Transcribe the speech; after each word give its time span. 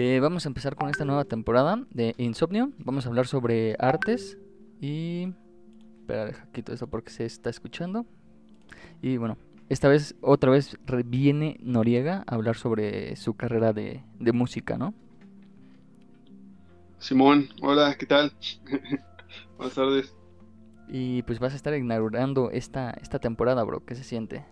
Eh, 0.00 0.20
vamos 0.20 0.46
a 0.46 0.48
empezar 0.48 0.76
con 0.76 0.88
esta 0.88 1.04
nueva 1.04 1.24
temporada 1.24 1.84
de 1.90 2.14
Insomnio. 2.18 2.70
Vamos 2.78 3.04
a 3.04 3.08
hablar 3.08 3.26
sobre 3.26 3.74
artes 3.80 4.38
y... 4.80 5.34
Espera, 6.02 6.26
deja 6.26 6.46
quito 6.52 6.72
esto 6.72 6.86
porque 6.86 7.10
se 7.10 7.24
está 7.24 7.50
escuchando. 7.50 8.06
Y 9.02 9.16
bueno, 9.16 9.36
esta 9.68 9.88
vez, 9.88 10.14
otra 10.20 10.52
vez 10.52 10.78
viene 11.04 11.56
Noriega 11.60 12.22
a 12.28 12.36
hablar 12.36 12.54
sobre 12.54 13.16
su 13.16 13.34
carrera 13.34 13.72
de, 13.72 14.04
de 14.20 14.30
música, 14.30 14.78
¿no? 14.78 14.94
Simón, 17.00 17.48
hola, 17.60 17.96
¿qué 17.98 18.06
tal? 18.06 18.32
Buenas 19.56 19.74
tardes. 19.74 20.14
Y 20.86 21.22
pues 21.22 21.40
vas 21.40 21.54
a 21.54 21.56
estar 21.56 21.74
inaugurando 21.74 22.52
esta, 22.52 22.90
esta 23.02 23.18
temporada, 23.18 23.64
bro. 23.64 23.84
¿Qué 23.84 23.96
se 23.96 24.04
siente? 24.04 24.44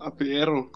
A 0.00 0.12
perro. 0.12 0.72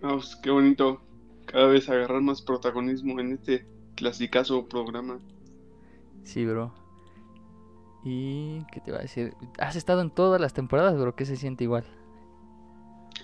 Pues, 0.00 0.34
qué 0.42 0.50
bonito. 0.50 1.07
Cada 1.50 1.66
vez 1.66 1.88
agarrar 1.88 2.20
más 2.20 2.42
protagonismo 2.42 3.18
en 3.20 3.32
este 3.32 3.66
clasicazo 3.96 4.68
programa. 4.68 5.18
Sí, 6.24 6.44
bro. 6.44 6.72
¿Y 8.04 8.64
qué 8.72 8.80
te 8.80 8.92
va 8.92 8.98
a 8.98 9.02
decir? 9.02 9.34
Has 9.58 9.74
estado 9.74 10.02
en 10.02 10.10
todas 10.10 10.40
las 10.40 10.52
temporadas, 10.52 10.98
bro. 10.98 11.16
¿Qué 11.16 11.24
se 11.24 11.36
siente 11.36 11.64
igual? 11.64 11.84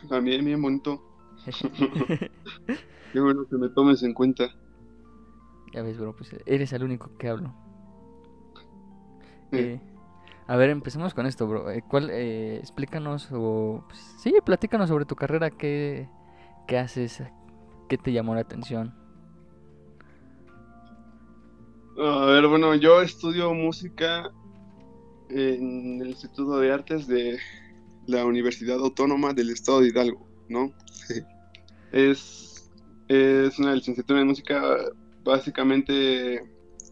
También 0.09 0.45
bien 0.45 0.61
bonito. 0.61 1.03
qué 3.13 3.21
bueno 3.21 3.47
que 3.49 3.57
me 3.57 3.69
tomes 3.69 4.03
en 4.03 4.15
cuenta. 4.15 4.55
Ya 5.75 5.83
ves, 5.83 5.99
bro, 5.99 6.17
pues 6.17 6.35
eres 6.47 6.73
el 6.73 6.83
único 6.83 7.11
que 7.19 7.29
hablo. 7.29 7.53
Eh, 9.53 9.81
a 10.47 10.57
ver, 10.57 10.71
empecemos 10.71 11.15
con 11.15 11.27
esto, 11.27 11.47
bro. 11.47 11.71
Eh, 11.71 11.83
¿Cuál, 11.87 12.11
eh, 12.11 12.57
explícanos 12.59 13.29
o... 13.33 13.85
Pues, 13.89 13.99
sí, 14.19 14.35
platícanos 14.45 14.89
sobre 14.89 15.05
tu 15.05 15.15
carrera, 15.15 15.51
qué, 15.51 16.09
qué 16.67 16.79
haces, 16.79 17.23
qué 17.89 17.99
te 17.99 18.13
llamó 18.13 18.35
la 18.35 18.41
atención. 18.43 18.95
A 21.99 22.27
ver, 22.27 22.47
bueno, 22.49 22.75
yo 22.75 23.01
estudio 23.01 23.55
música 23.55 24.31
en 25.31 26.01
el 26.03 26.09
Instituto 26.09 26.59
de 26.59 26.73
Artes 26.73 27.07
de 27.07 27.39
la 28.07 28.25
Universidad 28.25 28.79
Autónoma 28.79 29.33
del 29.33 29.51
Estado 29.51 29.81
de 29.81 29.89
Hidalgo, 29.89 30.27
¿no? 30.49 30.73
es, 31.93 32.71
es 33.09 33.59
una 33.59 33.75
licenciatura 33.75 34.21
en 34.21 34.27
música 34.27 34.77
básicamente 35.25 36.45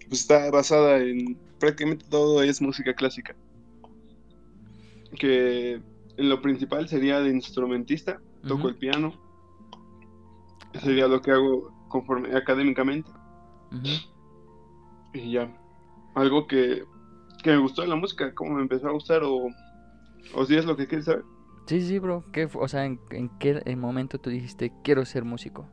pues, 0.09 0.21
está 0.21 0.51
basada 0.51 0.99
en 0.99 1.39
prácticamente 1.59 2.07
todo 2.09 2.43
es 2.43 2.61
música 2.61 2.95
clásica. 2.95 3.37
Que 5.19 5.81
en 6.17 6.29
lo 6.29 6.41
principal 6.41 6.89
sería 6.89 7.21
de 7.21 7.31
instrumentista, 7.31 8.21
toco 8.47 8.69
el 8.69 8.77
piano. 8.77 9.15
Sería 10.81 11.09
lo 11.09 11.21
que 11.21 11.33
hago 11.33 11.73
conforme 11.89 12.37
académicamente. 12.37 13.11
Y 15.13 15.33
ya. 15.33 15.53
Algo 16.15 16.47
que, 16.47 16.85
que 17.43 17.51
me 17.51 17.59
gustó 17.59 17.83
de 17.83 17.89
la 17.89 17.97
música, 17.97 18.35
cómo 18.35 18.55
me 18.55 18.63
empezó 18.63 18.89
a 18.89 18.93
gustar 18.93 19.23
o, 19.25 19.49
o 20.35 20.45
si 20.47 20.57
es 20.57 20.65
lo 20.65 20.77
que 20.77 20.87
quieres 20.87 21.07
saber. 21.07 21.25
Sí, 21.67 21.81
sí, 21.81 21.99
bro. 21.99 22.25
¿Qué, 22.33 22.49
o 22.53 22.69
sea, 22.69 22.85
¿en, 22.87 23.01
en 23.11 23.31
qué 23.39 23.63
momento 23.77 24.19
tú 24.19 24.31
dijiste 24.31 24.73
quiero 24.83 25.05
ser 25.05 25.25
músico? 25.25 25.69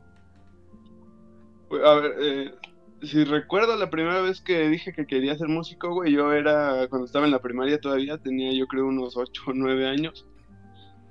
A 1.84 1.94
ver, 1.94 2.14
eh, 2.20 2.54
si 3.02 3.24
recuerdo 3.24 3.76
la 3.76 3.90
primera 3.90 4.20
vez 4.20 4.40
que 4.40 4.68
dije 4.68 4.92
que 4.92 5.06
quería 5.06 5.36
ser 5.36 5.48
músico, 5.48 5.92
güey, 5.94 6.12
yo 6.12 6.32
era, 6.32 6.86
cuando 6.88 7.06
estaba 7.06 7.26
en 7.26 7.32
la 7.32 7.40
primaria 7.40 7.80
todavía, 7.80 8.18
tenía 8.18 8.52
yo 8.52 8.66
creo 8.66 8.86
unos 8.86 9.16
8 9.16 9.42
o 9.46 9.52
9 9.54 9.86
años. 9.88 10.26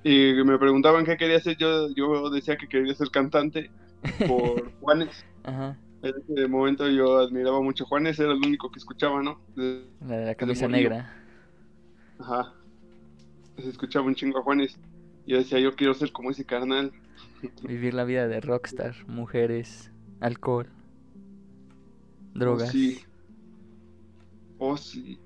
Y 0.03 0.33
me 0.45 0.57
preguntaban 0.57 1.05
qué 1.05 1.17
quería 1.17 1.37
hacer, 1.37 1.57
yo, 1.57 1.89
yo 1.95 2.29
decía 2.29 2.57
que 2.57 2.67
quería 2.67 2.95
ser 2.95 3.09
cantante 3.09 3.71
por 4.27 4.71
Juanes. 4.81 5.25
Ajá. 5.43 5.77
En 6.01 6.13
ese 6.17 6.47
momento 6.47 6.87
yo 6.87 7.19
admiraba 7.19 7.61
mucho 7.61 7.83
a 7.83 7.87
Juanes, 7.87 8.19
era 8.19 8.31
el 8.31 8.37
único 8.37 8.71
que 8.71 8.79
escuchaba, 8.79 9.21
¿no? 9.21 9.41
De, 9.55 9.85
la, 10.07 10.33
camisa 10.35 10.67
negra. 10.67 11.13
Ajá. 12.19 12.53
Se 13.57 13.69
escuchaba 13.69 14.05
un 14.05 14.15
chingo 14.15 14.39
a 14.39 14.43
Juanes. 14.43 14.79
Y 15.25 15.33
yo 15.33 15.37
decía, 15.37 15.59
yo 15.59 15.75
quiero 15.75 15.93
ser 15.93 16.11
como 16.11 16.31
ese 16.31 16.45
carnal. 16.45 16.93
Vivir 17.63 17.93
la 17.93 18.05
vida 18.05 18.27
de 18.27 18.39
rockstar, 18.39 18.95
mujeres, 19.07 19.91
alcohol. 20.21 20.69
Drogas. 22.33 22.69
Oh, 22.69 22.71
sí. 22.71 22.99
Oh, 24.57 24.77
sí. 24.77 25.19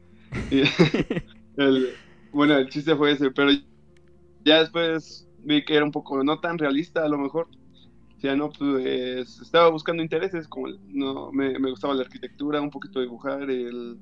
bueno, 2.31 2.57
el 2.57 2.69
chiste 2.69 2.95
fue 2.95 3.11
ese, 3.11 3.29
pero 3.31 3.51
ya 4.43 4.59
después 4.59 5.27
vi 5.43 5.63
que 5.63 5.75
era 5.75 5.85
un 5.85 5.91
poco 5.91 6.23
no 6.23 6.39
tan 6.39 6.57
realista 6.57 7.03
a 7.03 7.09
lo 7.09 7.17
mejor. 7.17 7.47
O 8.23 8.25
sea, 8.25 8.37
no, 8.37 8.49
pues 8.51 9.41
estaba 9.41 9.67
buscando 9.69 10.01
intereses, 10.01 10.47
como 10.47 10.69
no 10.87 11.29
me, 11.33 11.59
gustaba 11.69 11.93
la 11.93 12.03
arquitectura, 12.03 12.61
un 12.61 12.69
poquito 12.69 13.01
dibujar, 13.01 13.49
el, 13.49 13.99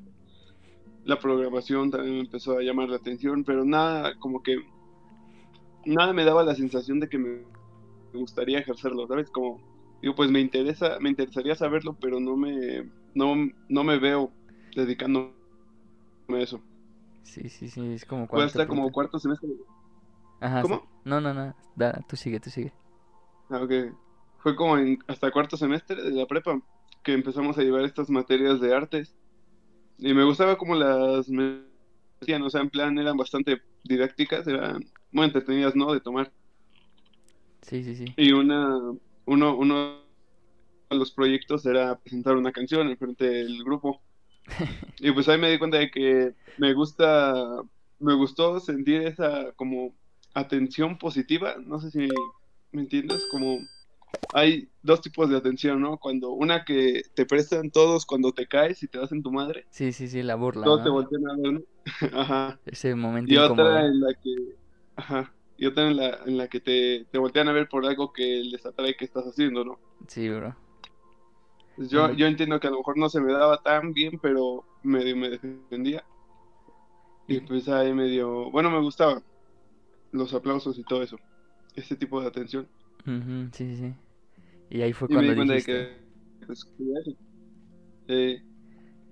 la 1.06 1.18
programación 1.18 1.90
también 1.90 2.14
me 2.14 2.22
empezó 2.22 2.59
a 2.59 2.62
llamar 2.62 2.90
la 2.90 2.98
atención, 2.98 3.44
pero 3.44 3.66
nada, 3.66 4.14
como 4.20 4.44
que 4.44 4.58
nada 5.88 6.14
me 6.14 6.24
daba 6.24 6.44
la 6.44 6.54
sensación 6.54 7.00
de 7.00 7.09
que 7.09 7.18
me 7.18 7.42
gustaría 8.14 8.59
ejercerlo, 8.59 9.08
¿sabes? 9.08 9.32
Como 9.32 9.59
digo, 10.04 10.14
pues 10.14 10.30
me 10.30 10.40
interesa, 10.40 11.00
me 11.00 11.09
interesaría 11.09 11.56
saberlo, 11.56 11.98
pero 12.00 12.20
no 12.20 12.38
me, 12.38 12.92
no, 13.16 13.34
no 13.70 13.84
me 13.84 13.98
veo 13.98 14.32
dedicándome 14.76 15.32
a 16.30 16.38
eso. 16.38 16.62
Sí, 17.24 17.50
sí, 17.50 17.70
sí, 17.70 17.92
es 17.92 18.06
como 18.06 18.28
cuarto. 18.28 18.68
como 18.68 18.92
cuarto 18.92 19.18
semestre. 19.18 19.50
Ajá. 20.40 20.62
¿Cómo? 20.62 20.88
No, 21.06 21.20
no, 21.20 21.34
no, 21.34 21.56
da, 21.76 22.00
tú 22.08 22.16
sigue, 22.16 22.40
tú 22.40 22.52
sigue. 22.52 22.72
Ah, 23.50 23.64
ok. 23.64 23.72
Fue 24.41 24.56
como 24.56 24.78
en, 24.78 25.00
hasta 25.07 25.31
cuarto 25.31 25.57
semestre 25.57 26.02
de 26.02 26.12
la 26.12 26.25
prepa 26.25 26.62
que 27.03 27.13
empezamos 27.13 27.57
a 27.57 27.62
llevar 27.62 27.84
estas 27.84 28.09
materias 28.09 28.59
de 28.59 28.75
artes. 28.75 29.16
Y 29.97 30.13
me 30.13 30.24
gustaba 30.24 30.57
como 30.57 30.75
las 30.75 31.29
me 31.29 31.72
o 32.44 32.50
sea, 32.50 32.62
en 32.62 32.69
plan 32.69 32.97
eran 33.00 33.18
bastante 33.18 33.62
didácticas, 33.84 34.46
eran 34.47 34.85
muy 35.12 35.25
entretenidas, 35.25 35.75
¿no? 35.75 35.91
De 35.91 36.00
tomar. 36.00 36.31
Sí, 37.63 37.84
sí, 37.84 37.96
sí. 37.96 38.06
Y 38.16 38.31
una, 38.31 38.78
uno, 39.25 39.57
uno 39.57 40.02
de 40.90 40.96
los 40.96 41.12
proyectos 41.12 41.66
era 41.66 41.97
presentar 41.97 42.35
una 42.35 42.52
canción 42.52 42.90
en 42.90 42.97
frente 42.97 43.25
del 43.25 43.63
grupo. 43.63 44.02
y 45.00 45.12
pues 45.12 45.28
ahí 45.29 45.40
me 45.40 45.50
di 45.50 45.58
cuenta 45.58 45.78
de 45.78 45.90
que 45.90 46.34
me 46.58 46.73
gusta, 46.73 47.34
me 48.00 48.13
gustó 48.13 48.59
sentir 48.59 49.02
esa 49.02 49.52
como 49.53 49.96
atención 50.34 50.97
positiva, 50.97 51.56
no 51.66 51.79
sé 51.79 51.91
si 51.91 52.08
me 52.72 52.81
entiendes, 52.81 53.25
como 53.31 53.58
hay 54.32 54.70
dos 54.82 55.02
tipos 55.02 55.30
de 55.30 55.38
atención, 55.38 55.82
¿no? 55.82 55.98
Cuando 55.98 56.32
una 56.32 56.64
que 56.64 57.04
te 57.14 57.26
prestan 57.26 57.70
todos 57.70 58.06
cuando 58.06 58.32
te 58.32 58.48
caes 58.48 58.82
y 58.84 58.88
te 58.88 58.98
das 58.98 59.12
en 59.12 59.22
tu 59.22 59.32
madre. 59.32 59.66
Sí, 59.70 59.92
sí, 59.92 60.08
sí, 60.08 60.24
la 60.24 60.36
burla. 60.36 60.64
Todos 60.64 60.84
te 60.84 60.90
voltean 60.90 61.30
a 61.30 61.36
ver, 61.36 61.54
¿no? 61.54 61.62
Ajá. 62.20 62.60
Ese 62.66 62.96
momento. 62.96 63.32
Y 63.32 63.38
otra 63.38 63.86
en 63.86 64.00
la 64.00 64.14
que, 64.14 64.56
ajá, 64.96 65.34
y 65.58 65.66
otra 65.66 65.88
en 65.88 65.98
la, 65.98 66.20
en 66.26 66.38
la 66.38 66.48
que 66.48 66.60
te, 66.60 67.06
te 67.12 67.18
voltean 67.18 67.50
a 67.50 67.52
ver 67.52 67.68
por 67.68 67.86
algo 67.86 68.14
que 68.14 68.42
les 68.44 68.66
atrae 68.66 68.96
que 68.96 69.06
estás 69.06 69.26
haciendo, 69.26 69.66
¿no? 69.66 69.80
Sí, 70.08 70.30
bro. 70.30 70.56
Pues 71.76 71.90
yo, 71.90 72.12
yo 72.14 72.28
entiendo 72.28 72.60
que 72.60 72.68
a 72.68 72.72
lo 72.72 72.78
mejor 72.78 72.98
no 72.98 73.10
se 73.10 73.22
me 73.22 73.34
daba 73.34 73.62
tan 73.62 73.94
bien, 73.94 74.20
pero 74.22 74.66
medio 74.84 75.16
me 75.16 75.30
defendía. 75.30 76.04
Y 77.28 77.40
pues 77.42 77.68
ahí 77.70 77.94
medio, 77.94 78.52
bueno, 78.52 78.70
me 78.70 78.82
gustaba 78.82 79.22
los 80.12 80.34
aplausos 80.34 80.78
y 80.78 80.84
todo 80.84 81.02
eso, 81.02 81.18
ese 81.76 81.96
tipo 81.96 82.22
de 82.22 82.28
atención. 82.28 82.68
Sí, 83.06 83.52
sí, 83.52 83.76
sí. 83.76 83.94
Y 84.70 84.82
ahí 84.82 84.94
fue 84.94 85.08
cuando 85.08 85.36
me 85.36 85.44
dijiste... 85.44 85.74
De 85.74 85.88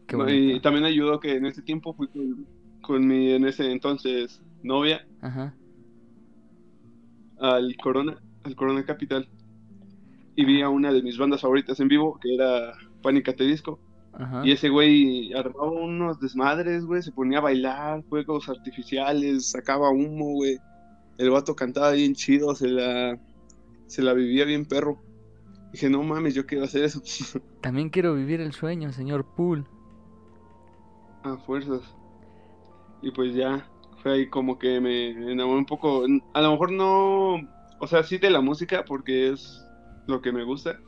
que, 0.08 0.18
pues, 0.18 0.32
eh, 0.32 0.56
y 0.56 0.60
también 0.62 0.86
ayudó 0.86 1.20
que 1.20 1.36
en 1.36 1.46
ese 1.46 1.62
tiempo 1.62 1.94
fui 1.94 2.08
con, 2.08 2.48
con 2.82 3.08
mi, 3.08 3.32
en 3.32 3.46
ese 3.46 3.72
entonces, 3.72 4.42
novia. 4.64 5.06
Ajá 5.22 5.54
al 7.40 7.76
Corona, 7.78 8.18
al 8.44 8.56
Corona 8.56 8.84
Capital 8.84 9.28
y 10.36 10.46
vi 10.46 10.62
a 10.62 10.70
una 10.70 10.92
de 10.92 11.02
mis 11.02 11.18
bandas 11.18 11.42
favoritas 11.42 11.80
en 11.80 11.88
vivo, 11.88 12.20
que 12.22 12.36
era 12.36 12.74
Pánica 13.02 13.34
Disco. 13.34 13.80
Y 14.44 14.52
ese 14.52 14.68
güey 14.68 15.34
armaba 15.34 15.72
unos 15.72 16.20
desmadres, 16.20 16.84
güey, 16.84 17.02
se 17.02 17.12
ponía 17.12 17.38
a 17.38 17.42
bailar, 17.42 18.04
juegos 18.10 18.50
artificiales, 18.50 19.52
sacaba 19.52 19.92
humo, 19.92 20.34
güey. 20.34 20.58
El 21.18 21.30
vato 21.30 21.56
cantaba 21.56 21.92
bien 21.92 22.14
chido, 22.16 22.54
se 22.54 22.68
la, 22.68 23.18
se 23.90 24.04
la 24.04 24.14
vivía 24.14 24.46
bien 24.46 24.66
perro. 24.66 25.02
Dije, 25.74 25.90
no 25.90 26.02
mames, 26.04 26.36
yo 26.36 26.46
quiero 26.46 26.64
hacer 26.64 26.84
eso. 26.84 27.02
También 27.62 27.90
quiero 27.90 28.14
vivir 28.16 28.40
el 28.40 28.54
sueño, 28.54 28.94
señor 28.94 29.26
Pool. 29.36 29.68
A 31.24 31.38
fuerzas. 31.38 31.82
Y 33.02 33.12
pues 33.12 33.34
ya, 33.34 33.68
fue 34.02 34.14
ahí 34.14 34.30
como 34.30 34.58
que 34.58 34.80
me 34.80 35.10
enamoré 35.10 35.58
un 35.60 35.66
poco. 35.66 36.06
A 36.34 36.42
lo 36.42 36.52
mejor 36.52 36.72
no, 36.72 37.36
o 37.80 37.88
sea, 37.88 38.04
sí 38.04 38.18
de 38.18 38.30
la 38.30 38.42
música 38.42 38.86
porque 38.86 39.30
es 39.30 39.60
lo 40.08 40.22
que 40.22 40.32
me 40.32 40.44
gusta, 40.44 40.80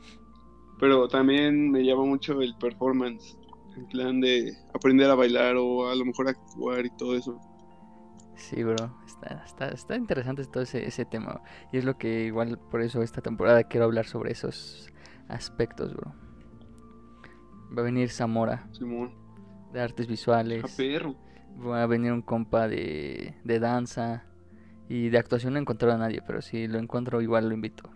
pero 0.78 1.08
también 1.08 1.70
me 1.70 1.84
llama 1.84 2.04
mucho 2.04 2.40
el 2.40 2.54
performance, 2.56 3.36
en 3.76 3.86
plan 3.88 4.20
de 4.20 4.52
aprender 4.74 5.10
a 5.10 5.14
bailar 5.14 5.56
o 5.56 5.88
a 5.88 5.94
lo 5.94 6.04
mejor 6.04 6.28
actuar 6.28 6.86
y 6.86 6.96
todo 6.96 7.16
eso. 7.16 7.38
Sí, 8.34 8.62
bro, 8.64 8.76
está, 9.06 9.42
está, 9.44 9.68
está 9.68 9.96
interesante 9.96 10.44
todo 10.46 10.62
ese, 10.62 10.86
ese 10.86 11.04
tema. 11.04 11.40
Y 11.72 11.78
es 11.78 11.84
lo 11.84 11.96
que 11.98 12.24
igual 12.24 12.58
por 12.70 12.80
eso 12.82 13.02
esta 13.02 13.20
temporada 13.20 13.64
quiero 13.64 13.84
hablar 13.86 14.06
sobre 14.06 14.32
esos 14.32 14.88
aspectos, 15.28 15.94
bro. 15.94 16.12
Va 17.76 17.82
a 17.82 17.84
venir 17.84 18.10
Zamora 18.10 18.68
Simón. 18.72 19.12
de 19.72 19.80
artes 19.80 20.06
A 20.06 20.10
visuales. 20.10 20.74
perro. 20.76 21.14
Va 21.64 21.82
a 21.82 21.86
venir 21.86 22.12
un 22.12 22.22
compa 22.22 22.68
de, 22.68 23.34
de 23.44 23.58
danza. 23.60 24.24
Y 24.88 25.08
de 25.08 25.18
actuación 25.18 25.52
no 25.54 25.58
he 25.58 25.62
encontrado 25.62 25.94
a 25.94 25.98
nadie, 25.98 26.20
pero 26.26 26.42
si 26.42 26.66
lo 26.66 26.78
encuentro 26.78 27.22
igual 27.22 27.48
lo 27.48 27.54
invito. 27.54 27.88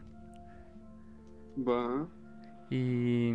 Va. 1.58 2.06
Y... 2.70 3.34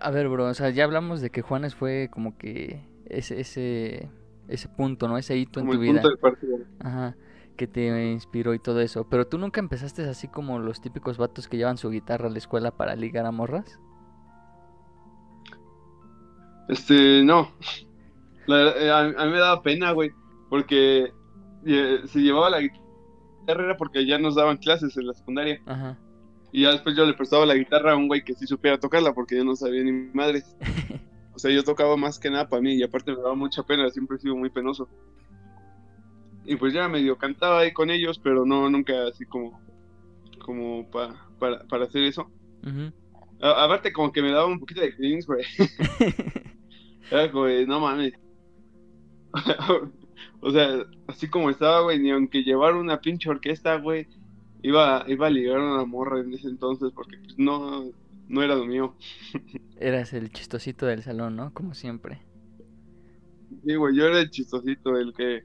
A 0.00 0.10
ver, 0.10 0.28
bro, 0.28 0.46
o 0.46 0.54
sea, 0.54 0.70
ya 0.70 0.84
hablamos 0.84 1.20
de 1.20 1.30
que 1.30 1.42
Juanes 1.42 1.74
fue 1.74 2.08
como 2.10 2.36
que 2.36 2.80
ese, 3.06 3.40
ese, 3.40 4.08
ese 4.48 4.68
punto, 4.68 5.08
¿no? 5.08 5.18
Ese 5.18 5.36
hito 5.36 5.60
en 5.60 5.66
Como 5.66 5.78
tu 5.78 5.82
el 5.82 5.90
vida. 5.90 6.02
punto 6.02 6.10
de 6.10 6.16
partida. 6.16 6.56
Ajá, 6.80 7.16
que 7.56 7.66
te 7.66 8.10
inspiró 8.10 8.54
y 8.54 8.58
todo 8.58 8.80
eso. 8.80 9.08
Pero 9.08 9.26
tú 9.26 9.38
nunca 9.38 9.60
empezaste 9.60 10.08
así 10.08 10.28
como 10.28 10.58
los 10.58 10.80
típicos 10.80 11.16
vatos 11.18 11.48
que 11.48 11.56
llevan 11.56 11.78
su 11.78 11.90
guitarra 11.90 12.28
a 12.28 12.30
la 12.30 12.38
escuela 12.38 12.70
para 12.70 12.96
ligar 12.96 13.26
a 13.26 13.32
morras. 13.32 13.80
Este, 16.68 17.22
no. 17.24 17.50
La 18.46 18.70
eh, 18.70 18.90
a, 18.90 18.98
a 19.00 19.26
mí 19.26 19.32
me 19.32 19.38
daba 19.38 19.62
pena, 19.62 19.92
güey. 19.92 20.10
Porque 20.50 21.12
eh, 21.64 22.00
se 22.06 22.20
llevaba 22.20 22.50
la 22.50 22.60
guitarra 22.60 22.84
era 23.48 23.76
porque 23.76 24.04
ya 24.06 24.18
nos 24.18 24.34
daban 24.34 24.56
clases 24.58 24.96
en 24.96 25.06
la 25.06 25.14
secundaria. 25.14 25.60
Ajá. 25.66 25.98
Y 26.52 26.62
ya 26.62 26.70
después 26.72 26.96
yo 26.96 27.04
le 27.04 27.14
prestaba 27.14 27.44
la 27.46 27.54
guitarra 27.54 27.92
a 27.92 27.96
un 27.96 28.08
güey 28.08 28.24
que 28.24 28.34
sí 28.34 28.46
supiera 28.46 28.78
tocarla 28.78 29.12
porque 29.12 29.36
yo 29.36 29.44
no 29.44 29.56
sabía 29.56 29.82
ni 29.82 29.92
mi 29.92 30.10
madre. 30.12 30.42
O 31.36 31.38
sea, 31.38 31.50
yo 31.52 31.62
tocaba 31.62 31.98
más 31.98 32.18
que 32.18 32.30
nada 32.30 32.48
para 32.48 32.62
mí 32.62 32.72
y 32.76 32.82
aparte 32.82 33.12
me 33.12 33.18
daba 33.18 33.34
mucha 33.34 33.62
pena, 33.62 33.90
siempre 33.90 34.16
he 34.16 34.20
sido 34.20 34.34
muy 34.36 34.48
penoso. 34.48 34.88
Y 36.46 36.56
pues 36.56 36.72
ya 36.72 36.88
medio 36.88 37.18
cantaba 37.18 37.58
ahí 37.60 37.72
con 37.74 37.90
ellos, 37.90 38.18
pero 38.18 38.46
no, 38.46 38.70
nunca 38.70 39.06
así 39.06 39.26
como, 39.26 39.60
como 40.38 40.90
pa- 40.90 41.28
para, 41.38 41.62
para 41.66 41.84
hacer 41.84 42.04
eso. 42.04 42.30
A- 43.42 43.64
aparte 43.64 43.92
como 43.92 44.12
que 44.12 44.22
me 44.22 44.30
daba 44.30 44.46
un 44.46 44.58
poquito 44.58 44.80
de 44.80 44.94
cringe, 44.96 45.26
güey. 45.26 45.44
Era 47.10 47.30
como 47.30 47.46
no 47.48 47.80
mames. 47.80 48.14
o 50.40 50.50
sea, 50.50 50.86
así 51.06 51.28
como 51.28 51.50
estaba, 51.50 51.82
güey, 51.82 51.98
ni 51.98 52.10
aunque 52.12 52.44
llevara 52.44 52.78
una 52.78 52.98
pinche 53.00 53.28
orquesta, 53.28 53.76
güey, 53.76 54.06
iba, 54.62 55.04
iba 55.06 55.26
a 55.26 55.30
ligar 55.30 55.58
a 55.60 55.74
una 55.74 55.84
morra 55.84 56.20
en 56.20 56.32
ese 56.32 56.48
entonces 56.48 56.92
porque 56.94 57.18
pues, 57.18 57.38
no, 57.38 57.90
no 58.28 58.42
era 58.42 58.54
lo 58.54 58.66
mío. 58.66 58.96
Eras 59.78 60.12
el 60.12 60.30
chistosito 60.32 60.84
del 60.86 61.02
salón, 61.02 61.36
¿no? 61.36 61.54
Como 61.54 61.72
siempre. 61.74 62.20
Sí, 63.64 63.74
güey, 63.76 63.96
yo 63.96 64.06
era 64.06 64.20
el 64.20 64.30
chistosito, 64.30 64.96
el 64.96 65.12
que... 65.14 65.42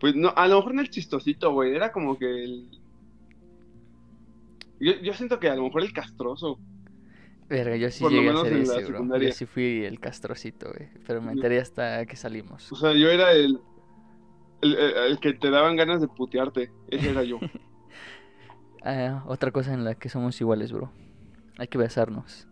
Pues 0.00 0.14
no, 0.16 0.32
a 0.36 0.48
lo 0.48 0.56
mejor 0.56 0.74
no 0.74 0.80
el 0.82 0.90
chistosito, 0.90 1.52
güey, 1.52 1.74
era 1.74 1.92
como 1.92 2.18
que 2.18 2.26
el... 2.44 2.70
Yo, 4.80 4.92
yo 5.02 5.14
siento 5.14 5.38
que 5.38 5.48
a 5.48 5.54
lo 5.54 5.62
mejor 5.64 5.82
el 5.82 5.92
castroso. 5.92 6.58
Verga, 7.48 7.76
yo 7.76 7.90
sí 7.90 8.02
Por 8.02 8.12
llegué 8.12 8.30
a 8.30 8.36
ser 8.36 8.52
ese, 8.54 8.84
bro. 8.84 9.08
Yo 9.18 9.30
sí 9.30 9.46
fui 9.46 9.84
el 9.84 10.00
castrocito, 10.00 10.72
güey. 10.72 10.90
Pero 11.06 11.20
me 11.20 11.32
enteré 11.32 11.60
hasta 11.60 12.04
que 12.06 12.16
salimos. 12.16 12.72
O 12.72 12.76
sea, 12.76 12.92
yo 12.92 13.08
era 13.10 13.32
el... 13.32 13.60
El, 14.62 14.74
el- 14.78 14.96
el 15.12 15.20
que 15.20 15.34
te 15.34 15.50
daban 15.50 15.76
ganas 15.76 16.00
de 16.00 16.08
putearte. 16.08 16.70
Ese 16.88 17.10
era 17.10 17.24
yo. 17.24 17.38
Ah, 18.84 19.24
otra 19.26 19.50
cosa 19.52 19.72
en 19.74 19.84
la 19.84 19.94
que 19.94 20.08
somos 20.08 20.40
iguales, 20.40 20.72
bro. 20.72 20.92
Hay 21.62 21.68
que 21.68 21.78
besarnos. 21.78 22.48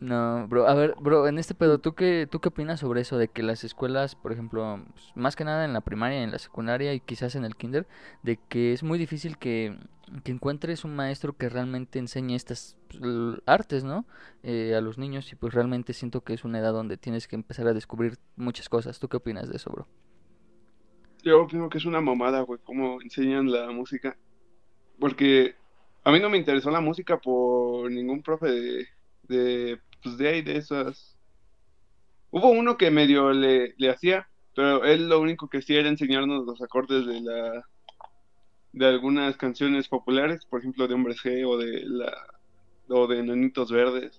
No, 0.00 0.48
bro, 0.48 0.66
a 0.66 0.74
ver, 0.74 0.96
bro, 0.98 1.28
en 1.28 1.38
este 1.38 1.54
pedo, 1.54 1.78
¿tú 1.78 1.94
qué, 1.94 2.26
¿tú 2.28 2.40
qué 2.40 2.48
opinas 2.48 2.80
sobre 2.80 3.02
eso 3.02 3.18
de 3.18 3.28
que 3.28 3.44
las 3.44 3.62
escuelas, 3.62 4.16
por 4.16 4.32
ejemplo, 4.32 4.84
más 5.14 5.36
que 5.36 5.44
nada 5.44 5.64
en 5.64 5.72
la 5.72 5.80
primaria, 5.80 6.24
en 6.24 6.32
la 6.32 6.40
secundaria 6.40 6.92
y 6.92 6.98
quizás 6.98 7.36
en 7.36 7.44
el 7.44 7.54
kinder, 7.54 7.86
de 8.24 8.36
que 8.48 8.72
es 8.72 8.82
muy 8.82 8.98
difícil 8.98 9.38
que, 9.38 9.78
que 10.24 10.32
encuentres 10.32 10.84
un 10.84 10.96
maestro 10.96 11.36
que 11.36 11.48
realmente 11.48 12.00
enseñe 12.00 12.34
estas 12.34 12.76
pues, 12.88 13.40
artes, 13.46 13.84
¿no? 13.84 14.06
Eh, 14.42 14.74
a 14.74 14.80
los 14.80 14.98
niños 14.98 15.30
y 15.30 15.36
pues 15.36 15.54
realmente 15.54 15.92
siento 15.92 16.22
que 16.22 16.34
es 16.34 16.44
una 16.44 16.58
edad 16.58 16.72
donde 16.72 16.96
tienes 16.96 17.28
que 17.28 17.36
empezar 17.36 17.68
a 17.68 17.74
descubrir 17.74 18.18
muchas 18.34 18.68
cosas. 18.68 18.98
¿Tú 18.98 19.06
qué 19.06 19.18
opinas 19.18 19.48
de 19.48 19.54
eso, 19.54 19.70
bro? 19.70 19.86
Yo 21.22 21.42
opino 21.42 21.68
que 21.68 21.78
es 21.78 21.84
una 21.84 22.00
mamada, 22.00 22.40
güey, 22.40 22.58
cómo 22.64 23.00
enseñan 23.00 23.52
la 23.52 23.70
música. 23.70 24.16
Porque 24.98 25.54
a 26.04 26.10
mí 26.10 26.20
no 26.20 26.30
me 26.30 26.38
interesó 26.38 26.70
la 26.70 26.80
música 26.80 27.18
por 27.18 27.90
ningún 27.90 28.22
profe 28.22 28.46
de, 28.48 28.86
de, 29.24 29.80
pues 30.02 30.18
de 30.18 30.28
ahí, 30.28 30.42
de 30.42 30.56
esas. 30.56 31.16
Hubo 32.30 32.50
uno 32.50 32.76
que 32.76 32.90
medio 32.90 33.32
le, 33.32 33.74
le 33.78 33.90
hacía, 33.90 34.28
pero 34.54 34.84
él 34.84 35.08
lo 35.08 35.20
único 35.20 35.48
que 35.48 35.58
hacía 35.58 35.80
era 35.80 35.88
enseñarnos 35.88 36.44
los 36.44 36.60
acordes 36.60 37.06
de 37.06 37.20
la 37.20 37.64
de 38.72 38.86
algunas 38.86 39.36
canciones 39.36 39.88
populares, 39.88 40.44
por 40.44 40.60
ejemplo 40.60 40.86
de 40.86 40.94
Hombres 40.94 41.22
G 41.22 41.46
o 41.46 41.56
de 41.56 41.82
la 41.86 42.12
o 42.88 43.06
de 43.06 43.22
Nenitos 43.22 43.70
Verdes. 43.70 44.18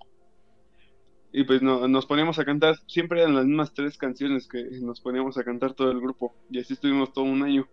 Y 1.31 1.43
pues 1.43 1.61
no, 1.61 1.87
nos 1.87 2.05
poníamos 2.05 2.39
a 2.39 2.45
cantar, 2.45 2.75
siempre 2.87 3.21
eran 3.21 3.35
las 3.35 3.45
mismas 3.45 3.73
tres 3.73 3.97
canciones 3.97 4.47
que 4.47 4.63
nos 4.81 4.99
poníamos 4.99 5.37
a 5.37 5.43
cantar 5.43 5.73
todo 5.73 5.91
el 5.91 6.01
grupo, 6.01 6.33
y 6.49 6.59
así 6.59 6.73
estuvimos 6.73 7.13
todo 7.13 7.25
un 7.25 7.43
año. 7.43 7.67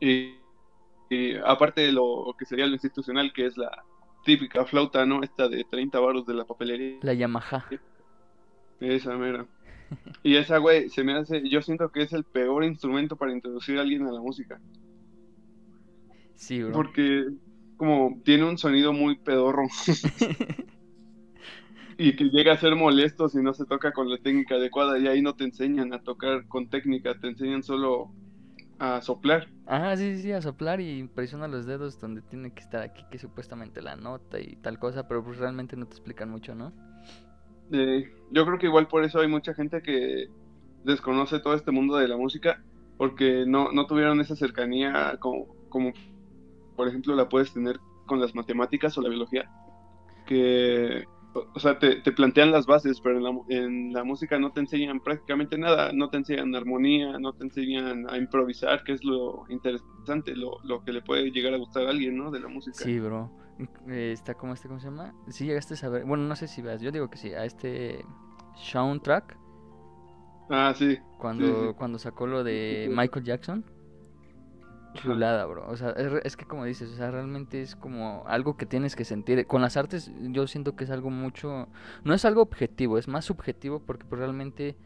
Y, 0.00 0.34
y 1.10 1.36
aparte 1.36 1.82
de 1.82 1.92
lo 1.92 2.34
que 2.38 2.44
sería 2.44 2.66
lo 2.66 2.74
institucional, 2.74 3.32
que 3.32 3.46
es 3.46 3.56
la 3.56 3.84
típica 4.24 4.64
flauta, 4.64 5.06
¿no? 5.06 5.22
Esta 5.22 5.48
de 5.48 5.64
30 5.64 5.98
baros 6.00 6.26
de 6.26 6.34
la 6.34 6.44
papelería. 6.44 6.98
La 7.02 7.14
Yamaha. 7.14 7.66
Esa 8.80 9.16
mera. 9.16 9.46
Y 10.22 10.36
esa, 10.36 10.58
güey, 10.58 10.90
se 10.90 11.02
me 11.02 11.14
hace, 11.14 11.48
yo 11.48 11.62
siento 11.62 11.90
que 11.90 12.02
es 12.02 12.12
el 12.12 12.24
peor 12.24 12.64
instrumento 12.64 13.16
para 13.16 13.32
introducir 13.32 13.78
a 13.78 13.82
alguien 13.82 14.06
a 14.06 14.12
la 14.12 14.20
música. 14.20 14.60
Sí, 16.34 16.62
bro. 16.62 16.72
Porque 16.72 17.28
como 17.78 18.20
tiene 18.24 18.44
un 18.44 18.58
sonido 18.58 18.92
muy 18.92 19.16
pedorro 19.16 19.68
y 21.96 22.16
que 22.16 22.24
llega 22.24 22.52
a 22.52 22.58
ser 22.58 22.76
molesto 22.76 23.28
si 23.28 23.38
no 23.38 23.54
se 23.54 23.64
toca 23.64 23.92
con 23.92 24.10
la 24.10 24.18
técnica 24.18 24.56
adecuada 24.56 24.98
y 24.98 25.06
ahí 25.06 25.22
no 25.22 25.34
te 25.34 25.44
enseñan 25.44 25.94
a 25.94 26.02
tocar 26.02 26.46
con 26.48 26.68
técnica, 26.68 27.18
te 27.18 27.28
enseñan 27.28 27.62
solo 27.62 28.12
a 28.78 29.00
soplar. 29.00 29.48
Sí, 29.96 30.16
sí, 30.16 30.22
sí, 30.22 30.32
a 30.32 30.42
soplar 30.42 30.80
y 30.80 31.08
presiona 31.08 31.48
los 31.48 31.66
dedos 31.66 32.00
donde 32.00 32.22
tiene 32.22 32.52
que 32.52 32.60
estar 32.60 32.82
aquí, 32.82 33.04
que 33.10 33.18
supuestamente 33.18 33.82
la 33.82 33.96
nota 33.96 34.40
y 34.40 34.56
tal 34.56 34.78
cosa, 34.78 35.08
pero 35.08 35.22
pues 35.24 35.38
realmente 35.38 35.76
no 35.76 35.86
te 35.86 35.94
explican 35.94 36.30
mucho, 36.30 36.54
¿no? 36.54 36.72
Eh, 37.72 38.10
yo 38.30 38.46
creo 38.46 38.58
que 38.58 38.66
igual 38.66 38.88
por 38.88 39.04
eso 39.04 39.20
hay 39.20 39.28
mucha 39.28 39.52
gente 39.54 39.82
que 39.82 40.28
desconoce 40.84 41.40
todo 41.40 41.54
este 41.54 41.70
mundo 41.70 41.96
de 41.96 42.08
la 42.08 42.16
música 42.16 42.62
porque 42.96 43.44
no, 43.46 43.72
no 43.72 43.86
tuvieron 43.86 44.20
esa 44.20 44.36
cercanía 44.36 45.16
como, 45.20 45.46
como 45.68 45.92
por 46.76 46.88
ejemplo 46.88 47.14
la 47.14 47.28
puedes 47.28 47.52
tener 47.52 47.78
con 48.06 48.20
las 48.20 48.34
matemáticas 48.34 48.96
o 48.96 49.02
la 49.02 49.10
biología 49.10 49.50
que 50.26 51.04
o 51.34 51.60
sea 51.60 51.78
te, 51.78 51.96
te 51.96 52.12
plantean 52.12 52.50
las 52.50 52.66
bases 52.66 53.00
pero 53.00 53.18
en 53.18 53.24
la, 53.24 53.30
en 53.48 53.92
la 53.92 54.04
música 54.04 54.38
no 54.38 54.50
te 54.52 54.60
enseñan 54.60 55.00
prácticamente 55.00 55.58
nada 55.58 55.92
no 55.92 56.08
te 56.10 56.16
enseñan 56.16 56.54
armonía 56.54 57.18
no 57.18 57.32
te 57.32 57.44
enseñan 57.44 58.08
a 58.10 58.16
improvisar 58.16 58.82
que 58.82 58.92
es 58.92 59.04
lo 59.04 59.44
interesante 59.48 60.34
lo, 60.34 60.58
lo 60.64 60.82
que 60.84 60.92
le 60.92 61.02
puede 61.02 61.30
llegar 61.30 61.54
a 61.54 61.58
gustar 61.58 61.86
a 61.86 61.90
alguien 61.90 62.16
¿no? 62.16 62.30
de 62.30 62.40
la 62.40 62.48
música 62.48 62.78
Sí, 62.78 62.98
bro. 62.98 63.30
Eh, 63.88 64.12
está 64.12 64.34
como 64.34 64.52
este, 64.54 64.68
¿cómo 64.68 64.78
se 64.78 64.86
llama? 64.86 65.14
Sí 65.28 65.44
llegaste 65.44 65.74
a 65.74 65.76
saber, 65.76 66.04
bueno, 66.04 66.24
no 66.24 66.36
sé 66.36 66.46
si 66.46 66.62
veas, 66.62 66.80
yo 66.80 66.92
digo 66.92 67.10
que 67.10 67.18
sí, 67.18 67.32
a 67.34 67.44
este 67.44 68.04
soundtrack, 68.54 69.36
ah 70.50 70.72
sí 70.76 70.98
cuando, 71.18 71.44
Sí, 71.46 71.52
sí. 71.68 71.74
cuando 71.76 71.98
sacó 71.98 72.26
lo 72.26 72.44
de. 72.44 72.88
Michael 72.92 73.24
Jackson. 73.24 73.64
Chulada, 75.02 75.46
bro. 75.46 75.68
O 75.68 75.76
sea, 75.76 75.90
es, 75.90 76.12
es 76.24 76.36
que 76.36 76.44
como 76.44 76.64
dices, 76.64 76.90
o 76.92 76.96
sea, 76.96 77.10
realmente 77.10 77.62
es 77.62 77.76
como 77.76 78.24
algo 78.26 78.56
que 78.56 78.66
tienes 78.66 78.96
que 78.96 79.04
sentir. 79.04 79.46
Con 79.46 79.62
las 79.62 79.76
artes 79.76 80.10
yo 80.20 80.46
siento 80.46 80.74
que 80.76 80.84
es 80.84 80.90
algo 80.90 81.10
mucho, 81.10 81.68
no 82.04 82.14
es 82.14 82.24
algo 82.24 82.42
objetivo, 82.42 82.98
es 82.98 83.08
más 83.08 83.24
subjetivo 83.24 83.80
porque 83.80 84.04
pues 84.06 84.18
realmente 84.18 84.76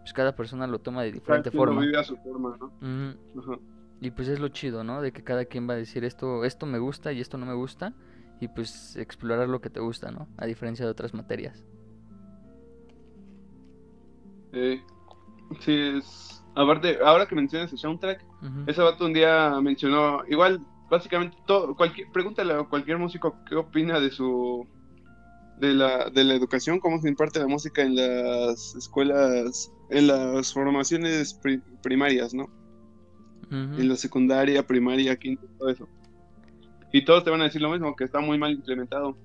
pues 0.00 0.12
cada 0.12 0.34
persona 0.34 0.66
lo 0.66 0.78
toma 0.78 1.02
de 1.02 1.10
Cada 1.10 1.20
diferente 1.20 1.50
lo 1.50 1.56
forma. 1.58 1.80
vive 1.82 1.98
a 1.98 2.04
su 2.04 2.16
forma 2.16 2.56
¿no? 2.58 2.66
Ujú. 2.66 3.40
Ajá. 3.40 3.60
Y 4.00 4.10
pues 4.12 4.28
es 4.28 4.40
lo 4.40 4.48
chido, 4.48 4.82
¿no? 4.82 5.02
De 5.02 5.12
que 5.12 5.22
cada 5.22 5.44
quien 5.44 5.68
va 5.68 5.74
a 5.74 5.76
decir 5.76 6.04
esto, 6.04 6.44
esto 6.46 6.64
me 6.64 6.78
gusta 6.78 7.12
y 7.12 7.20
esto 7.20 7.36
no 7.36 7.44
me 7.44 7.54
gusta. 7.54 7.92
Y 8.40 8.48
pues 8.48 8.96
explorar 8.96 9.48
lo 9.50 9.60
que 9.60 9.68
te 9.68 9.80
gusta, 9.80 10.10
¿no? 10.10 10.26
A 10.38 10.46
diferencia 10.46 10.86
de 10.86 10.90
otras 10.90 11.12
materias. 11.12 11.62
Eh, 14.52 14.80
sí, 15.60 15.72
es. 15.98 16.39
Aparte, 16.54 16.98
ahora 17.04 17.26
que 17.26 17.34
mencionas 17.34 17.72
el 17.72 17.78
soundtrack, 17.78 18.24
Ujú. 18.42 18.64
ese 18.66 18.80
vato 18.82 19.04
un 19.04 19.12
día 19.12 19.58
mencionó, 19.62 20.22
igual, 20.28 20.60
básicamente, 20.90 21.36
todo, 21.46 21.74
cualquier, 21.76 22.08
pregúntale 22.12 22.52
a 22.52 22.64
cualquier 22.64 22.98
músico 22.98 23.36
qué 23.48 23.56
opina 23.56 24.00
de 24.00 24.10
su. 24.10 24.66
De 25.58 25.74
la, 25.74 26.08
de 26.08 26.24
la 26.24 26.34
educación, 26.34 26.80
cómo 26.80 26.98
se 27.00 27.08
imparte 27.10 27.38
la 27.38 27.46
música 27.46 27.82
en 27.82 27.94
las 27.94 28.74
escuelas, 28.74 29.70
en 29.90 30.06
las 30.06 30.54
formaciones 30.54 31.34
pri- 31.34 31.62
primarias, 31.82 32.32
¿no? 32.32 32.48
En 33.78 33.86
la 33.88 33.96
secundaria, 33.96 34.66
primaria, 34.66 35.14
quinto, 35.16 35.46
todo 35.58 35.68
eso. 35.68 35.88
Y 36.92 37.04
todos 37.04 37.24
te 37.24 37.30
van 37.30 37.42
a 37.42 37.44
decir 37.44 37.60
lo 37.60 37.70
mismo, 37.70 37.94
que 37.94 38.04
está 38.04 38.20
muy 38.20 38.38
mal 38.38 38.52
implementado. 38.52 39.18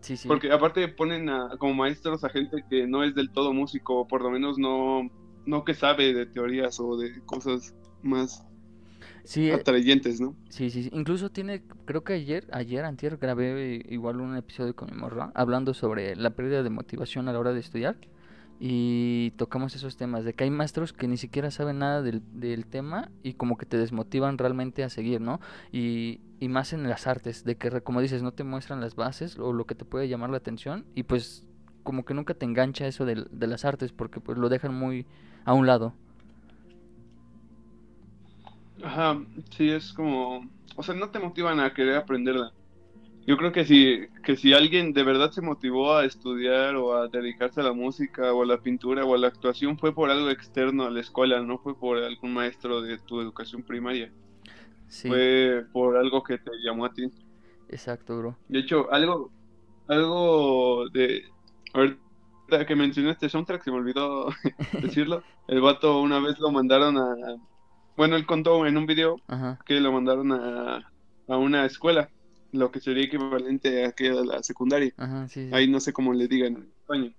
Sí, 0.00 0.16
sí. 0.16 0.28
Porque 0.28 0.52
aparte 0.52 0.86
ponen 0.88 1.28
a, 1.28 1.56
como 1.58 1.74
maestros 1.74 2.22
a 2.22 2.28
gente 2.28 2.64
que 2.70 2.86
no 2.86 3.02
es 3.02 3.14
del 3.16 3.32
todo 3.32 3.52
músico, 3.52 4.00
o 4.00 4.06
por 4.06 4.22
lo 4.22 4.30
menos 4.30 4.58
no, 4.58 5.10
no 5.46 5.64
que 5.64 5.74
sabe 5.74 6.14
de 6.14 6.26
teorías 6.26 6.80
o 6.80 6.96
de 6.96 7.22
cosas 7.24 7.74
más 8.02 8.46
Sí, 9.24 9.50
eh, 9.50 9.54
atrayentes, 9.54 10.20
¿no? 10.20 10.36
sí, 10.48 10.70
sí, 10.70 10.84
sí. 10.84 10.90
Incluso 10.92 11.30
tiene, 11.30 11.64
creo 11.86 12.04
que 12.04 12.14
ayer, 12.14 12.48
ayer, 12.52 12.84
antier, 12.84 13.18
grabé 13.18 13.82
igual 13.88 14.20
un 14.20 14.36
episodio 14.36 14.74
con 14.76 14.90
mi 14.90 14.96
morra 14.96 15.32
hablando 15.34 15.74
sobre 15.74 16.16
la 16.16 16.30
pérdida 16.30 16.62
de 16.62 16.70
motivación 16.70 17.28
a 17.28 17.32
la 17.32 17.40
hora 17.40 17.52
de 17.52 17.60
estudiar 17.60 17.98
y 18.58 19.32
tocamos 19.38 19.74
esos 19.76 19.96
temas 19.96 20.24
de 20.24 20.34
que 20.34 20.44
hay 20.44 20.50
maestros 20.50 20.92
que 20.92 21.08
ni 21.08 21.16
siquiera 21.16 21.50
saben 21.50 21.78
nada 21.80 22.02
del, 22.02 22.22
del 22.40 22.66
tema 22.66 23.10
y 23.22 23.34
como 23.34 23.56
que 23.58 23.66
te 23.66 23.78
desmotivan 23.78 24.38
realmente 24.38 24.84
a 24.84 24.90
seguir, 24.90 25.20
¿no? 25.22 25.40
Y, 25.72 26.20
y 26.40 26.48
más 26.48 26.72
en 26.74 26.88
las 26.88 27.06
artes, 27.06 27.44
de 27.44 27.56
que 27.56 27.82
como 27.82 28.02
dices, 28.02 28.22
no 28.22 28.32
te 28.32 28.44
muestran 28.44 28.80
las 28.80 28.96
bases 28.96 29.38
o 29.38 29.52
lo 29.54 29.66
que 29.66 29.74
te 29.76 29.84
puede 29.86 30.08
llamar 30.08 30.30
la 30.30 30.38
atención 30.38 30.86
y 30.94 31.04
pues 31.04 31.46
como 31.82 32.04
que 32.04 32.14
nunca 32.14 32.34
te 32.34 32.44
engancha 32.46 32.86
eso 32.86 33.04
del- 33.06 33.28
de, 33.30 33.46
las 33.46 33.64
artes 33.64 33.92
porque 33.92 34.20
pues 34.20 34.38
lo 34.38 34.48
dejan 34.48 34.74
muy 34.74 35.06
a 35.44 35.54
un 35.54 35.66
lado. 35.66 35.94
Ajá, 38.82 39.20
sí, 39.50 39.70
es 39.70 39.92
como, 39.92 40.40
o 40.76 40.82
sea, 40.82 40.94
no 40.94 41.10
te 41.10 41.18
motivan 41.18 41.60
a 41.60 41.72
querer 41.74 41.96
aprenderla. 41.96 42.50
Yo 43.26 43.36
creo 43.38 43.52
que 43.52 43.64
si, 43.66 44.06
que 44.24 44.36
si 44.36 44.52
alguien 44.54 44.92
de 44.94 45.04
verdad 45.04 45.30
se 45.32 45.42
motivó 45.42 45.94
a 45.96 46.04
estudiar 46.06 46.76
o 46.76 46.94
a 46.96 47.08
dedicarse 47.08 47.60
a 47.60 47.64
la 47.64 47.72
música 47.74 48.32
o 48.34 48.42
a 48.42 48.46
la 48.46 48.58
pintura 48.58 49.04
o 49.04 49.14
a 49.14 49.18
la 49.18 49.28
actuación 49.28 49.78
fue 49.78 49.94
por 49.94 50.10
algo 50.10 50.30
externo 50.30 50.84
a 50.86 50.90
la 50.90 51.00
escuela, 51.00 51.40
no 51.42 51.58
fue 51.60 51.76
por 51.78 51.98
algún 51.98 52.34
maestro 52.34 52.82
de 52.82 52.98
tu 53.00 53.20
educación 53.20 53.64
primaria, 53.64 54.12
Sí, 54.88 55.08
fue 55.08 55.64
por 55.72 55.96
algo 55.98 56.22
que 56.22 56.38
te 56.38 56.50
llamó 56.64 56.86
a 56.86 56.92
ti. 56.92 57.04
exacto, 57.68 58.16
bro. 58.18 58.36
De 58.48 58.58
hecho, 58.60 58.90
algo, 58.92 59.32
algo 59.88 60.88
de, 60.90 61.22
ahorita 61.72 62.66
que 62.66 62.76
mencionaste 62.76 63.28
soundtrack, 63.28 63.62
se 63.64 63.70
me 63.70 63.78
olvidó 63.78 64.28
decirlo, 64.82 65.22
el 65.48 65.60
vato 65.60 66.00
una 66.00 66.18
vez 66.20 66.38
lo 66.38 66.50
mandaron 66.50 66.98
a, 66.98 67.14
bueno, 67.96 68.16
él 68.16 68.26
contó 68.26 68.66
en 68.66 68.76
un 68.76 68.86
video 68.86 69.16
Ajá, 69.28 69.58
que 69.64 69.80
lo 69.80 69.92
mandaron 69.92 70.32
a, 70.32 70.92
a 71.28 71.36
una 71.36 71.64
escuela, 71.66 72.10
lo 72.52 72.70
que 72.70 72.80
sería 72.80 73.04
equivalente 73.04 73.84
a 73.84 73.92
que 73.92 74.08
a 74.10 74.14
la 74.24 74.42
secundaria. 74.42 74.92
ajá, 74.96 75.28
sí, 75.28 75.48
sí. 75.48 75.54
Ahí 75.54 75.68
no 75.68 75.80
sé 75.80 75.92
cómo 75.92 76.12
le 76.12 76.28
digan 76.28 76.56
en 76.56 76.72
España. 76.80 77.12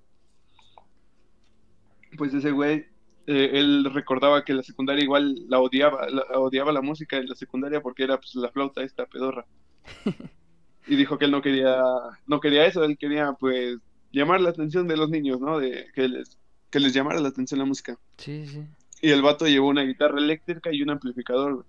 Pues 2.17 2.33
ese 2.33 2.51
güey, 2.51 2.85
eh, 3.27 3.49
él 3.53 3.85
recordaba 3.93 4.43
que 4.43 4.53
la 4.53 4.63
secundaria 4.63 5.03
igual 5.03 5.35
la 5.47 5.59
odiaba, 5.59 6.09
la, 6.09 6.23
odiaba 6.39 6.71
la 6.73 6.81
música 6.81 7.17
en 7.17 7.27
la 7.27 7.35
secundaria 7.35 7.81
porque 7.81 8.03
era 8.03 8.17
pues 8.17 8.35
la 8.35 8.51
flauta 8.51 8.83
esta 8.83 9.05
pedorra. 9.05 9.45
Y 10.87 10.95
dijo 10.95 11.17
que 11.17 11.25
él 11.25 11.31
no 11.31 11.41
quería, 11.43 11.77
no 12.25 12.39
quería 12.39 12.65
eso, 12.65 12.83
él 12.83 12.97
quería 12.97 13.33
pues 13.33 13.77
llamar 14.11 14.41
la 14.41 14.49
atención 14.49 14.87
de 14.87 14.97
los 14.97 15.09
niños, 15.09 15.39
¿no? 15.39 15.59
De 15.59 15.87
que 15.93 16.07
les, 16.07 16.37
que 16.69 16.79
les 16.79 16.93
llamara 16.93 17.19
la 17.19 17.29
atención 17.29 17.59
la 17.59 17.65
música. 17.65 17.97
Sí, 18.17 18.47
sí. 18.47 18.63
Y 19.01 19.11
el 19.11 19.21
vato 19.21 19.47
llevó 19.47 19.67
una 19.67 19.83
guitarra 19.83 20.19
eléctrica 20.19 20.69
y 20.71 20.81
un 20.81 20.91
amplificador, 20.91 21.55
güey. 21.55 21.65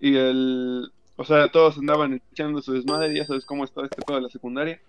Y 0.00 0.16
el, 0.16 0.92
o 1.16 1.24
sea, 1.24 1.48
todos 1.48 1.78
andaban 1.78 2.20
echando 2.32 2.60
su 2.60 2.72
desmadre, 2.72 3.14
ya 3.14 3.24
sabes 3.24 3.44
cómo 3.44 3.64
estaba 3.64 3.86
este 3.86 4.02
pedo 4.02 4.16
de 4.16 4.22
la 4.22 4.28
secundaria. 4.28 4.80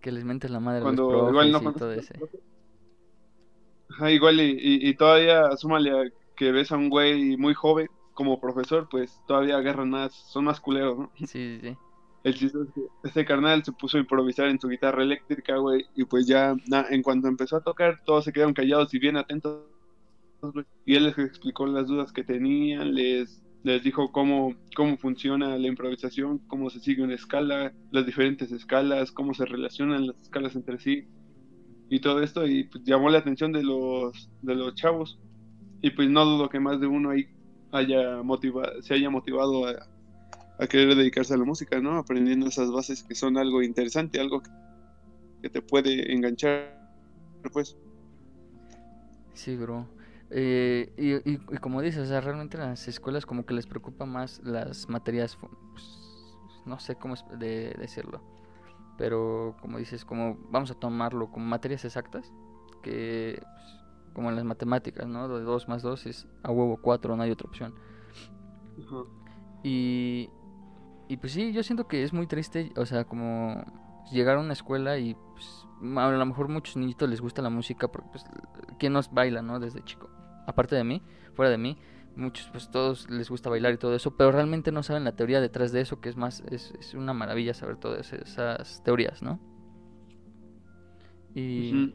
Que 0.00 0.10
les 0.12 0.24
mentes 0.24 0.50
la 0.50 0.60
madre 0.60 0.80
los 0.80 0.86
Cuando 0.86 1.28
igual 1.30 1.52
no 1.52 1.72
todo 1.72 1.92
ese. 1.92 2.14
Ajá, 3.90 4.10
igual 4.10 4.40
y, 4.40 4.50
y, 4.52 4.88
y 4.88 4.94
todavía 4.94 5.56
súmale 5.56 5.90
a 5.90 6.10
que 6.36 6.52
ves 6.52 6.72
a 6.72 6.76
un 6.76 6.88
güey 6.88 7.36
muy 7.36 7.54
joven 7.54 7.88
como 8.14 8.40
profesor, 8.40 8.88
pues 8.90 9.20
todavía 9.26 9.56
agarran 9.56 9.90
más, 9.90 10.12
son 10.14 10.44
más 10.44 10.60
culeros, 10.60 10.98
¿no? 10.98 11.12
Sí, 11.16 11.26
sí, 11.26 11.58
sí. 11.62 11.76
El 12.22 12.34
chiste 12.34 12.58
es 12.62 12.68
que 12.74 12.80
este 13.04 13.24
carnal 13.24 13.64
se 13.64 13.72
puso 13.72 13.96
a 13.96 14.00
improvisar 14.00 14.48
en 14.48 14.60
su 14.60 14.68
guitarra 14.68 15.02
eléctrica, 15.02 15.56
güey, 15.56 15.86
y 15.96 16.04
pues 16.04 16.26
ya, 16.26 16.54
na- 16.68 16.86
en 16.90 17.02
cuanto 17.02 17.28
empezó 17.28 17.56
a 17.56 17.62
tocar, 17.62 18.00
todos 18.04 18.24
se 18.24 18.32
quedaron 18.32 18.54
callados 18.54 18.92
y 18.94 18.98
bien 18.98 19.16
atentos, 19.16 19.64
güey. 20.42 20.66
Y 20.84 20.96
él 20.96 21.04
les 21.04 21.18
explicó 21.18 21.66
las 21.66 21.86
dudas 21.86 22.12
que 22.12 22.24
tenían, 22.24 22.94
les, 22.94 23.42
les 23.62 23.82
dijo 23.82 24.12
cómo, 24.12 24.54
cómo 24.76 24.96
funciona 24.98 25.58
la 25.58 25.68
improvisación, 25.68 26.38
cómo 26.46 26.70
se 26.70 26.80
sigue 26.80 27.02
una 27.02 27.14
escala, 27.14 27.72
las 27.90 28.06
diferentes 28.06 28.52
escalas, 28.52 29.12
cómo 29.12 29.34
se 29.34 29.46
relacionan 29.46 30.06
las 30.06 30.20
escalas 30.20 30.56
entre 30.56 30.78
sí, 30.78 31.06
y 31.88 32.00
todo 32.00 32.22
esto, 32.22 32.46
y 32.46 32.64
pues 32.64 32.84
llamó 32.84 33.10
la 33.10 33.18
atención 33.18 33.52
de 33.52 33.62
los, 33.64 34.30
de 34.42 34.54
los 34.54 34.74
chavos. 34.74 35.18
Y 35.82 35.90
pues 35.90 36.08
no 36.10 36.24
dudo 36.24 36.48
que 36.48 36.60
más 36.60 36.80
de 36.80 36.86
uno 36.86 37.10
ahí 37.10 37.26
haya 37.72 38.22
motivado, 38.22 38.82
se 38.82 38.94
haya 38.94 39.10
motivado 39.10 39.66
a, 39.66 39.72
a 40.60 40.66
querer 40.66 40.94
dedicarse 40.94 41.32
a 41.34 41.38
la 41.38 41.44
música, 41.44 41.80
¿no? 41.80 41.96
Aprendiendo 41.96 42.46
esas 42.46 42.70
bases 42.70 43.02
que 43.02 43.14
son 43.14 43.38
algo 43.38 43.62
interesante, 43.62 44.20
algo 44.20 44.42
que, 44.42 44.50
te 45.48 45.62
puede 45.62 46.12
enganchar, 46.12 46.78
pues. 47.52 47.74
Sí, 49.32 49.56
bro. 49.56 49.88
Eh, 50.30 50.92
y, 50.98 51.14
y- 51.30 51.40
y 51.50 51.58
como 51.58 51.80
dices, 51.80 52.02
o 52.02 52.06
sea, 52.06 52.20
realmente 52.20 52.58
las 52.58 52.86
escuelas 52.88 53.24
como 53.24 53.46
que 53.46 53.54
les 53.54 53.66
preocupa 53.66 54.04
más 54.04 54.40
las 54.44 54.88
materias, 54.88 55.36
pues, 55.40 55.56
no 56.66 56.78
sé 56.78 56.94
cómo 56.96 57.14
es 57.14 57.24
de 57.38 57.74
decirlo, 57.78 58.20
pero 58.98 59.56
como 59.60 59.78
dices, 59.78 60.04
como 60.04 60.36
vamos 60.50 60.70
a 60.70 60.74
tomarlo 60.74 61.30
como 61.30 61.46
materias 61.46 61.86
exactas, 61.86 62.30
que 62.82 63.42
pues, 63.54 63.80
como 64.12 64.28
en 64.28 64.36
las 64.36 64.44
matemáticas, 64.44 65.06
¿no? 65.06 65.26
De 65.26 65.42
2 65.42 65.68
más 65.68 65.80
2 65.82 66.04
es 66.06 66.26
a 66.42 66.50
huevo 66.52 66.76
4, 66.76 67.16
no 67.16 67.22
hay 67.22 67.30
otra 67.30 67.48
opción. 67.48 67.74
Y, 69.62 70.30
y 71.10 71.16
pues 71.16 71.32
sí, 71.32 71.52
yo 71.52 71.64
siento 71.64 71.88
que 71.88 72.04
es 72.04 72.12
muy 72.12 72.28
triste, 72.28 72.70
o 72.76 72.86
sea, 72.86 73.04
como 73.04 73.64
llegar 74.12 74.36
a 74.36 74.40
una 74.40 74.52
escuela 74.52 74.96
y 74.96 75.16
pues, 75.32 75.66
a 75.96 76.08
lo 76.08 76.24
mejor 76.24 76.46
muchos 76.46 76.76
niñitos 76.76 77.10
les 77.10 77.20
gusta 77.20 77.42
la 77.42 77.50
música 77.50 77.88
porque 77.88 78.10
pues 78.12 78.24
quién 78.78 78.92
nos 78.92 79.12
baila, 79.12 79.42
¿no? 79.42 79.58
Desde 79.58 79.82
chico. 79.82 80.08
Aparte 80.46 80.76
de 80.76 80.84
mí, 80.84 81.02
fuera 81.34 81.50
de 81.50 81.58
mí, 81.58 81.76
muchos 82.14 82.48
pues 82.52 82.70
todos 82.70 83.10
les 83.10 83.28
gusta 83.28 83.50
bailar 83.50 83.74
y 83.74 83.78
todo 83.78 83.96
eso, 83.96 84.16
pero 84.16 84.30
realmente 84.30 84.70
no 84.70 84.84
saben 84.84 85.02
la 85.02 85.16
teoría 85.16 85.40
detrás 85.40 85.72
de 85.72 85.80
eso, 85.80 86.00
que 86.00 86.10
es 86.10 86.16
más 86.16 86.44
es, 86.48 86.72
es 86.78 86.94
una 86.94 87.12
maravilla 87.12 87.54
saber 87.54 87.76
todas 87.76 88.12
esas 88.12 88.84
teorías, 88.84 89.20
¿no? 89.20 89.40
Y 91.34 91.92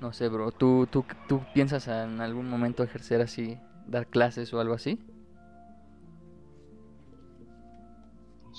no 0.00 0.12
sé, 0.12 0.28
bro, 0.28 0.50
¿tú, 0.50 0.88
tú, 0.90 1.04
tú 1.28 1.42
piensas 1.54 1.86
en 1.86 2.20
algún 2.20 2.50
momento 2.50 2.82
ejercer 2.82 3.20
así, 3.20 3.60
dar 3.86 4.08
clases 4.08 4.52
o 4.52 4.58
algo 4.58 4.74
así? 4.74 4.98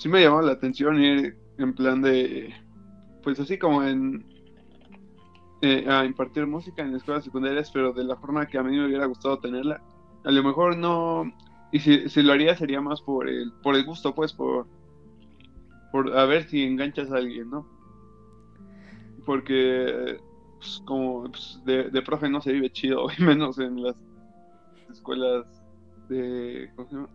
Sí 0.00 0.08
me 0.08 0.22
llamó 0.22 0.40
la 0.40 0.52
atención 0.52 0.98
ir 0.98 1.36
en 1.58 1.74
plan 1.74 2.00
de, 2.00 2.54
pues 3.22 3.38
así 3.38 3.58
como 3.58 3.82
en, 3.82 4.24
eh, 5.60 5.84
a 5.86 6.06
impartir 6.06 6.46
música 6.46 6.82
en 6.82 6.94
escuelas 6.94 7.22
secundarias, 7.22 7.70
pero 7.70 7.92
de 7.92 8.04
la 8.04 8.16
forma 8.16 8.46
que 8.46 8.56
a 8.56 8.62
mí 8.62 8.74
me 8.78 8.86
hubiera 8.86 9.04
gustado 9.04 9.38
tenerla. 9.40 9.82
A 10.24 10.30
lo 10.30 10.42
mejor 10.42 10.78
no, 10.78 11.30
y 11.70 11.80
si, 11.80 12.08
si 12.08 12.22
lo 12.22 12.32
haría 12.32 12.56
sería 12.56 12.80
más 12.80 13.02
por 13.02 13.28
el, 13.28 13.52
por 13.62 13.74
el 13.74 13.84
gusto, 13.84 14.14
pues, 14.14 14.32
por, 14.32 14.66
por 15.92 16.16
a 16.16 16.24
ver 16.24 16.48
si 16.48 16.62
enganchas 16.62 17.12
a 17.12 17.16
alguien, 17.16 17.50
¿no? 17.50 17.66
Porque 19.26 20.18
pues, 20.56 20.82
como 20.86 21.24
pues, 21.24 21.60
de, 21.66 21.90
de 21.90 22.00
profe 22.00 22.30
no 22.30 22.40
se 22.40 22.52
vive 22.52 22.70
chido, 22.70 23.06
y 23.18 23.22
menos 23.22 23.58
en 23.58 23.82
las 23.82 23.96
escuelas 24.90 25.44
de, 26.08 26.70
¿cómo 26.74 26.88
se 26.88 26.94
llama? 26.94 27.08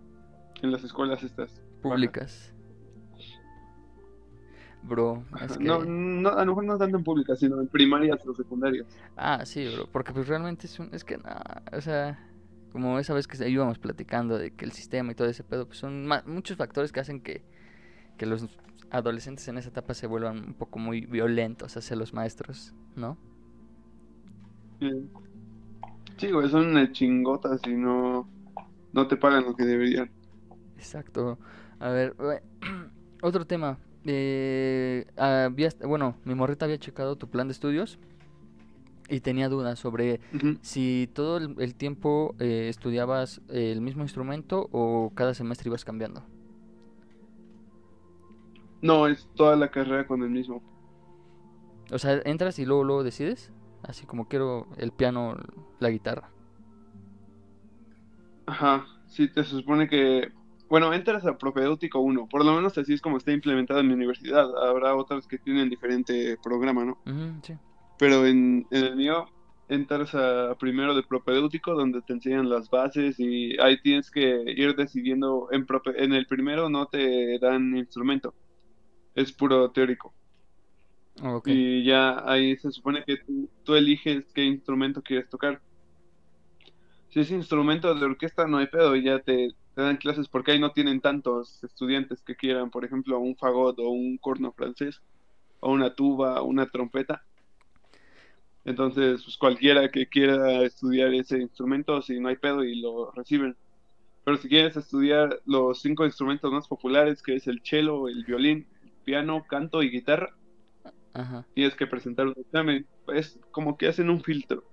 En 0.61 0.71
las 0.71 0.83
escuelas 0.83 1.23
estas. 1.23 1.63
Públicas. 1.81 2.54
Bro, 4.87 5.23
es 5.41 5.57
que... 5.57 5.63
No, 5.63 5.83
no, 5.83 6.29
a 6.29 6.45
lo 6.45 6.51
mejor 6.51 6.65
no 6.65 6.77
tanto 6.77 6.97
en 6.97 7.03
públicas, 7.03 7.39
sino 7.39 7.59
en 7.59 7.67
primarias 7.67 8.25
o 8.27 8.33
secundarias. 8.33 8.87
Ah, 9.15 9.45
sí, 9.45 9.67
bro, 9.73 9.87
porque 9.91 10.13
pues 10.13 10.27
realmente 10.27 10.67
es 10.67 10.79
un... 10.79 10.89
Es 10.93 11.03
que, 11.03 11.17
no, 11.17 11.23
o 11.71 11.81
sea, 11.81 12.19
como 12.71 12.99
esa 12.99 13.13
vez 13.13 13.27
que 13.27 13.49
íbamos 13.49 13.79
platicando 13.79 14.37
de 14.37 14.51
que 14.51 14.65
el 14.65 14.71
sistema 14.73 15.11
y 15.11 15.15
todo 15.15 15.27
ese 15.27 15.43
pedo, 15.43 15.65
pues 15.65 15.79
son 15.79 16.07
muchos 16.27 16.57
factores 16.57 16.91
que 16.91 16.99
hacen 16.99 17.21
que, 17.21 17.43
que 18.17 18.25
los 18.27 18.45
adolescentes 18.91 19.47
en 19.47 19.57
esa 19.57 19.69
etapa 19.69 19.93
se 19.93 20.07
vuelvan 20.07 20.37
un 20.37 20.53
poco 20.53 20.77
muy 20.77 21.05
violentos 21.05 21.75
hacia 21.77 21.95
los 21.95 22.13
maestros, 22.13 22.75
¿no? 22.95 23.17
Eh, 24.81 25.07
Sí, 26.17 26.31
güey, 26.31 26.49
son 26.49 26.91
chingotas 26.93 27.59
y 27.67 27.73
no, 27.73 28.27
no 28.93 29.07
te 29.07 29.17
pagan 29.17 29.43
lo 29.43 29.55
que 29.55 29.65
deberían. 29.65 30.09
Exacto. 30.77 31.37
A 31.79 31.89
ver, 31.89 32.15
otro 33.21 33.45
tema. 33.45 33.77
Eh, 34.05 35.05
bueno, 35.83 36.15
mi 36.25 36.35
morrita 36.35 36.65
había 36.65 36.77
checado 36.77 37.15
tu 37.15 37.27
plan 37.27 37.47
de 37.47 37.53
estudios 37.53 37.97
y 39.09 39.19
tenía 39.19 39.49
dudas 39.49 39.79
sobre 39.79 40.19
si 40.61 41.09
todo 41.13 41.37
el, 41.37 41.55
el 41.59 41.75
tiempo 41.75 42.35
eh, 42.39 42.67
estudiabas 42.69 43.41
eh, 43.49 43.71
el 43.71 43.81
mismo 43.81 44.03
instrumento 44.03 44.67
o 44.71 45.11
cada 45.15 45.33
semestre 45.33 45.69
ibas 45.69 45.85
cambiando. 45.85 46.23
No, 48.81 49.07
es 49.07 49.27
toda 49.35 49.55
la 49.55 49.69
carrera 49.69 50.05
con 50.05 50.21
el 50.21 50.29
mismo. 50.29 50.61
O 51.91 51.99
sea, 51.99 52.21
entras 52.25 52.59
y 52.59 52.65
luego 52.65 52.83
luego 52.83 53.03
decides, 53.03 53.51
así 53.83 54.05
como 54.05 54.27
quiero 54.27 54.67
el 54.77 54.91
piano, 54.91 55.35
la 55.79 55.89
guitarra. 55.89 56.29
Ajá, 58.47 58.85
sí, 59.07 59.27
te 59.27 59.43
supone 59.43 59.87
que, 59.87 60.31
bueno, 60.75 60.93
entras 60.93 61.25
a 61.25 61.37
propedéutico 61.37 62.01
1, 62.01 62.27
por 62.27 62.43
lo 62.43 62.53
menos 62.53 62.77
así 62.77 62.91
es 62.91 62.99
como 62.99 63.15
está 63.15 63.31
implementado 63.31 63.79
en 63.79 63.87
mi 63.87 63.93
universidad. 63.93 64.45
Habrá 64.67 64.93
otras 64.93 65.25
que 65.25 65.37
tienen 65.37 65.69
diferente 65.69 66.37
programa, 66.43 66.83
¿no? 66.83 66.97
Sí. 67.43 67.53
Pero 67.97 68.25
en, 68.25 68.67
en 68.71 68.83
el 68.83 68.97
mío 68.97 69.25
entras 69.69 70.13
a 70.15 70.53
primero 70.59 70.93
de 70.93 71.03
propedéutico 71.03 71.75
donde 71.75 72.01
te 72.01 72.11
enseñan 72.11 72.49
las 72.49 72.69
bases 72.69 73.17
y 73.21 73.57
ahí 73.61 73.79
tienes 73.81 74.11
que 74.11 74.43
ir 74.47 74.75
decidiendo 74.75 75.47
en, 75.53 75.65
en 75.95 76.11
el 76.11 76.27
primero 76.27 76.69
no 76.69 76.87
te 76.87 77.39
dan 77.39 77.77
instrumento, 77.77 78.33
es 79.15 79.31
puro 79.31 79.71
teórico. 79.71 80.13
Ok. 81.23 81.47
Y 81.47 81.85
ya 81.85 82.21
ahí 82.29 82.57
se 82.57 82.69
supone 82.73 83.05
que 83.05 83.15
tú, 83.15 83.49
tú 83.63 83.75
eliges 83.75 84.25
qué 84.33 84.43
instrumento 84.43 85.01
quieres 85.01 85.29
tocar. 85.29 85.61
Si 87.11 87.21
es 87.21 87.31
instrumento 87.31 87.95
de 87.95 88.05
orquesta, 88.05 88.45
no 88.45 88.57
hay 88.57 88.67
pedo, 88.67 88.93
y 88.97 89.03
ya 89.05 89.19
te, 89.19 89.55
te 89.75 89.81
dan 89.81 89.97
clases 89.97 90.29
porque 90.29 90.51
ahí 90.53 90.59
no 90.59 90.71
tienen 90.71 91.01
tantos 91.01 91.63
estudiantes 91.63 92.23
que 92.23 92.35
quieran, 92.35 92.71
por 92.71 92.85
ejemplo, 92.85 93.19
un 93.19 93.35
fagot 93.35 93.77
o 93.79 93.89
un 93.89 94.17
corno 94.17 94.53
francés, 94.53 95.01
o 95.59 95.71
una 95.71 95.93
tuba, 95.93 96.41
o 96.41 96.45
una 96.45 96.67
trompeta. 96.67 97.23
Entonces, 98.63 99.21
pues 99.23 99.37
cualquiera 99.37 99.91
que 99.91 100.07
quiera 100.07 100.63
estudiar 100.63 101.13
ese 101.13 101.39
instrumento, 101.39 102.01
si 102.01 102.19
no 102.19 102.29
hay 102.29 102.37
pedo, 102.37 102.63
y 102.63 102.81
lo 102.81 103.11
reciben. 103.11 103.55
Pero 104.23 104.37
si 104.37 104.47
quieres 104.47 104.75
estudiar 104.77 105.39
los 105.45 105.81
cinco 105.81 106.05
instrumentos 106.05 106.51
más 106.51 106.67
populares, 106.67 107.21
que 107.21 107.35
es 107.35 107.45
el 107.45 107.61
cello, 107.63 108.07
el 108.07 108.23
violín, 108.23 108.67
el 108.81 108.91
piano, 109.03 109.45
canto 109.47 109.83
y 109.83 109.91
guitarra, 109.91 110.35
Ajá. 111.13 111.45
tienes 111.53 111.75
que 111.75 111.85
presentar 111.85 112.27
un 112.27 112.33
examen. 112.37 112.87
Es 113.09 113.39
como 113.51 113.77
que 113.77 113.87
hacen 113.87 114.09
un 114.09 114.23
filtro 114.23 114.63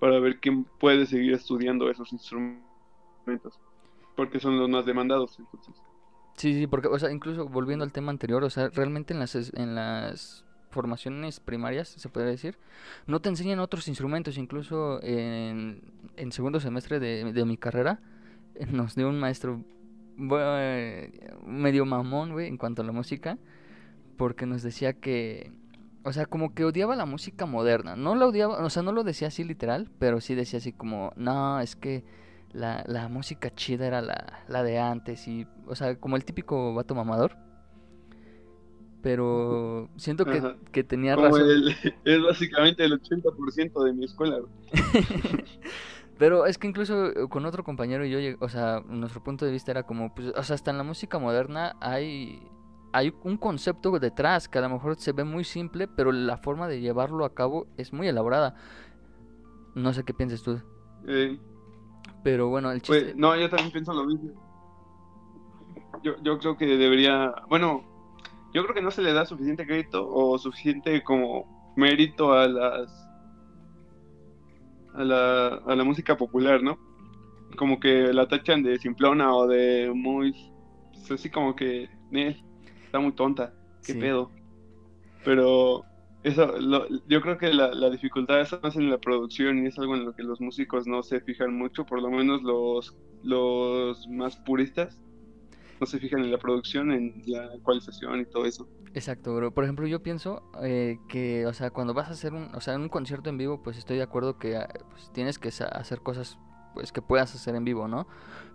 para 0.00 0.18
ver 0.18 0.40
quién 0.40 0.64
puede 0.64 1.06
seguir 1.06 1.32
estudiando 1.32 1.88
esos 1.88 2.12
instrumentos, 2.12 3.58
porque 4.16 4.40
son 4.40 4.58
los 4.58 4.68
más 4.68 4.86
demandados. 4.86 5.38
Entonces, 5.38 5.74
Sí, 6.36 6.52
sí, 6.54 6.66
porque, 6.66 6.88
o 6.88 6.98
sea, 6.98 7.12
incluso 7.12 7.48
volviendo 7.48 7.84
al 7.84 7.92
tema 7.92 8.10
anterior, 8.10 8.42
o 8.42 8.50
sea, 8.50 8.68
realmente 8.68 9.14
en 9.14 9.20
las, 9.20 9.34
en 9.54 9.74
las 9.76 10.44
formaciones 10.70 11.38
primarias, 11.38 11.88
se 11.88 12.08
puede 12.08 12.26
decir, 12.26 12.58
no 13.06 13.20
te 13.20 13.28
enseñan 13.28 13.60
otros 13.60 13.86
instrumentos, 13.86 14.36
incluso 14.36 15.00
en, 15.02 15.82
en 16.16 16.32
segundo 16.32 16.58
semestre 16.58 16.98
de, 16.98 17.32
de 17.32 17.44
mi 17.44 17.56
carrera, 17.56 18.00
eh, 18.56 18.66
nos 18.66 18.96
dio 18.96 19.08
un 19.08 19.20
maestro 19.20 19.60
bue- 20.18 21.12
medio 21.46 21.86
mamón, 21.86 22.32
güey, 22.32 22.48
en 22.48 22.58
cuanto 22.58 22.82
a 22.82 22.84
la 22.84 22.92
música, 22.92 23.38
porque 24.16 24.46
nos 24.46 24.62
decía 24.62 24.92
que, 24.94 25.52
o 26.04 26.12
sea, 26.12 26.26
como 26.26 26.54
que 26.54 26.64
odiaba 26.64 26.96
la 26.96 27.06
música 27.06 27.46
moderna, 27.46 27.96
no 27.96 28.14
la 28.14 28.26
odiaba, 28.26 28.64
o 28.64 28.70
sea, 28.70 28.82
no 28.82 28.92
lo 28.92 29.04
decía 29.04 29.28
así 29.28 29.44
literal, 29.44 29.90
pero 29.98 30.20
sí 30.20 30.34
decía 30.34 30.58
así 30.58 30.72
como, 30.72 31.12
no, 31.16 31.60
es 31.60 31.76
que 31.76 32.04
la, 32.54 32.82
la 32.86 33.08
música 33.08 33.54
chida 33.54 33.86
era 33.86 34.00
la, 34.00 34.44
la 34.48 34.62
de 34.62 34.78
antes 34.78 35.28
y, 35.28 35.46
o 35.66 35.74
sea, 35.74 35.96
como 36.00 36.16
el 36.16 36.24
típico 36.24 36.72
vato 36.74 36.94
mamador. 36.94 37.36
Pero 39.02 39.90
siento 39.96 40.24
que, 40.24 40.38
Ajá. 40.38 40.56
que 40.72 40.82
tenía 40.82 41.14
como 41.14 41.28
razón. 41.28 41.42
el- 41.50 41.74
es 42.04 42.22
básicamente 42.22 42.84
el 42.84 42.92
80% 43.00 43.84
de 43.84 43.92
mi 43.92 44.04
escuela. 44.06 44.38
Pero 46.18 46.46
es 46.46 46.58
que 46.58 46.68
incluso 46.68 47.06
eh, 47.08 47.28
con 47.28 47.44
otro 47.44 47.64
compañero 47.64 48.06
y 48.06 48.10
yo, 48.10 48.36
o 48.40 48.48
sea, 48.48 48.80
nuestro 48.86 49.22
punto 49.22 49.44
de 49.44 49.52
vista 49.52 49.72
era 49.72 49.82
como, 49.82 50.14
pues, 50.14 50.28
o 50.34 50.42
sea, 50.42 50.54
hasta 50.54 50.70
en 50.70 50.78
la 50.78 50.84
música 50.84 51.18
moderna 51.18 51.76
hay, 51.80 52.40
hay 52.92 53.12
un 53.24 53.36
concepto 53.36 53.90
detrás 53.98 54.48
que 54.48 54.58
a 54.58 54.62
lo 54.62 54.70
mejor 54.70 54.96
se 54.96 55.12
ve 55.12 55.24
muy 55.24 55.42
simple, 55.44 55.88
pero 55.88 56.12
la 56.12 56.36
forma 56.38 56.68
de 56.68 56.80
llevarlo 56.80 57.24
a 57.24 57.34
cabo 57.34 57.66
es 57.76 57.92
muy 57.92 58.06
elaborada. 58.08 58.54
No 59.74 59.92
sé 59.92 60.04
qué 60.04 60.14
piensas 60.14 60.42
tú, 60.42 60.60
Eh, 61.08 61.36
pero 62.22 62.48
bueno, 62.48 62.70
el 62.72 62.80
pues, 62.80 63.02
chiste... 63.02 63.14
no, 63.18 63.36
yo 63.36 63.48
también 63.48 63.70
pienso 63.72 63.92
lo 63.92 64.04
mismo. 64.06 64.30
Yo, 66.02 66.16
yo 66.22 66.38
creo 66.38 66.56
que 66.56 66.66
debería, 66.66 67.32
bueno, 67.48 67.82
yo 68.52 68.62
creo 68.62 68.74
que 68.74 68.82
no 68.82 68.90
se 68.90 69.02
le 69.02 69.12
da 69.12 69.24
suficiente 69.26 69.66
crédito 69.66 70.06
o 70.08 70.38
suficiente 70.38 71.02
como 71.02 71.72
mérito 71.76 72.32
a 72.32 72.46
las 72.46 73.08
a 74.94 75.02
la, 75.02 75.48
a 75.66 75.74
la 75.74 75.84
música 75.84 76.16
popular, 76.16 76.62
¿no? 76.62 76.78
Como 77.56 77.80
que 77.80 78.12
la 78.12 78.28
tachan 78.28 78.62
de 78.62 78.78
simplona 78.78 79.34
o 79.34 79.46
de 79.46 79.90
muy 79.94 80.32
pues, 80.92 81.10
así 81.12 81.30
como 81.30 81.56
que 81.56 81.88
"Nel, 82.10 82.42
está 82.84 83.00
muy 83.00 83.12
tonta, 83.12 83.52
qué 83.84 83.92
Sí. 83.94 83.98
pedo. 83.98 84.30
Pero 85.24 85.84
eso, 86.24 86.46
lo- 86.58 86.88
yo 87.06 87.20
creo 87.22 87.38
que 87.38 87.52
la, 87.54 87.72
la 87.74 87.90
dificultad 87.90 88.40
es 88.42 88.52
más 88.62 88.76
en 88.76 88.90
la 88.90 88.98
producción 88.98 89.64
y 89.64 89.68
es 89.68 89.78
algo 89.78 89.96
en 89.96 90.06
lo 90.06 90.14
que 90.14 90.24
los 90.24 90.40
músicos 90.40 90.86
no 90.88 91.02
se 91.04 91.20
fijan 91.22 91.54
mucho, 91.54 91.86
por 91.86 92.02
lo 92.02 92.10
menos 92.10 92.42
los, 92.42 92.96
los 93.22 94.06
más 94.08 94.36
puristas 94.38 95.02
no 95.80 95.86
se 95.86 96.00
fijan 96.00 96.22
en 96.24 96.32
la 96.32 96.38
producción, 96.38 96.92
en 96.92 97.14
la 97.26 97.54
ecualización 97.56 98.20
y 98.22 98.26
todo 98.26 98.46
eso. 98.46 98.68
Exacto, 98.92 99.34
bro. 99.34 99.52
Por 99.52 99.64
ejemplo, 99.64 99.86
yo 99.88 100.00
pienso 100.02 100.44
eh, 100.62 100.98
que, 101.08 101.46
o 101.46 101.52
sea, 101.52 101.70
cuando 101.70 101.94
vas 101.94 102.08
a 102.08 102.12
hacer 102.12 102.32
un, 102.32 102.54
o 102.54 102.60
sea, 102.60 102.76
un 102.76 102.88
concierto 102.88 103.28
en 103.28 103.38
vivo, 103.38 103.60
pues 103.62 103.76
estoy 103.76 103.96
de 103.96 104.04
acuerdo 104.04 104.38
que 104.38 104.56
ah, 104.56 104.68
pues, 104.90 105.10
tienes 105.12 105.38
que 105.38 105.48
hacer 105.48 106.00
cosas, 106.00 106.38
pues 106.74 106.92
que 106.92 107.00
puedas 107.02 107.34
hacer 107.34 107.54
en 107.54 107.64
vivo, 107.64 107.88
¿no? 107.88 108.06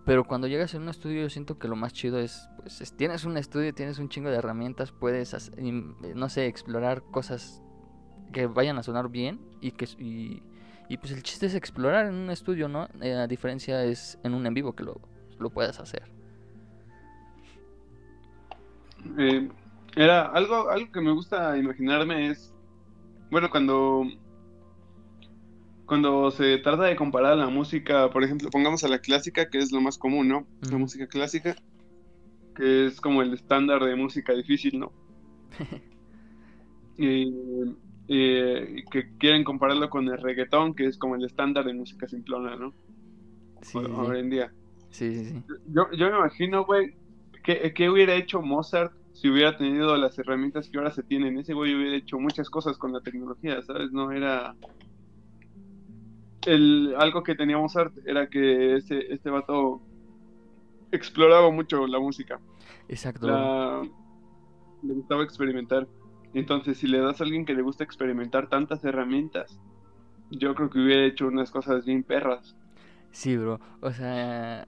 Pero 0.05 0.23
cuando 0.25 0.47
llegas 0.47 0.73
a 0.75 0.77
un 0.77 0.89
estudio, 0.89 1.21
yo 1.23 1.29
siento 1.29 1.57
que 1.57 1.67
lo 1.67 1.75
más 1.75 1.93
chido 1.93 2.19
es, 2.19 2.49
pues, 2.57 2.81
es- 2.81 2.95
tienes 2.95 3.25
un 3.25 3.37
estudio, 3.37 3.73
tienes 3.73 3.99
un 3.99 4.09
chingo 4.09 4.29
de 4.29 4.37
herramientas, 4.37 4.91
puedes, 4.91 5.33
hacer- 5.33 5.55
eh, 5.59 5.71
no 6.15 6.29
sé, 6.29 6.45
explorar 6.47 7.01
cosas 7.11 7.61
que 8.31 8.45
vayan 8.47 8.77
a 8.77 8.83
sonar 8.83 9.09
bien 9.09 9.39
y 9.61 9.71
que, 9.71 9.85
y, 9.97 10.41
y, 10.87 10.97
pues 10.97 11.11
el 11.11 11.23
chiste 11.23 11.45
es 11.47 11.55
explorar 11.55 12.05
en 12.07 12.15
un 12.15 12.29
estudio, 12.29 12.67
¿no? 12.67 12.87
Eh, 13.01 13.13
a 13.13 13.27
diferencia 13.27 13.83
es 13.83 14.19
en 14.23 14.33
un 14.33 14.45
en 14.45 14.53
vivo 14.53 14.73
que 14.73 14.83
lo, 14.83 14.99
lo 15.39 15.49
puedas 15.49 15.79
hacer. 15.79 16.03
Eh, 19.17 19.49
era 19.95 20.27
algo, 20.27 20.69
algo 20.69 20.91
que 20.91 21.01
me 21.01 21.11
gusta 21.11 21.57
imaginarme 21.57 22.29
es, 22.29 22.53
bueno, 23.31 23.49
cuando, 23.49 24.03
cuando 25.89 26.31
se 26.31 26.57
trata 26.59 26.83
de 26.85 26.95
comparar 26.95 27.37
la 27.37 27.49
música, 27.49 28.09
por 28.11 28.23
ejemplo, 28.23 28.49
pongamos 28.49 28.85
a 28.85 28.87
la 28.87 28.99
clásica, 28.99 29.47
que 29.49 29.57
es 29.59 29.73
lo 29.73 29.81
más 29.81 29.97
común, 29.97 30.29
¿no? 30.29 30.47
La 30.61 30.77
música 30.77 31.07
clásica, 31.07 31.55
que 32.55 32.85
es 32.85 33.01
como 33.01 33.23
el 33.23 33.33
estándar 33.33 33.83
de 33.83 33.95
música 33.95 34.33
difícil, 34.33 34.79
¿no? 34.79 34.93
Y, 36.97 37.25
y 38.07 38.83
que 38.91 39.05
quieren 39.17 39.43
compararlo 39.43 39.89
con 39.89 40.07
el 40.07 40.17
reggaetón, 40.17 40.73
que 40.75 40.85
es 40.85 40.97
como 40.97 41.15
el 41.15 41.25
estándar 41.25 41.65
de 41.65 41.73
música 41.73 42.07
simplona, 42.07 42.55
¿no? 42.55 42.75
Sí, 43.61 43.79
Ho- 43.79 43.79
sí, 43.79 43.91
Hoy 44.07 44.19
en 44.19 44.29
día. 44.29 44.53
sí, 44.91 45.15
sí, 45.15 45.25
sí. 45.25 45.43
Yo, 45.65 45.89
yo 45.93 46.09
me 46.11 46.17
imagino, 46.17 46.65
güey, 46.65 46.87
¿qué, 47.43 47.73
qué 47.73 47.89
hubiera 47.89 48.15
hecho 48.15 48.41
Mozart 48.41 48.91
si 49.11 49.29
hubiera 49.29 49.57
tenido 49.57 49.95
las 49.97 50.17
herramientas 50.17 50.69
que 50.69 50.77
ahora 50.77 50.91
se 50.91 51.03
tienen? 51.03 51.37
Ese 51.37 51.53
güey 51.53 51.75
hubiera 51.75 51.97
hecho 51.97 52.19
muchas 52.19 52.49
cosas 52.49 52.77
con 52.77 52.93
la 52.93 53.01
tecnología, 53.01 53.61
¿sabes? 53.61 53.91
No 53.91 54.11
era... 54.11 54.55
El, 56.53 56.95
algo 56.97 57.23
que 57.23 57.35
tenía 57.35 57.57
Mozart 57.57 57.93
era 58.05 58.27
que 58.27 58.75
este, 58.75 59.13
este 59.13 59.29
vato 59.29 59.81
exploraba 60.91 61.51
mucho 61.51 61.85
la 61.87 61.99
música. 61.99 62.39
Exacto. 62.87 63.27
La, 63.27 63.81
le 64.83 64.93
gustaba 64.93 65.23
experimentar. 65.23 65.87
Entonces, 66.33 66.77
si 66.77 66.87
le 66.87 66.99
das 66.99 67.21
a 67.21 67.23
alguien 67.23 67.45
que 67.45 67.53
le 67.53 67.61
gusta 67.61 67.83
experimentar 67.83 68.49
tantas 68.49 68.83
herramientas, 68.83 69.59
yo 70.31 70.53
creo 70.55 70.69
que 70.69 70.79
hubiera 70.79 71.05
hecho 71.05 71.27
unas 71.27 71.51
cosas 71.51 71.85
bien 71.85 72.03
perras. 72.03 72.55
Sí, 73.11 73.35
bro. 73.35 73.59
O 73.81 73.91
sea, 73.91 74.67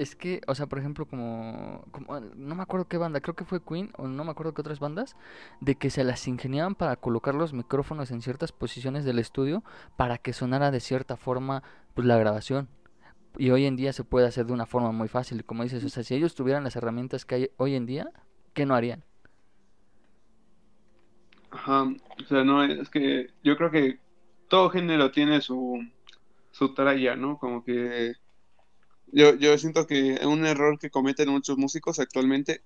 es 0.00 0.16
que, 0.16 0.40
o 0.46 0.54
sea, 0.54 0.66
por 0.66 0.78
ejemplo, 0.78 1.04
como, 1.06 1.84
como, 1.90 2.20
no 2.20 2.54
me 2.54 2.62
acuerdo 2.62 2.88
qué 2.88 2.96
banda, 2.96 3.20
creo 3.20 3.34
que 3.34 3.44
fue 3.44 3.62
Queen 3.62 3.90
o 3.98 4.08
no 4.08 4.24
me 4.24 4.30
acuerdo 4.30 4.54
qué 4.54 4.62
otras 4.62 4.80
bandas, 4.80 5.14
de 5.60 5.74
que 5.74 5.90
se 5.90 6.04
las 6.04 6.26
ingeniaban 6.26 6.74
para 6.74 6.96
colocar 6.96 7.34
los 7.34 7.52
micrófonos 7.52 8.10
en 8.10 8.22
ciertas 8.22 8.50
posiciones 8.50 9.04
del 9.04 9.18
estudio 9.18 9.62
para 9.96 10.16
que 10.16 10.32
sonara 10.32 10.70
de 10.70 10.80
cierta 10.80 11.16
forma, 11.16 11.62
pues, 11.94 12.06
la 12.06 12.16
grabación. 12.16 12.68
Y 13.36 13.50
hoy 13.50 13.66
en 13.66 13.76
día 13.76 13.92
se 13.92 14.02
puede 14.02 14.26
hacer 14.26 14.46
de 14.46 14.54
una 14.54 14.66
forma 14.66 14.90
muy 14.90 15.08
fácil, 15.08 15.44
como 15.44 15.62
dices, 15.62 15.84
o 15.84 15.88
sea, 15.90 16.02
si 16.02 16.14
ellos 16.14 16.34
tuvieran 16.34 16.64
las 16.64 16.76
herramientas 16.76 17.26
que 17.26 17.34
hay 17.34 17.50
hoy 17.58 17.74
en 17.74 17.84
día, 17.84 18.10
¿qué 18.54 18.64
no 18.64 18.74
harían? 18.74 19.04
Ajá, 21.50 21.82
o 21.82 22.26
sea, 22.26 22.42
no, 22.42 22.64
es 22.64 22.88
que 22.88 23.28
yo 23.44 23.56
creo 23.56 23.70
que 23.70 23.98
todo 24.48 24.70
género 24.70 25.10
tiene 25.10 25.40
su, 25.42 25.78
su 26.52 26.72
tralla, 26.74 27.16
¿no? 27.16 27.38
Como 27.38 27.64
que 27.64 28.14
yo, 29.12 29.34
yo 29.36 29.56
siento 29.58 29.86
que 29.86 30.20
un 30.26 30.46
error 30.46 30.78
que 30.78 30.90
cometen 30.90 31.28
muchos 31.30 31.58
músicos 31.58 31.98
actualmente, 31.98 32.62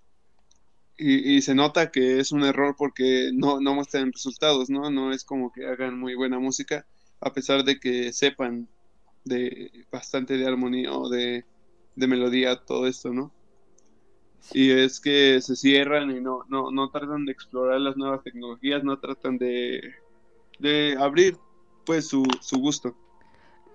y, 0.96 1.36
y 1.36 1.42
se 1.42 1.54
nota 1.54 1.90
que 1.90 2.20
es 2.20 2.32
un 2.32 2.44
error 2.44 2.76
porque 2.78 3.30
no, 3.34 3.60
no 3.60 3.74
muestran 3.74 4.12
resultados, 4.12 4.70
¿no? 4.70 4.90
No 4.90 5.12
es 5.12 5.24
como 5.24 5.52
que 5.52 5.66
hagan 5.66 5.98
muy 5.98 6.14
buena 6.14 6.38
música, 6.38 6.86
a 7.20 7.32
pesar 7.32 7.64
de 7.64 7.80
que 7.80 8.12
sepan 8.12 8.68
de 9.24 9.86
bastante 9.90 10.36
de 10.36 10.46
armonía 10.46 10.92
o 10.92 11.08
de, 11.08 11.44
de 11.96 12.06
melodía, 12.06 12.56
todo 12.64 12.86
esto, 12.86 13.12
¿no? 13.12 13.32
Y 14.52 14.70
es 14.70 15.00
que 15.00 15.40
se 15.40 15.56
cierran 15.56 16.10
y 16.10 16.20
no, 16.20 16.44
no, 16.48 16.70
no 16.70 16.90
tratan 16.90 17.24
de 17.24 17.32
explorar 17.32 17.80
las 17.80 17.96
nuevas 17.96 18.22
tecnologías, 18.22 18.84
no 18.84 18.98
tratan 19.00 19.38
de, 19.38 19.80
de 20.58 20.96
abrir 20.98 21.38
pues 21.86 22.08
su, 22.08 22.24
su 22.40 22.58
gusto. 22.58 22.94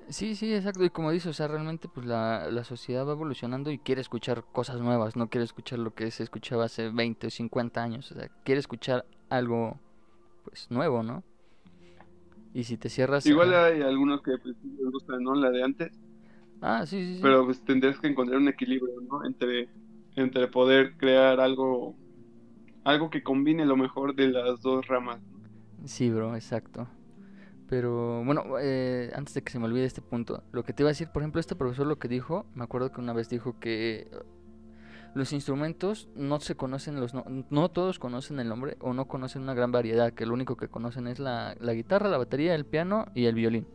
Sí, 0.09 0.35
sí, 0.35 0.53
exacto. 0.53 0.83
Y 0.83 0.89
como 0.89 1.11
dices, 1.11 1.27
o 1.27 1.33
sea, 1.33 1.47
realmente 1.47 1.87
pues 1.87 2.05
la, 2.05 2.49
la 2.49 2.63
sociedad 2.63 3.05
va 3.07 3.11
evolucionando 3.11 3.69
y 3.69 3.77
quiere 3.77 4.01
escuchar 4.01 4.43
cosas 4.51 4.81
nuevas, 4.81 5.15
no 5.15 5.29
quiere 5.29 5.45
escuchar 5.45 5.79
lo 5.79 5.93
que 5.93 6.09
se 6.09 6.23
escuchaba 6.23 6.65
hace 6.65 6.89
20 6.89 7.27
o 7.27 7.29
50 7.29 7.83
años, 7.83 8.11
o 8.11 8.15
sea, 8.15 8.27
quiere 8.43 8.59
escuchar 8.59 9.05
algo 9.29 9.79
pues 10.43 10.71
nuevo, 10.71 11.03
¿no? 11.03 11.23
Y 12.53 12.63
si 12.63 12.77
te 12.77 12.89
cierras... 12.89 13.25
Igual 13.25 13.53
a- 13.53 13.65
hay 13.65 13.81
algunos 13.81 14.21
que 14.23 14.31
pues, 14.41 14.55
les 14.63 14.91
gustan, 14.91 15.23
¿no? 15.23 15.35
La 15.35 15.51
de 15.51 15.63
antes, 15.63 15.91
Ah, 16.61 16.85
sí, 16.85 16.99
sí, 17.05 17.15
sí. 17.17 17.21
pero 17.21 17.45
pues 17.45 17.61
tendrías 17.63 17.99
que 17.99 18.07
encontrar 18.07 18.39
un 18.39 18.47
equilibrio, 18.49 18.95
¿no? 19.09 19.23
Entre, 19.25 19.69
entre 20.15 20.47
poder 20.47 20.95
crear 20.97 21.39
algo, 21.39 21.95
algo 22.83 23.09
que 23.09 23.23
combine 23.23 23.65
lo 23.65 23.77
mejor 23.77 24.15
de 24.15 24.27
las 24.29 24.61
dos 24.61 24.87
ramas. 24.87 25.21
Sí, 25.85 26.09
bro, 26.09 26.35
exacto. 26.35 26.87
Pero 27.69 28.23
bueno, 28.23 28.43
eh, 28.59 29.11
antes 29.15 29.35
de 29.35 29.43
que 29.43 29.51
se 29.51 29.59
me 29.59 29.65
olvide 29.65 29.85
este 29.85 30.01
punto, 30.01 30.43
lo 30.51 30.63
que 30.63 30.73
te 30.73 30.81
iba 30.81 30.89
a 30.89 30.91
decir, 30.91 31.09
por 31.09 31.21
ejemplo, 31.21 31.39
este 31.39 31.55
profesor 31.55 31.85
lo 31.85 31.99
que 31.99 32.07
dijo, 32.07 32.47
me 32.55 32.63
acuerdo 32.63 32.91
que 32.91 32.99
una 32.99 33.13
vez 33.13 33.29
dijo 33.29 33.59
que 33.59 34.07
eh, 34.11 34.19
los 35.13 35.33
instrumentos 35.33 36.09
no 36.15 36.39
se 36.39 36.55
conocen, 36.55 36.99
los 36.99 37.13
no, 37.13 37.23
no 37.51 37.69
todos 37.69 37.99
conocen 37.99 38.39
el 38.39 38.49
nombre 38.49 38.75
o 38.79 38.93
no 38.95 39.07
conocen 39.07 39.43
una 39.43 39.53
gran 39.53 39.71
variedad, 39.71 40.13
que 40.13 40.25
lo 40.25 40.33
único 40.33 40.57
que 40.57 40.67
conocen 40.67 41.05
es 41.05 41.19
la, 41.19 41.55
la 41.59 41.73
guitarra, 41.73 42.09
la 42.09 42.17
batería, 42.17 42.55
el 42.55 42.65
piano 42.65 43.05
y 43.13 43.25
el 43.25 43.35
violín. 43.35 43.67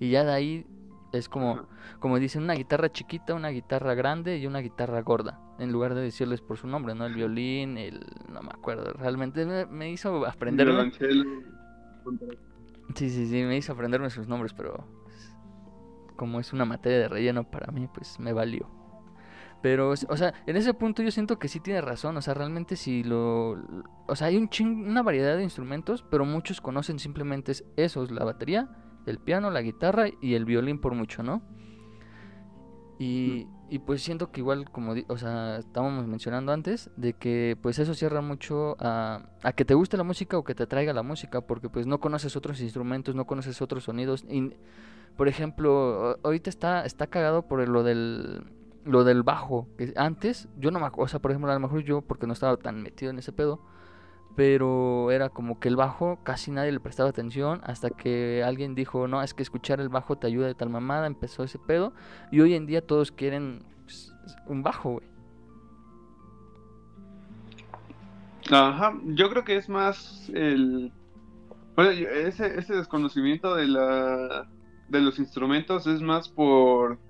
Y 0.00 0.10
ya 0.10 0.24
de 0.24 0.32
ahí 0.32 0.66
es 1.12 1.28
como, 1.28 1.68
como 1.98 2.18
dicen, 2.18 2.44
una 2.44 2.54
guitarra 2.54 2.90
chiquita, 2.90 3.34
una 3.34 3.50
guitarra 3.50 3.92
grande 3.94 4.38
y 4.38 4.46
una 4.46 4.60
guitarra 4.60 5.02
gorda, 5.02 5.38
en 5.58 5.70
lugar 5.70 5.94
de 5.94 6.00
decirles 6.00 6.40
por 6.40 6.56
su 6.56 6.66
nombre, 6.66 6.94
¿no? 6.94 7.04
El 7.04 7.14
violín, 7.14 7.76
el... 7.76 8.00
no 8.32 8.40
me 8.40 8.50
acuerdo, 8.50 8.94
realmente 8.94 9.44
me, 9.44 9.66
me 9.66 9.90
hizo 9.90 10.24
aprenderme. 10.26 10.92
Sí, 12.94 13.10
sí, 13.10 13.26
sí, 13.26 13.42
me 13.42 13.56
hizo 13.56 13.72
aprenderme 13.72 14.10
sus 14.10 14.28
nombres, 14.28 14.52
pero 14.54 14.84
pues, 15.04 15.36
como 16.16 16.40
es 16.40 16.52
una 16.52 16.64
materia 16.64 16.98
de 16.98 17.08
relleno 17.08 17.44
para 17.44 17.70
mí, 17.70 17.88
pues 17.92 18.18
me 18.18 18.32
valió. 18.32 18.68
Pero, 19.60 19.90
o 19.90 20.16
sea, 20.16 20.34
en 20.46 20.56
ese 20.56 20.72
punto 20.72 21.02
yo 21.02 21.10
siento 21.10 21.38
que 21.38 21.48
sí 21.48 21.58
tiene 21.60 21.80
razón, 21.80 22.16
o 22.16 22.22
sea, 22.22 22.34
realmente 22.34 22.76
si 22.76 23.02
lo... 23.02 23.56
O 24.06 24.14
sea, 24.14 24.28
hay 24.28 24.36
un 24.36 24.48
ching- 24.48 24.86
una 24.86 25.02
variedad 25.02 25.36
de 25.36 25.42
instrumentos, 25.42 26.04
pero 26.08 26.24
muchos 26.24 26.60
conocen 26.60 26.98
simplemente 26.98 27.52
es- 27.52 27.64
esos, 27.76 28.10
la 28.12 28.24
batería, 28.24 28.68
el 29.06 29.18
piano, 29.18 29.50
la 29.50 29.60
guitarra 29.62 30.06
y 30.20 30.34
el 30.34 30.44
violín 30.44 30.80
por 30.80 30.94
mucho, 30.94 31.22
¿no? 31.24 31.42
Y, 32.98 33.46
y 33.70 33.80
pues 33.80 34.02
siento 34.02 34.30
que 34.30 34.40
igual, 34.40 34.70
como, 34.70 34.94
o 35.08 35.18
sea, 35.18 35.58
estábamos 35.58 36.06
mencionando 36.06 36.52
antes, 36.52 36.90
de 36.96 37.12
que 37.12 37.56
pues 37.60 37.78
eso 37.78 37.94
cierra 37.94 38.20
mucho 38.20 38.76
a, 38.80 39.22
a 39.42 39.52
que 39.52 39.64
te 39.64 39.74
guste 39.74 39.96
la 39.96 40.04
música 40.04 40.38
o 40.38 40.44
que 40.44 40.54
te 40.54 40.62
atraiga 40.62 40.92
la 40.92 41.02
música, 41.02 41.40
porque 41.42 41.68
pues 41.68 41.86
no 41.86 42.00
conoces 42.00 42.36
otros 42.36 42.60
instrumentos, 42.60 43.14
no 43.14 43.26
conoces 43.26 43.60
otros 43.60 43.84
sonidos. 43.84 44.24
Y, 44.28 44.54
por 45.16 45.28
ejemplo, 45.28 46.18
ahorita 46.22 46.48
está, 46.48 46.84
está 46.84 47.08
cagado 47.08 47.42
por 47.42 47.68
lo 47.68 47.82
del, 47.82 48.44
lo 48.84 49.04
del 49.04 49.22
bajo, 49.22 49.68
que 49.76 49.92
antes 49.96 50.48
yo 50.58 50.70
no 50.70 50.80
me 50.80 50.88
o 50.90 51.08
sea, 51.08 51.20
por 51.20 51.30
ejemplo, 51.30 51.50
a 51.50 51.54
lo 51.54 51.60
mejor 51.60 51.82
yo, 51.82 52.00
porque 52.00 52.26
no 52.26 52.32
estaba 52.32 52.56
tan 52.56 52.82
metido 52.82 53.10
en 53.10 53.18
ese 53.18 53.32
pedo, 53.32 53.60
pero 54.38 55.10
era 55.10 55.30
como 55.30 55.58
que 55.58 55.66
el 55.66 55.74
bajo 55.74 56.20
casi 56.22 56.52
nadie 56.52 56.70
le 56.70 56.78
prestaba 56.78 57.10
atención 57.10 57.60
hasta 57.64 57.90
que 57.90 58.44
alguien 58.44 58.76
dijo, 58.76 59.08
no, 59.08 59.20
es 59.20 59.34
que 59.34 59.42
escuchar 59.42 59.80
el 59.80 59.88
bajo 59.88 60.16
te 60.16 60.28
ayuda 60.28 60.46
de 60.46 60.54
tal 60.54 60.70
mamada, 60.70 61.08
empezó 61.08 61.42
ese 61.42 61.58
pedo 61.58 61.92
y 62.30 62.38
hoy 62.38 62.54
en 62.54 62.64
día 62.64 62.80
todos 62.80 63.10
quieren 63.10 63.64
pues, 63.82 64.14
un 64.46 64.62
bajo, 64.62 64.92
güey. 64.92 65.08
Ajá, 68.48 68.96
yo 69.06 69.28
creo 69.28 69.42
que 69.42 69.56
es 69.56 69.68
más 69.68 70.30
el... 70.32 70.92
Bueno, 71.74 71.90
ese, 71.90 72.60
ese 72.60 72.76
desconocimiento 72.76 73.56
de 73.56 73.66
la 73.66 74.48
de 74.88 75.00
los 75.00 75.18
instrumentos 75.18 75.88
es 75.88 76.00
más 76.00 76.28
por 76.28 77.00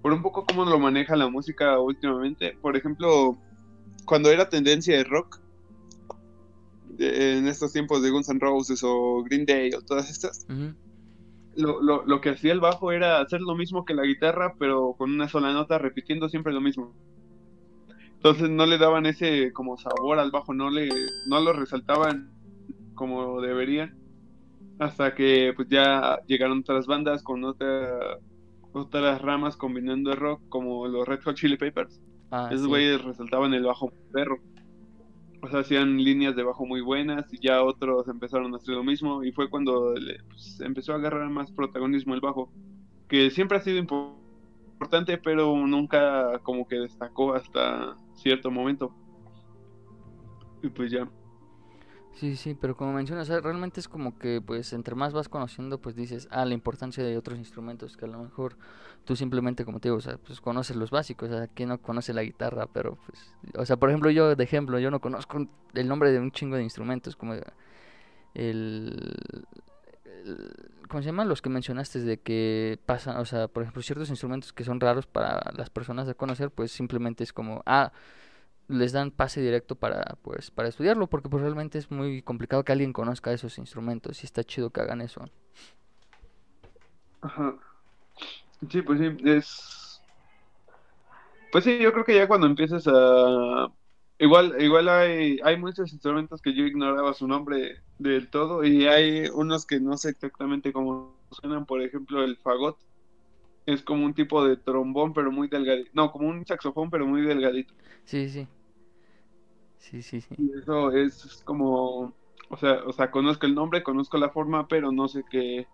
por 0.00 0.12
un 0.12 0.22
poco 0.22 0.46
cómo 0.46 0.64
lo 0.64 0.78
maneja 0.78 1.16
la 1.16 1.28
música 1.28 1.80
últimamente. 1.80 2.56
Por 2.62 2.76
ejemplo, 2.76 3.36
cuando 4.04 4.30
era 4.30 4.48
tendencia 4.48 4.96
de 4.96 5.02
rock, 5.02 5.40
de- 7.00 7.38
en 7.38 7.48
estos 7.48 7.72
tiempos 7.72 8.02
de 8.02 8.10
Guns 8.10 8.28
N' 8.28 8.38
Roses 8.40 8.80
o 8.84 9.22
Green 9.24 9.44
Day 9.46 9.70
o 9.76 9.80
todas 9.82 10.10
estas, 10.10 10.46
lo, 11.56 11.82
lo, 11.82 12.04
lo 12.06 12.20
que 12.20 12.30
hacía 12.30 12.52
el 12.52 12.60
bajo 12.60 12.92
era 12.92 13.20
hacer 13.20 13.40
lo 13.40 13.56
mismo 13.56 13.84
que 13.84 13.94
la 13.94 14.04
guitarra, 14.04 14.54
pero 14.58 14.94
con 14.96 15.10
una 15.12 15.28
sola 15.28 15.52
nota, 15.52 15.78
repitiendo 15.78 16.28
siempre 16.28 16.52
lo 16.52 16.60
mismo. 16.60 16.94
Entonces 18.14 18.50
no 18.50 18.66
le 18.66 18.78
daban 18.78 19.06
ese 19.06 19.52
como 19.52 19.76
sabor 19.78 20.18
al 20.18 20.30
bajo, 20.30 20.52
no 20.54 20.70
le, 20.70 20.88
no 21.26 21.40
lo 21.40 21.52
resaltaban 21.54 22.30
como 22.94 23.40
deberían, 23.40 23.96
hasta 24.78 25.14
que 25.14 25.52
pues 25.56 25.68
ya 25.68 26.18
llegaron 26.26 26.60
otras 26.60 26.86
bandas 26.86 27.22
con 27.22 27.42
otra, 27.44 28.18
otras 28.72 29.20
ramas 29.22 29.56
combinando 29.56 30.12
el 30.12 30.18
rock, 30.18 30.42
como 30.50 30.86
los 30.86 31.08
Red 31.08 31.20
Hot 31.24 31.36
Chili 31.36 31.56
Peppers. 31.56 31.98
Ah, 32.30 32.48
Esos 32.50 32.64
sí. 32.64 32.68
güeyes 32.68 33.02
resaltaban 33.02 33.54
el 33.54 33.64
bajo 33.64 33.90
perro. 34.12 34.36
O 35.42 35.48
sea, 35.48 35.60
hacían 35.60 35.96
líneas 35.96 36.36
de 36.36 36.42
bajo 36.42 36.66
muy 36.66 36.82
buenas 36.82 37.32
y 37.32 37.38
ya 37.40 37.62
otros 37.62 38.06
empezaron 38.08 38.52
a 38.52 38.58
hacer 38.58 38.74
lo 38.74 38.84
mismo 38.84 39.24
y 39.24 39.32
fue 39.32 39.48
cuando 39.48 39.94
pues, 40.28 40.60
empezó 40.60 40.92
a 40.92 40.96
agarrar 40.96 41.30
más 41.30 41.50
protagonismo 41.50 42.14
el 42.14 42.20
bajo, 42.20 42.50
que 43.08 43.30
siempre 43.30 43.56
ha 43.56 43.60
sido 43.60 43.82
impo- 43.82 44.16
importante, 44.72 45.18
pero 45.18 45.56
nunca 45.66 46.38
como 46.40 46.66
que 46.66 46.76
destacó 46.76 47.34
hasta 47.34 47.96
cierto 48.14 48.50
momento. 48.50 48.92
Y 50.62 50.68
pues 50.68 50.90
ya. 50.90 51.10
Sí, 52.12 52.36
sí, 52.36 52.54
pero 52.54 52.76
como 52.76 52.92
mencionas, 52.92 53.28
realmente 53.28 53.80
es 53.80 53.88
como 53.88 54.18
que, 54.18 54.42
pues, 54.42 54.72
entre 54.74 54.94
más 54.94 55.12
vas 55.14 55.28
conociendo, 55.28 55.80
pues 55.80 55.94
dices, 55.94 56.28
ah, 56.30 56.44
la 56.44 56.52
importancia 56.54 57.02
de 57.02 57.16
otros 57.16 57.38
instrumentos, 57.38 57.96
que 57.96 58.04
a 58.04 58.08
lo 58.08 58.18
mejor 58.18 58.58
tú 59.04 59.16
simplemente, 59.16 59.64
como 59.64 59.80
te 59.80 59.88
digo, 59.88 59.96
o 59.98 60.00
sea, 60.02 60.18
pues 60.18 60.40
conoces 60.40 60.76
los 60.76 60.90
básicos, 60.90 61.30
o 61.30 61.32
sea, 61.38 61.46
¿quién 61.48 61.70
no 61.70 61.80
conoce 61.80 62.12
la 62.12 62.22
guitarra? 62.22 62.66
Pero, 62.66 62.98
pues, 63.06 63.34
o 63.56 63.64
sea, 63.64 63.76
por 63.78 63.88
ejemplo, 63.88 64.10
yo, 64.10 64.36
de 64.36 64.44
ejemplo, 64.44 64.78
yo 64.78 64.90
no 64.90 65.00
conozco 65.00 65.46
el 65.72 65.88
nombre 65.88 66.12
de 66.12 66.18
un 66.20 66.30
chingo 66.32 66.56
de 66.56 66.62
instrumentos, 66.64 67.16
como 67.16 67.34
el, 67.34 67.42
el- 68.34 69.46
¿cómo 70.88 71.02
se 71.02 71.06
llaman? 71.06 71.28
Los 71.28 71.42
que 71.42 71.48
mencionaste 71.50 72.00
de 72.00 72.20
que 72.20 72.78
pasan, 72.86 73.16
o 73.18 73.24
sea, 73.24 73.48
por 73.48 73.62
ejemplo, 73.62 73.82
ciertos 73.82 74.10
instrumentos 74.10 74.52
que 74.52 74.64
son 74.64 74.80
raros 74.80 75.06
para 75.06 75.40
las 75.56 75.70
personas 75.70 76.06
de 76.06 76.14
conocer, 76.14 76.50
pues 76.50 76.72
simplemente 76.72 77.24
es 77.24 77.32
como, 77.32 77.62
ah, 77.66 77.92
les 78.70 78.92
dan 78.92 79.10
pase 79.10 79.40
directo 79.40 79.74
para 79.74 80.16
pues 80.22 80.50
para 80.50 80.68
estudiarlo 80.68 81.08
porque 81.08 81.28
pues 81.28 81.42
realmente 81.42 81.78
es 81.78 81.90
muy 81.90 82.22
complicado 82.22 82.64
que 82.64 82.72
alguien 82.72 82.92
conozca 82.92 83.32
esos 83.32 83.58
instrumentos 83.58 84.22
y 84.22 84.26
está 84.26 84.44
chido 84.44 84.70
que 84.70 84.80
hagan 84.80 85.00
eso. 85.00 85.28
Ajá. 87.20 87.56
Sí, 88.68 88.82
pues 88.82 88.98
sí, 89.00 89.16
es... 89.24 90.00
Pues 91.52 91.64
sí, 91.64 91.78
yo 91.78 91.92
creo 91.92 92.04
que 92.04 92.14
ya 92.14 92.28
cuando 92.28 92.46
empiezas 92.46 92.86
a... 92.86 93.72
Igual, 94.18 94.60
igual 94.60 94.88
hay, 94.88 95.38
hay 95.42 95.56
muchos 95.56 95.92
instrumentos 95.92 96.42
que 96.42 96.54
yo 96.54 96.64
ignoraba 96.64 97.14
su 97.14 97.26
nombre 97.26 97.82
del 97.98 98.28
todo 98.28 98.64
y 98.64 98.86
hay 98.86 99.28
unos 99.30 99.66
que 99.66 99.80
no 99.80 99.96
sé 99.96 100.10
exactamente 100.10 100.72
cómo 100.72 101.16
suenan, 101.30 101.64
por 101.64 101.80
ejemplo 101.80 102.22
el 102.22 102.36
fagot. 102.36 102.78
Es 103.64 103.82
como 103.82 104.04
un 104.04 104.14
tipo 104.14 104.44
de 104.44 104.56
trombón 104.56 105.14
pero 105.14 105.32
muy 105.32 105.48
delgadito. 105.48 105.90
No, 105.94 106.12
como 106.12 106.28
un 106.28 106.46
saxofón 106.46 106.90
pero 106.90 107.06
muy 107.06 107.22
delgadito. 107.22 107.74
Sí, 108.04 108.28
sí. 108.28 108.46
Sí, 109.80 110.02
sí, 110.02 110.20
sí. 110.20 110.38
Y 110.38 110.50
eso 110.58 110.90
es 110.92 111.42
como... 111.44 112.16
O 112.50 112.56
sea, 112.58 112.82
o 112.86 112.92
sea, 112.92 113.10
conozco 113.10 113.46
el 113.46 113.54
nombre, 113.54 113.82
conozco 113.82 114.18
la 114.18 114.30
forma, 114.30 114.66
pero 114.68 114.90
no 114.92 115.08
sé 115.08 115.24
qué... 115.30 115.68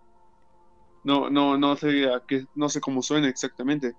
No, 1.05 1.31
no, 1.31 1.57
no 1.57 1.75
sé 1.77 2.07
a 2.13 2.23
qué, 2.29 2.45
no 2.55 2.69
sé 2.69 2.81
cómo 2.83 3.01
suena 3.03 3.29
exactamente. 3.29 3.95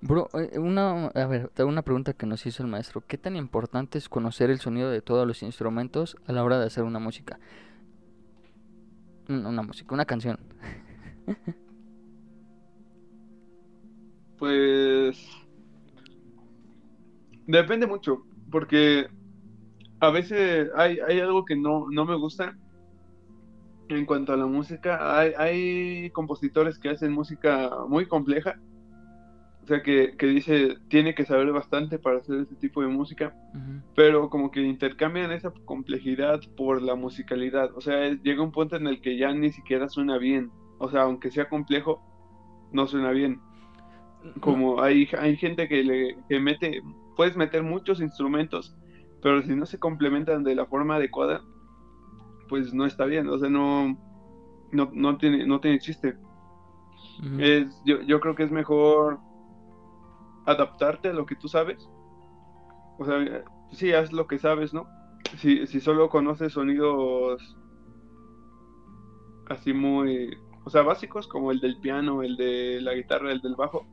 Bro, 0.00 0.28
eh, 0.34 0.58
una 0.58 1.06
a 1.08 1.26
ver, 1.26 1.52
una 1.58 1.82
pregunta 1.82 2.12
que 2.12 2.26
nos 2.26 2.44
hizo 2.46 2.62
el 2.64 2.68
maestro. 2.68 3.04
¿Qué 3.06 3.18
tan 3.18 3.36
importante 3.36 3.98
es 3.98 4.08
conocer 4.08 4.50
el 4.50 4.58
sonido 4.60 4.90
de 4.90 5.00
todos 5.00 5.26
los 5.26 5.42
instrumentos 5.44 6.16
a 6.26 6.32
la 6.32 6.42
hora 6.44 6.58
de 6.58 6.66
hacer 6.66 6.82
una 6.84 6.98
música? 6.98 7.38
Un- 9.28 9.46
Una 9.46 9.62
música, 9.62 9.94
una 9.94 10.04
canción. 10.04 10.38
Pues 14.36 15.18
depende 17.46 17.86
mucho, 17.86 18.26
porque 18.52 19.08
a 20.00 20.10
veces 20.10 20.70
hay, 20.76 20.98
hay 21.08 21.20
algo 21.20 21.44
que 21.46 21.56
no, 21.56 21.86
no 21.90 22.06
me 22.06 22.16
gusta 22.16 22.54
en 23.88 24.06
cuanto 24.06 24.32
a 24.32 24.36
la 24.36 24.46
música. 24.46 25.18
Hay, 25.18 25.32
hay 25.38 26.10
compositores 26.12 26.78
que 26.78 26.90
hacen 26.90 27.12
música 27.12 27.70
muy 27.88 28.06
compleja, 28.06 28.54
o 29.62 29.66
sea 29.66 29.82
que, 29.82 30.16
que 30.18 30.26
dice 30.26 30.76
tiene 30.88 31.14
que 31.14 31.24
saber 31.24 31.52
bastante 31.52 31.98
para 31.98 32.18
hacer 32.18 32.40
ese 32.40 32.56
tipo 32.56 32.82
de 32.82 32.88
música, 32.88 33.34
pero 33.94 34.30
como 34.30 34.50
que 34.50 34.62
intercambian 34.62 35.32
esa 35.32 35.52
complejidad 35.66 36.40
por 36.56 36.82
la 36.82 36.96
musicalidad. 36.96 37.70
O 37.76 37.80
sea, 37.82 38.06
es- 38.06 38.20
llega 38.22 38.42
un 38.42 38.52
punto 38.52 38.76
en 38.76 38.86
el 38.88 39.00
que 39.00 39.16
ya 39.18 39.32
ni 39.34 39.52
siquiera 39.52 39.88
suena 39.88 40.18
bien. 40.18 40.50
O 40.78 40.90
sea, 40.90 41.02
aunque 41.02 41.30
sea 41.30 41.48
complejo, 41.48 42.04
no 42.72 42.86
suena 42.88 43.10
bien 43.12 43.40
como 44.40 44.82
hay, 44.82 45.08
hay 45.18 45.36
gente 45.36 45.68
que 45.68 45.82
le 45.84 46.16
que 46.28 46.40
mete, 46.40 46.80
puedes 47.16 47.36
meter 47.36 47.62
muchos 47.62 48.00
instrumentos, 48.00 48.74
pero 49.20 49.42
si 49.42 49.54
no 49.54 49.66
se 49.66 49.78
complementan 49.78 50.44
de 50.44 50.54
la 50.54 50.66
forma 50.66 50.96
adecuada, 50.96 51.42
pues 52.48 52.74
no 52.74 52.86
está 52.86 53.04
bien, 53.04 53.28
o 53.28 53.38
sea, 53.38 53.48
no, 53.48 53.98
no, 54.72 54.90
no 54.92 55.16
tiene, 55.18 55.46
no 55.46 55.60
tiene 55.60 55.78
chiste. 55.78 56.16
Es, 57.38 57.66
yo, 57.84 58.00
yo 58.02 58.20
creo 58.20 58.34
que 58.34 58.42
es 58.42 58.50
mejor 58.50 59.20
adaptarte 60.46 61.08
a 61.08 61.12
lo 61.12 61.26
que 61.26 61.36
tú 61.36 61.48
sabes. 61.48 61.88
O 62.98 63.04
sea, 63.04 63.44
sí, 63.72 63.92
haz 63.92 64.12
lo 64.12 64.26
que 64.26 64.38
sabes, 64.38 64.74
¿no? 64.74 64.86
Si, 65.38 65.66
si 65.66 65.80
solo 65.80 66.08
conoces 66.08 66.52
sonidos 66.52 67.56
así 69.48 69.72
muy, 69.72 70.36
o 70.64 70.70
sea, 70.70 70.82
básicos 70.82 71.26
como 71.26 71.52
el 71.52 71.60
del 71.60 71.78
piano, 71.80 72.22
el 72.22 72.36
de 72.36 72.80
la 72.80 72.94
guitarra, 72.94 73.32
el 73.32 73.40
del 73.40 73.56
bajo, 73.56 73.86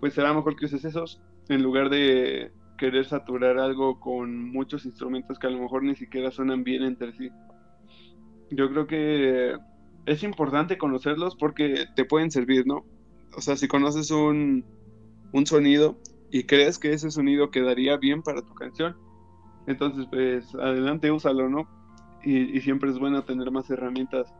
pues 0.00 0.14
será 0.14 0.32
mejor 0.32 0.56
que 0.56 0.66
uses 0.66 0.84
esos 0.84 1.22
en 1.48 1.62
lugar 1.62 1.90
de 1.90 2.52
querer 2.76 3.06
saturar 3.06 3.58
algo 3.58 4.00
con 4.00 4.50
muchos 4.52 4.84
instrumentos 4.84 5.38
que 5.38 5.46
a 5.46 5.50
lo 5.50 5.60
mejor 5.60 5.82
ni 5.82 5.94
siquiera 5.94 6.30
suenan 6.30 6.64
bien 6.64 6.82
entre 6.82 7.12
sí. 7.12 7.30
Yo 8.50 8.68
creo 8.70 8.86
que 8.86 9.56
es 10.06 10.22
importante 10.22 10.78
conocerlos 10.78 11.36
porque 11.36 11.86
te 11.94 12.04
pueden 12.04 12.30
servir, 12.30 12.66
¿no? 12.66 12.84
O 13.36 13.40
sea, 13.40 13.56
si 13.56 13.68
conoces 13.68 14.10
un, 14.10 14.64
un 15.32 15.46
sonido 15.46 15.98
y 16.30 16.44
crees 16.44 16.78
que 16.78 16.92
ese 16.92 17.10
sonido 17.10 17.50
quedaría 17.50 17.96
bien 17.96 18.22
para 18.22 18.42
tu 18.42 18.54
canción, 18.54 18.96
entonces 19.66 20.06
pues 20.10 20.54
adelante 20.54 21.10
úsalo, 21.10 21.48
¿no? 21.48 21.68
Y, 22.22 22.56
y 22.56 22.60
siempre 22.60 22.90
es 22.90 22.98
bueno 22.98 23.24
tener 23.24 23.50
más 23.50 23.70
herramientas 23.70 24.32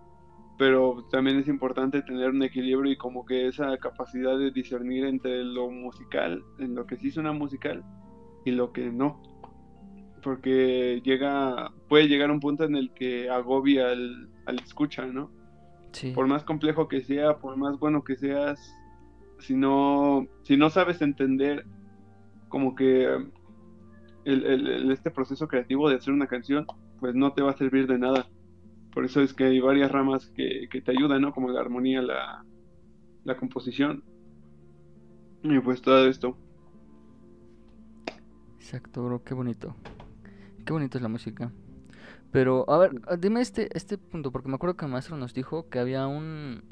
pero 0.56 1.04
también 1.10 1.38
es 1.38 1.48
importante 1.48 2.02
tener 2.02 2.30
un 2.30 2.44
equilibrio 2.44 2.92
y 2.92 2.96
como 2.96 3.24
que 3.24 3.48
esa 3.48 3.76
capacidad 3.78 4.38
de 4.38 4.52
discernir 4.52 5.04
entre 5.04 5.42
lo 5.42 5.68
musical, 5.68 6.44
en 6.60 6.76
lo 6.76 6.86
que 6.86 6.96
sí 6.96 7.10
suena 7.10 7.32
musical 7.32 7.84
y 8.44 8.52
lo 8.52 8.72
que 8.72 8.90
no. 8.92 9.20
Porque 10.22 11.00
llega, 11.04 11.70
puede 11.88 12.08
llegar 12.08 12.30
un 12.30 12.40
punto 12.40 12.64
en 12.64 12.76
el 12.76 12.92
que 12.94 13.28
agobia 13.28 13.90
al, 13.90 14.30
al 14.46 14.58
escucha, 14.60 15.06
¿no? 15.06 15.30
Sí. 15.92 16.12
Por 16.12 16.26
más 16.28 16.44
complejo 16.44 16.88
que 16.88 17.02
sea, 17.02 17.38
por 17.38 17.56
más 17.56 17.78
bueno 17.78 18.04
que 18.04 18.16
seas, 18.16 18.58
si 19.38 19.54
no, 19.56 20.26
si 20.42 20.56
no 20.56 20.70
sabes 20.70 21.02
entender 21.02 21.66
como 22.48 22.74
que 22.74 23.04
el, 24.24 24.44
el, 24.46 24.66
el- 24.68 24.90
este 24.92 25.10
proceso 25.10 25.48
creativo 25.48 25.88
de 25.88 25.96
hacer 25.96 26.12
una 26.14 26.26
canción, 26.26 26.66
pues 27.00 27.14
no 27.14 27.32
te 27.32 27.42
va 27.42 27.52
a 27.52 27.56
servir 27.56 27.86
de 27.86 27.98
nada. 27.98 28.26
Por 28.92 29.04
eso 29.04 29.20
es 29.22 29.34
que 29.34 29.44
hay 29.44 29.60
varias 29.60 29.90
ramas 29.92 30.30
que, 30.34 30.68
que 30.70 30.82
te 30.82 30.92
ayudan, 30.92 31.22
¿no? 31.22 31.32
Como 31.32 31.50
la 31.50 31.60
armonía, 31.60 32.02
la, 32.02 32.44
la 33.24 33.36
composición. 33.36 34.04
Y 35.44 35.60
pues 35.60 35.80
todo 35.82 36.08
esto. 36.08 36.36
Exacto, 38.64 39.04
bro, 39.04 39.22
qué 39.22 39.34
bonito. 39.34 39.76
Qué 40.64 40.72
bonito 40.72 40.96
es 40.96 41.02
la 41.02 41.10
música. 41.10 41.52
Pero, 42.32 42.64
a 42.70 42.78
ver, 42.78 42.92
ah, 43.06 43.16
dime 43.16 43.42
este, 43.42 43.68
este 43.76 43.98
punto, 43.98 44.32
porque 44.32 44.48
me 44.48 44.54
acuerdo 44.54 44.74
que 44.74 44.86
el 44.86 44.90
maestro 44.90 45.18
nos 45.18 45.34
dijo 45.34 45.68
que 45.68 45.78
había 45.78 46.06
un, 46.06 46.64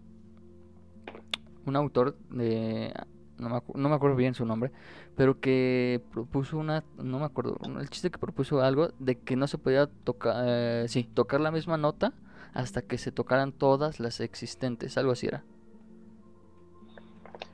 un 1.66 1.76
autor 1.76 2.16
de, 2.30 2.94
no 3.38 3.50
me, 3.50 3.62
no 3.74 3.88
me 3.90 3.94
acuerdo 3.94 4.16
bien 4.16 4.32
su 4.32 4.46
nombre, 4.46 4.72
pero 5.16 5.38
que 5.38 6.02
propuso 6.12 6.56
una, 6.56 6.82
no 6.96 7.18
me 7.18 7.26
acuerdo, 7.26 7.58
el 7.78 7.90
chiste 7.90 8.10
que 8.10 8.18
propuso 8.18 8.62
algo 8.62 8.88
de 8.98 9.18
que 9.18 9.36
no 9.36 9.46
se 9.46 9.58
podía 9.58 9.86
tocar, 9.86 10.88
sí, 10.88 11.10
tocar 11.12 11.42
la 11.42 11.50
misma 11.50 11.76
nota 11.76 12.14
hasta 12.54 12.80
que 12.80 12.96
se 12.96 13.12
tocaran 13.12 13.52
todas 13.52 14.00
las 14.00 14.20
existentes, 14.20 14.96
algo 14.96 15.12
así 15.12 15.26
era. 15.26 15.44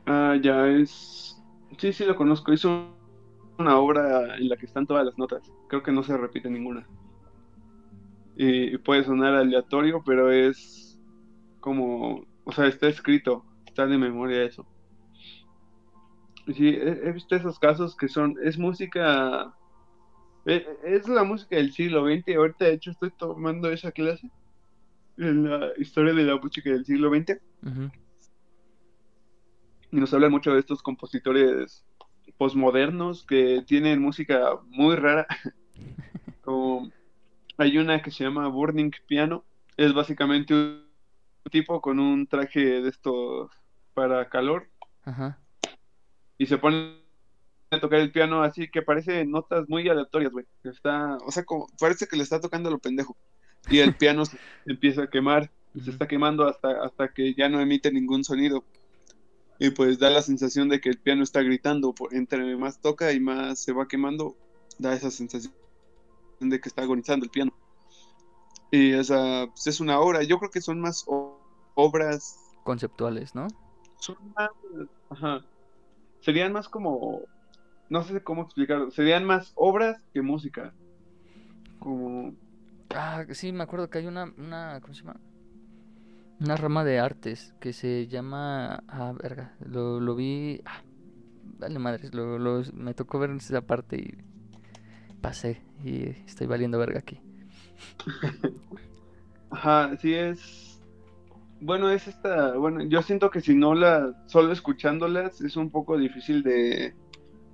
Ah, 0.07 0.37
ya 0.43 0.67
es. 0.69 1.37
Sí, 1.79 1.93
sí 1.93 2.05
lo 2.05 2.17
conozco. 2.17 2.53
Hizo 2.53 2.98
una 3.59 3.79
obra 3.79 4.37
en 4.37 4.49
la 4.49 4.57
que 4.57 4.67
están 4.67 4.87
todas 4.87 5.05
las 5.05 5.19
notas. 5.19 5.43
Creo 5.69 5.83
que 5.83 5.93
no 5.93 6.03
se 6.03 6.17
repite 6.17 6.49
ninguna. 6.51 6.87
Y, 8.37 8.75
y 8.75 8.79
puede 8.79 9.05
sonar 9.05 9.35
aleatorio, 9.35 10.03
pero 10.05 10.31
es 10.31 11.01
como. 11.61 12.25
O 12.45 12.53
sea, 12.53 12.67
está 12.67 12.89
escrito. 12.89 13.45
Está 13.67 13.87
de 13.87 13.99
memoria 13.99 14.43
eso. 14.45 14.67
Y 16.47 16.55
Sí, 16.55 16.69
he, 16.69 17.09
he 17.09 17.13
visto 17.13 17.35
esos 17.37 17.59
casos 17.59 17.97
que 17.97 18.09
son. 18.09 18.37
Es 18.43 18.59
música. 18.59 19.55
e- 20.47 20.67
Es 20.85 21.09
la 21.09 21.25
música 21.25 21.57
del 21.57 21.73
siglo 21.73 22.05
XX. 22.07 22.37
Ahorita, 22.37 22.65
de 22.67 22.75
hecho, 22.75 22.91
estoy 22.93 23.11
tomando 23.11 23.71
esa 23.71 23.93
clase. 23.93 24.31
En 25.17 25.51
la 25.51 25.73
historia 25.79 26.15
de 26.15 26.23
la 26.23 26.37
música 26.37 26.71
del 26.71 26.85
siglo 26.85 27.11
XX. 27.11 27.41
Y 29.91 29.97
nos 29.97 30.13
hablan 30.15 30.31
mucho 30.31 30.53
de 30.53 30.61
estos 30.61 30.83
compositores 30.83 31.85
posmodernos 32.37 33.25
que 33.25 33.63
tienen 33.67 34.01
música 34.01 34.59
muy 34.67 34.97
rara. 34.97 35.27
Como 36.43 36.91
hay 37.57 37.79
una 37.79 38.03
que 38.03 38.11
se 38.11 38.25
llama 38.25 38.49
Burning 38.49 38.93
Piano, 39.07 39.45
es 39.77 39.93
básicamente 39.93 40.55
un 40.55 40.85
tipo 41.51 41.81
con 41.81 41.99
un 41.99 42.27
traje 42.27 42.81
de 42.81 42.89
estos 42.89 43.51
para 43.95 44.29
calor 44.29 44.69
Ajá. 45.05 45.39
y 46.37 46.47
se 46.47 46.59
pone 46.59 46.99
a 47.71 47.81
tocar 47.81 48.01
el 48.01 48.13
piano 48.13 48.43
así 48.43 48.69
que 48.69 48.83
parece 48.83 49.25
notas 49.25 49.69
muy 49.69 49.89
aleatorias, 49.89 50.33
güey. 50.33 50.47
Está, 50.65 51.17
o 51.27 51.31
sea, 51.31 51.45
como 51.45 51.67
parece 51.79 52.07
que 52.07 52.17
le 52.17 52.23
está 52.23 52.41
tocando 52.41 52.69
a 52.69 52.73
lo 52.73 52.79
pendejo. 52.79 53.17
Y 53.71 53.81
el 53.81 53.95
piano 53.95 54.25
se 54.25 54.39
empieza 54.67 55.03
a 55.03 55.11
quemar, 55.11 55.51
se 55.83 55.91
está 55.91 56.07
quemando 56.09 56.47
hasta, 56.47 56.83
hasta 56.83 57.09
que 57.09 57.35
ya 57.35 57.49
no 57.49 57.61
emite 57.61 57.93
ningún 57.93 58.25
sonido. 58.25 58.65
Y 59.59 59.71
pues 59.71 59.99
da 59.99 60.11
la 60.11 60.23
sensación 60.23 60.69
de 60.69 60.81
que 60.81 60.89
el 60.89 60.99
piano 60.99 61.23
está 61.23 61.43
gritando. 61.43 61.93
por- 61.95 62.15
Entre 62.15 62.57
más 62.57 62.81
toca 62.81 63.13
y 63.13 63.21
más 63.21 63.59
se 63.61 63.73
va 63.73 63.89
quemando, 63.89 64.37
da 64.79 64.95
esa 64.95 65.11
sensación 65.11 65.53
de 66.41 66.61
que 66.61 66.69
está 66.69 66.83
agonizando 66.83 67.25
el 67.25 67.31
piano. 67.31 67.53
Y 68.71 68.93
esa 68.93 69.47
pues, 69.49 69.67
es 69.67 69.81
una 69.81 69.99
obra. 70.01 70.23
Yo 70.23 70.39
creo 70.39 70.51
que 70.51 70.61
son 70.61 70.81
más 70.81 71.05
obras. 71.75 72.37
Conceptuales, 72.65 73.35
¿no? 73.35 73.49
Son 73.99 74.17
más. 74.37 74.51
Ajá. 75.11 75.45
Serían 76.21 76.53
más 76.53 76.69
como. 76.69 77.23
No 77.89 78.05
sé 78.05 78.23
cómo 78.23 78.43
explicarlo. 78.43 78.91
Serían 78.91 79.25
más 79.25 79.53
obras 79.57 80.01
que 80.13 80.23
música. 80.23 80.75
Como. 81.81 82.35
Ah, 82.95 83.25
sí, 83.33 83.53
me 83.53 83.65
acuerdo 83.65 83.91
que 83.91 83.99
hay 83.99 84.07
una, 84.07 84.33
una, 84.37 84.81
¿cómo 84.81 84.95
se 84.95 85.03
llama? 85.05 85.21
Una 86.41 86.57
rama 86.57 86.85
de 86.85 86.99
artes 87.01 87.55
que 87.61 87.73
se 87.73 88.07
llama, 88.07 88.83
ah, 88.89 89.13
verga, 89.21 89.57
lo, 89.61 89.99
lo 90.01 90.15
vi, 90.15 90.61
ah, 90.65 90.83
vale 91.43 91.79
madres, 91.81 92.15
lo, 92.15 92.39
lo- 92.39 92.63
me 92.75 92.95
tocó 92.95 93.19
ver 93.19 93.31
esa 93.33 93.63
parte 93.63 93.97
y 93.97 94.09
pasé 95.21 95.63
y 95.85 96.09
estoy 96.27 96.47
valiendo 96.47 96.79
verga 96.79 96.99
aquí. 97.01 97.21
Ajá, 99.51 99.97
sí 99.99 100.15
es. 100.15 100.81
Bueno, 101.61 101.91
es 101.91 102.09
esta. 102.09 102.55
Bueno, 102.57 102.85
yo 102.85 103.03
siento 103.03 103.31
que 103.31 103.41
si 103.41 103.55
no 103.57 103.75
la. 103.75 104.15
Solo 104.27 104.53
escuchándolas 104.53 105.41
es 105.41 105.57
un 105.57 105.71
poco 105.71 105.99
difícil 105.99 106.43
de, 106.43 106.97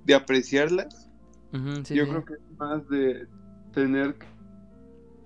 de 0.03 0.15
apreciarlas. 0.15 1.11
Sí, 1.83 1.97
Yo 1.97 2.07
sí. 2.07 2.09
creo 2.09 2.25
que 2.25 2.35
es 2.35 2.41
más 2.59 2.87
de 2.89 3.27
tener 3.73 4.17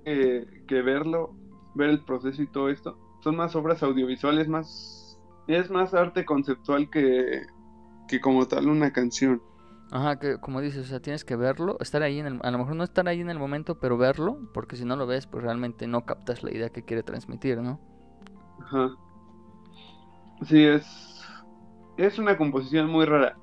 que, 0.04 0.46
que 0.68 0.82
verlo, 0.82 1.38
ver 1.74 1.90
el 1.90 2.04
proceso 2.06 2.42
y 2.42 2.52
todo 2.52 2.70
esto. 2.70 3.00
Son 3.22 3.36
más 3.36 3.56
obras 3.56 3.84
audiovisuales, 3.84 4.48
más. 4.48 5.20
Es 5.48 5.70
más 5.70 5.94
arte 5.94 6.26
conceptual 6.26 6.90
que, 6.90 7.42
que 8.08 8.22
como 8.22 8.48
tal 8.48 8.68
una 8.68 8.92
canción. 8.92 9.42
Ajá, 9.92 10.20
que 10.20 10.40
como 10.40 10.62
dices, 10.62 10.86
o 10.86 10.90
sea, 10.90 11.00
tienes 11.00 11.26
que 11.26 11.36
verlo, 11.36 11.78
estar 11.80 12.04
ahí 12.04 12.20
en 12.20 12.28
el, 12.28 12.40
a 12.44 12.52
lo 12.52 12.60
mejor 12.60 12.76
no 12.76 12.84
estar 12.84 13.08
ahí 13.08 13.22
en 13.22 13.30
el 13.32 13.40
momento, 13.40 13.80
pero 13.80 13.98
verlo, 13.98 14.38
porque 14.54 14.76
si 14.76 14.86
no 14.86 14.96
lo 14.96 15.08
ves, 15.08 15.26
pues 15.26 15.44
realmente 15.44 15.88
no 15.88 16.06
captas 16.06 16.44
la 16.44 16.52
idea 16.54 16.70
que 16.70 16.86
quiere 16.86 17.02
transmitir, 17.02 17.60
¿no? 17.60 17.80
Ajá. 18.62 18.92
Sí, 20.44 20.64
es. 20.64 20.86
Es 21.98 22.20
una 22.20 22.38
composición 22.38 22.90
muy 22.90 23.06
rara. 23.06 23.38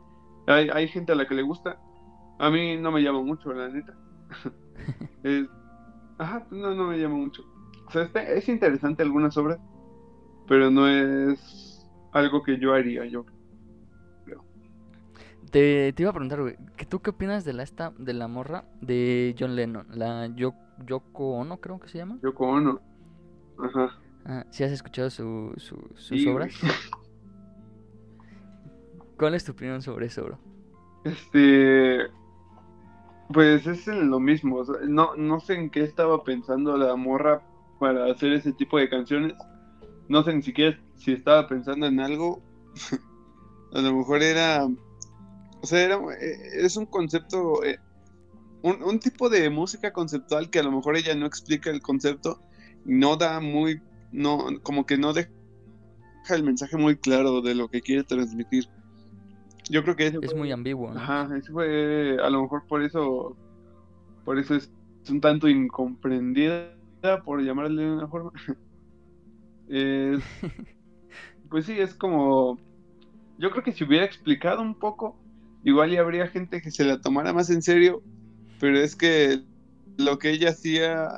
Hay, 0.46 0.68
hay 0.70 0.88
gente 0.88 1.12
a 1.12 1.14
la 1.16 1.26
que 1.26 1.34
le 1.34 1.42
gusta. 1.42 1.78
A 2.38 2.50
mí 2.50 2.76
no 2.76 2.92
me 2.92 3.02
llama 3.02 3.22
mucho, 3.22 3.52
la 3.52 3.68
neta. 3.68 3.94
Ajá, 6.18 6.46
no, 6.50 6.74
no 6.74 6.84
me 6.88 6.98
llama 6.98 7.16
mucho. 7.16 7.42
O 7.86 7.90
sea, 7.90 8.02
está- 8.02 8.22
es 8.22 8.48
interesante 8.48 9.02
algunas 9.02 9.36
obras, 9.36 9.58
pero 10.48 10.70
no 10.70 10.88
es 10.88 11.86
algo 12.12 12.42
que 12.42 12.58
yo 12.58 12.74
haría 12.74 13.04
yo. 13.06 13.24
Te, 15.50 15.92
te 15.92 16.02
iba 16.02 16.10
a 16.10 16.12
preguntar, 16.12 16.42
güey, 16.42 16.56
¿que 16.76 16.84
¿tú 16.84 17.00
qué 17.00 17.10
opinas 17.10 17.44
de 17.44 17.52
la 17.52 17.62
esta, 17.62 17.92
de 17.98 18.12
la 18.12 18.26
morra 18.26 18.64
de 18.80 19.34
John 19.38 19.54
Lennon? 19.54 19.86
La 19.92 20.26
Yo- 20.34 20.54
Yoko 20.84 21.36
Ono, 21.38 21.60
creo 21.60 21.78
que 21.78 21.88
se 21.88 21.98
llama. 21.98 22.18
Yo 22.22 22.34
como 22.34 22.60
no. 22.60 22.80
Ajá. 23.62 23.96
Ah, 24.26 24.44
¿sí 24.50 24.64
has 24.64 24.72
escuchado 24.72 25.08
su, 25.08 25.52
su- 25.56 25.88
sus 25.94 26.08
Sí, 26.08 26.24
güey. 26.24 26.34
obras? 26.34 26.54
¿Cuál 29.18 29.34
es 29.34 29.44
tu 29.44 29.52
opinión 29.52 29.80
sobre 29.82 30.06
eso, 30.06 30.24
bro? 30.24 30.38
Este. 31.04 32.00
Pues 33.32 33.66
es 33.66 33.86
lo 33.86 34.20
mismo. 34.20 34.56
o 34.56 34.64
sea, 34.64 34.76
no, 34.86 35.16
no 35.16 35.40
sé 35.40 35.54
en 35.54 35.70
qué 35.70 35.82
estaba 35.84 36.22
pensando 36.24 36.76
la 36.76 36.94
morra 36.96 37.42
para 37.78 38.10
hacer 38.10 38.32
ese 38.32 38.52
tipo 38.52 38.78
de 38.78 38.88
canciones. 38.88 39.34
No 40.08 40.22
sé 40.22 40.34
ni 40.34 40.42
siquiera 40.42 40.78
si 40.96 41.12
estaba 41.12 41.46
pensando 41.48 41.86
en 41.86 42.00
algo. 42.00 42.40
A 43.72 43.80
lo 43.80 43.94
mejor 43.94 44.22
era. 44.22 44.66
O 45.62 45.66
sea, 45.66 45.82
era, 45.82 45.96
eh, 46.20 46.36
es 46.60 46.76
un 46.76 46.86
concepto. 46.86 47.62
eh, 47.64 47.78
un, 48.62 48.82
un 48.82 48.98
tipo 49.00 49.28
de 49.28 49.50
música 49.50 49.92
conceptual 49.92 50.48
que 50.50 50.58
a 50.60 50.62
lo 50.62 50.72
mejor 50.72 50.96
ella 50.96 51.14
no 51.14 51.26
explica 51.26 51.70
el 51.70 51.82
concepto. 51.82 52.38
y 52.84 52.92
No 52.94 53.16
da 53.16 53.40
muy. 53.40 53.80
No, 54.12 54.46
como 54.62 54.86
que 54.86 54.96
no 54.96 55.12
deja 55.12 55.28
el 56.30 56.42
mensaje 56.44 56.76
muy 56.76 56.96
claro 56.96 57.40
de 57.42 57.54
lo 57.54 57.68
que 57.68 57.82
quiere 57.82 58.04
transmitir. 58.04 58.64
Yo 59.68 59.82
creo 59.82 59.96
que 59.96 60.06
ese 60.06 60.18
Es 60.22 60.30
fue- 60.30 60.38
muy 60.40 60.52
ambiguo, 60.52 60.92
¿no? 60.94 61.00
Ajá, 61.00 61.28
eso 61.36 61.52
fue, 61.52 62.16
a 62.22 62.30
lo 62.30 62.42
mejor 62.42 62.62
por 62.68 62.82
eso, 62.82 63.36
por 64.24 64.38
eso 64.38 64.54
es 64.54 64.70
un 65.08 65.20
tanto 65.20 65.48
incomprendida, 65.48 66.72
por 67.22 67.42
llamarle 67.42 67.82
de 67.82 67.92
una 67.92 68.08
forma. 68.08 68.32
Es, 69.68 70.20
pues 71.50 71.66
sí, 71.66 71.72
es 71.72 71.92
como, 71.92 72.56
yo 73.36 73.50
creo 73.50 73.64
que 73.64 73.72
si 73.72 73.82
hubiera 73.82 74.04
explicado 74.04 74.62
un 74.62 74.78
poco, 74.78 75.16
igual 75.64 75.92
y 75.92 75.96
habría 75.96 76.28
gente 76.28 76.60
que 76.62 76.70
se 76.70 76.84
la 76.84 77.00
tomara 77.00 77.32
más 77.32 77.50
en 77.50 77.62
serio, 77.62 78.00
pero 78.60 78.78
es 78.78 78.94
que 78.94 79.42
lo 79.96 80.18
que 80.18 80.30
ella 80.30 80.50
hacía, 80.50 81.08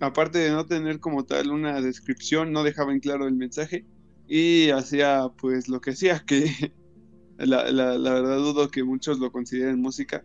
aparte 0.00 0.38
de 0.38 0.50
no 0.50 0.66
tener 0.66 1.00
como 1.00 1.24
tal 1.24 1.50
una 1.50 1.80
descripción, 1.80 2.52
no 2.52 2.62
dejaba 2.62 2.92
en 2.92 3.00
claro 3.00 3.26
el 3.26 3.34
mensaje 3.34 3.84
y 4.28 4.70
hacía 4.70 5.28
pues 5.40 5.68
lo 5.68 5.80
que 5.80 5.90
hacía, 5.90 6.20
que 6.20 6.72
la, 7.38 7.70
la, 7.70 7.98
la 7.98 8.12
verdad 8.12 8.38
dudo 8.38 8.70
que 8.70 8.84
muchos 8.84 9.18
lo 9.18 9.32
consideren 9.32 9.80
música. 9.80 10.24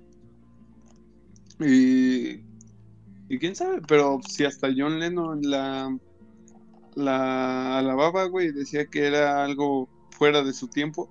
Y, 1.60 2.42
y 3.32 3.40
quién 3.40 3.56
sabe, 3.56 3.82
pero 3.88 4.20
si 4.28 4.44
hasta 4.44 4.68
John 4.76 5.00
Lennon 5.00 5.40
la, 5.42 5.98
la 6.96 7.78
alababa, 7.78 8.26
güey, 8.26 8.52
decía 8.52 8.88
que 8.88 9.08
era 9.08 9.46
algo 9.46 9.88
fuera 10.10 10.44
de 10.44 10.52
su 10.52 10.68
tiempo, 10.68 11.10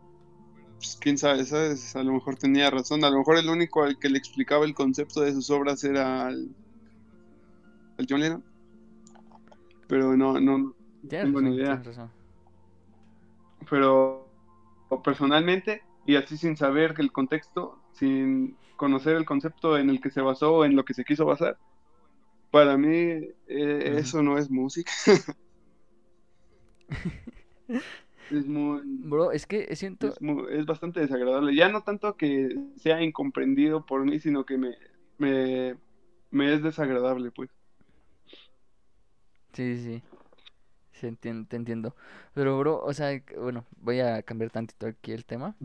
pues 0.77 0.99
quién 1.01 1.17
sabe, 1.17 1.47
¿sabes? 1.47 1.97
A 1.97 2.03
lo 2.03 2.13
mejor 2.13 2.37
tenía 2.37 2.69
razón, 2.69 3.05
a 3.05 3.11
lo 3.11 3.21
mejor 3.21 3.39
el 3.39 3.49
único 3.49 3.85
al 3.85 3.99
que 3.99 4.11
le 4.11 4.19
explicaba 4.19 4.67
el 4.67 4.75
concepto 4.75 5.23
de 5.23 5.33
sus 5.33 5.49
obras 5.49 5.83
era 5.83 6.27
al, 6.27 6.55
al 7.99 8.07
John 8.07 8.21
Lennon. 8.21 8.45
Pero 9.89 10.15
no, 10.15 10.39
no 10.39 10.75
Tienes 11.09 11.25
tengo 11.25 11.41
ni 11.41 11.57
idea. 11.57 11.83
Pero 13.71 14.29
personalmente, 15.03 15.85
y 16.05 16.17
así 16.17 16.37
sin 16.37 16.55
saber 16.55 16.97
el 16.99 17.13
contexto, 17.13 17.81
sin 17.95 18.59
conocer 18.77 19.17
el 19.17 19.25
concepto 19.25 19.79
en 19.79 19.89
el 19.89 20.03
que 20.03 20.11
se 20.11 20.21
basó 20.21 20.57
o 20.57 20.65
en 20.67 20.77
lo 20.77 20.85
que 20.85 20.93
se 20.93 21.05
quiso 21.05 21.25
basar, 21.25 21.57
para 22.51 22.77
mí 22.77 22.97
eh, 23.47 23.95
eso 23.99 24.23
no 24.23 24.39
es 24.39 24.51
música. 24.51 24.91
es 28.31 28.47
muy, 28.47 28.83
Bro, 29.03 29.33
es 29.33 29.47
que 29.47 29.75
siento, 29.77 30.15
es 30.51 30.67
bastante 30.67 31.01
desagradable. 31.01 31.55
Ya 31.55 31.69
no 31.69 31.83
tanto 31.83 32.17
que 32.17 32.49
sea 32.77 33.03
incomprendido 33.03 33.85
por 33.87 34.05
mí, 34.05 34.21
sino 34.21 34.45
que 34.45 34.59
me, 34.59 34.77
me, 35.19 35.77
me 36.31 36.55
es 36.55 36.63
desagradable, 36.63 37.31
pues. 37.33 37.51
sí, 39.53 39.77
sí, 39.77 39.83
sí, 39.85 40.03
sí, 40.93 41.07
entien- 41.09 41.49
te 41.49 41.57
entiendo. 41.57 41.97
Pero, 42.35 42.59
bro, 42.59 42.81
o 42.85 42.95
sea, 42.95 43.23
bueno, 43.39 43.67
voy 43.79 44.01
a 44.01 44.23
cambiar 44.25 44.51
tantito 44.51 44.89
aquí 44.89 45.13
el 45.13 45.27
tema. 45.27 45.57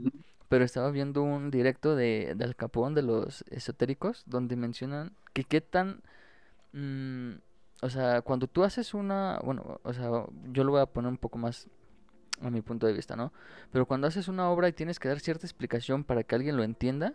Pero 0.50 0.66
estaba 0.66 0.92
viendo 0.92 1.24
un 1.24 1.52
directo 1.52 1.96
de, 1.96 2.34
de 2.36 2.46
Al 2.46 2.56
Capón 2.56 2.94
de 2.96 3.04
los 3.04 3.44
esotéricos 3.52 4.24
donde 4.28 4.58
mencionan 4.58 5.16
que 5.34 5.46
qué 5.46 5.62
tan, 5.62 6.04
mm, 6.76 7.34
o 7.82 7.90
sea, 7.90 8.22
cuando 8.22 8.48
tú 8.48 8.64
haces 8.64 8.94
una, 8.94 9.40
bueno, 9.44 9.80
o 9.84 9.94
sea, 9.94 10.10
yo 10.52 10.64
lo 10.64 10.72
voy 10.72 10.82
a 10.82 10.86
poner 10.86 11.10
un 11.10 11.18
poco 11.18 11.38
más 11.38 11.68
a 12.42 12.50
mi 12.50 12.62
punto 12.62 12.88
de 12.88 12.94
vista, 12.94 13.16
¿no? 13.16 13.32
Pero 13.72 13.86
cuando 13.86 14.08
haces 14.08 14.28
una 14.28 14.50
obra 14.50 14.68
y 14.68 14.74
tienes 14.74 15.00
que 15.00 15.08
dar 15.08 15.20
cierta 15.20 15.46
explicación 15.46 16.04
para 16.04 16.24
que 16.24 16.36
alguien 16.36 16.58
lo 16.58 16.64
entienda, 16.64 17.14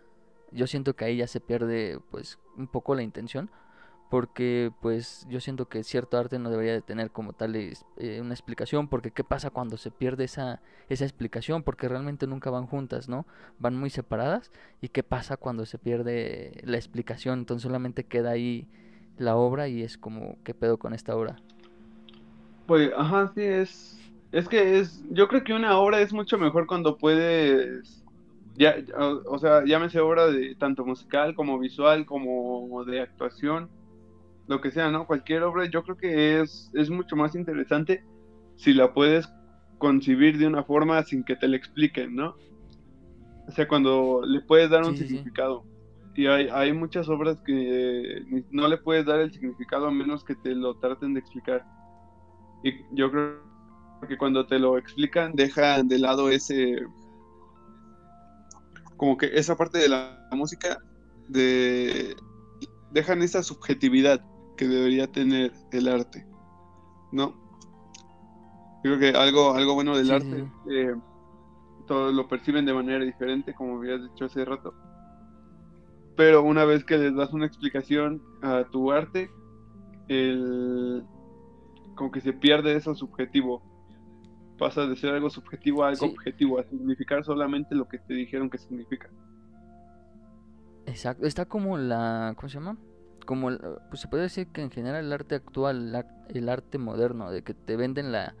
yo 0.51 0.67
siento 0.67 0.95
que 0.95 1.05
ahí 1.05 1.17
ya 1.17 1.27
se 1.27 1.39
pierde, 1.39 1.99
pues, 2.11 2.39
un 2.57 2.67
poco 2.67 2.95
la 2.95 3.03
intención. 3.03 3.49
Porque, 4.09 4.73
pues, 4.81 5.25
yo 5.29 5.39
siento 5.39 5.69
que 5.69 5.85
cierto 5.85 6.17
arte 6.17 6.37
no 6.37 6.49
debería 6.49 6.73
de 6.73 6.81
tener 6.81 7.11
como 7.11 7.31
tal 7.31 7.55
eh, 7.55 7.73
una 8.19 8.33
explicación. 8.33 8.89
Porque, 8.89 9.11
¿qué 9.11 9.23
pasa 9.23 9.51
cuando 9.51 9.77
se 9.77 9.89
pierde 9.89 10.25
esa, 10.25 10.61
esa 10.89 11.05
explicación? 11.05 11.63
Porque 11.63 11.87
realmente 11.87 12.27
nunca 12.27 12.49
van 12.49 12.67
juntas, 12.67 13.07
¿no? 13.07 13.25
Van 13.57 13.77
muy 13.77 13.89
separadas. 13.89 14.51
¿Y 14.81 14.89
qué 14.89 15.03
pasa 15.03 15.37
cuando 15.37 15.65
se 15.65 15.77
pierde 15.77 16.61
la 16.65 16.75
explicación? 16.75 17.39
Entonces 17.39 17.63
solamente 17.63 18.03
queda 18.03 18.31
ahí 18.31 18.67
la 19.21 19.35
obra 19.35 19.67
y 19.67 19.81
es 19.81 19.97
como, 19.97 20.37
¿qué 20.43 20.53
pedo 20.53 20.77
con 20.77 20.93
esta 20.93 21.15
obra? 21.15 21.37
Pues, 22.67 22.91
ajá, 22.95 23.31
sí, 23.33 23.41
es. 23.41 23.99
Es 24.31 24.47
que 24.47 24.79
es. 24.79 25.03
Yo 25.09 25.27
creo 25.27 25.43
que 25.43 25.53
una 25.53 25.77
obra 25.77 26.01
es 26.01 26.13
mucho 26.13 26.37
mejor 26.37 26.67
cuando 26.67 26.97
puedes. 26.97 28.03
Ya, 28.55 28.75
o, 28.97 29.21
o 29.33 29.39
sea, 29.39 29.63
llámese 29.65 29.99
obra 29.99 30.27
de 30.27 30.55
tanto 30.55 30.85
musical 30.85 31.35
como 31.35 31.57
visual, 31.57 32.05
como 32.05 32.83
de 32.85 33.01
actuación, 33.01 33.69
lo 34.47 34.61
que 34.61 34.71
sea, 34.71 34.91
¿no? 34.91 35.07
Cualquier 35.07 35.43
obra, 35.43 35.65
yo 35.65 35.83
creo 35.83 35.97
que 35.97 36.41
es, 36.41 36.69
es 36.73 36.89
mucho 36.89 37.15
más 37.15 37.35
interesante 37.35 38.03
si 38.57 38.73
la 38.73 38.93
puedes 38.93 39.29
concebir 39.77 40.37
de 40.37 40.47
una 40.47 40.63
forma 40.63 41.01
sin 41.03 41.23
que 41.23 41.35
te 41.35 41.47
la 41.47 41.55
expliquen, 41.55 42.15
¿no? 42.15 42.35
O 43.47 43.51
sea, 43.51 43.67
cuando 43.67 44.21
le 44.25 44.41
puedes 44.41 44.69
dar 44.69 44.83
un 44.85 44.95
Sí, 44.95 45.07
sí. 45.07 45.23
Y 46.15 46.27
hay, 46.27 46.49
hay 46.51 46.73
muchas 46.73 47.07
obras 47.07 47.41
que 47.41 48.25
no 48.49 48.67
le 48.67 48.77
puedes 48.77 49.05
dar 49.05 49.19
el 49.19 49.31
significado 49.31 49.87
a 49.87 49.91
menos 49.91 50.23
que 50.23 50.35
te 50.35 50.53
lo 50.53 50.75
traten 50.75 51.13
de 51.13 51.21
explicar. 51.21 51.65
Y 52.63 52.73
yo 52.91 53.09
creo 53.09 53.39
que 54.07 54.17
cuando 54.17 54.45
te 54.45 54.59
lo 54.59 54.77
explican, 54.77 55.33
dejan 55.33 55.87
de 55.87 55.99
lado 55.99 56.29
ese, 56.29 56.75
como 58.97 59.17
que 59.17 59.31
esa 59.33 59.55
parte 59.55 59.77
de 59.77 59.89
la 59.89 60.27
música, 60.31 60.77
de, 61.27 62.15
dejan 62.91 63.21
esa 63.21 63.41
subjetividad 63.41 64.23
que 64.57 64.67
debería 64.67 65.07
tener 65.07 65.53
el 65.71 65.87
arte, 65.87 66.25
¿no? 67.11 67.33
Yo 68.83 68.95
creo 68.95 68.99
que 68.99 69.17
algo, 69.17 69.53
algo 69.53 69.75
bueno 69.75 69.97
del 69.97 70.07
Sí, 70.07 70.13
arte 70.13 70.51
que 70.67 70.95
todos 71.87 72.13
lo 72.13 72.27
perciben 72.27 72.65
de 72.65 72.73
manera 72.73 73.03
diferente, 73.03 73.53
como 73.53 73.77
habías 73.77 74.03
dicho 74.03 74.25
hace 74.25 74.45
rato. 74.45 74.73
Pero 76.15 76.43
una 76.43 76.65
vez 76.65 76.83
que 76.85 76.97
les 76.97 77.15
das 77.15 77.33
una 77.33 77.45
explicación 77.45 78.23
a 78.41 78.65
tu 78.71 78.91
arte, 78.91 79.35
el, 80.07 81.09
como 81.95 82.11
que 82.11 82.21
se 82.21 82.33
pierde 82.33 82.75
eso 82.75 82.95
subjetivo. 82.95 83.63
Pasa 84.57 84.87
de 84.87 84.95
ser 84.97 85.15
algo 85.15 85.29
subjetivo 85.29 85.83
a 85.83 85.89
algo 85.89 86.05
Sí, 86.05 86.07
objetivo, 86.07 86.59
a 86.59 86.65
significar 86.65 87.23
solamente 87.25 87.75
lo 87.75 87.87
que 87.87 87.99
te 87.99 88.13
dijeron 88.15 88.49
que 88.49 88.59
significa. 88.59 89.11
exacto. 90.85 91.25
Está 91.27 91.45
como 91.45 91.77
la, 91.77 92.33
¿cómo 92.35 92.49
se 92.49 92.55
llama? 92.55 92.77
Como, 93.25 93.49
pues 93.89 94.01
se 94.01 94.07
puede 94.07 94.23
decir 94.23 94.47
que 94.51 94.61
en 94.61 94.71
general 94.71 95.05
el 95.05 95.13
arte 95.13 95.35
actual, 95.35 96.05
el 96.29 96.49
arte 96.49 96.77
moderno, 96.77 97.31
de 97.31 97.43
que 97.43 97.53
te 97.53 97.75
venden 97.77 98.11
la, 98.11 98.35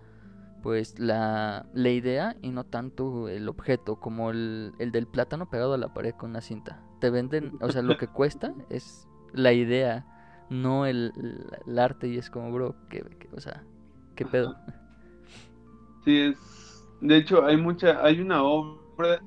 pues 0.61 0.99
la, 0.99 1.67
la 1.73 1.89
idea 1.91 2.37
y 2.41 2.51
no 2.51 2.65
tanto 2.65 3.29
el 3.29 3.49
objeto, 3.49 3.99
como 3.99 4.31
el, 4.31 4.73
el 4.79 4.91
del 4.91 5.07
plátano 5.07 5.49
pegado 5.49 5.75
a 5.75 5.77
la 5.77 5.93
pared 5.93 6.15
con 6.15 6.31
una 6.31 6.41
cinta. 6.41 6.83
Te 7.01 7.09
venden, 7.09 7.57
o 7.61 7.69
sea, 7.71 7.81
lo 7.81 7.97
que 7.97 8.05
cuesta 8.07 8.53
es 8.69 9.07
la 9.33 9.53
idea, 9.53 10.05
no 10.51 10.85
el, 10.85 11.11
arte 11.75 12.07
y 12.07 12.17
es 12.17 12.29
como, 12.29 12.51
bro, 12.51 12.75
que, 12.89 13.03
o 13.35 13.39
sea, 13.41 13.63
¿qué 14.15 14.23
pedo? 14.23 14.55
Sí, 16.05 16.19
es. 16.19 16.85
De 17.01 17.17
hecho, 17.17 17.43
hay 17.43 17.57
mucha, 17.57 18.05
hay 18.05 18.19
una 18.19 18.43
obra 18.43 19.19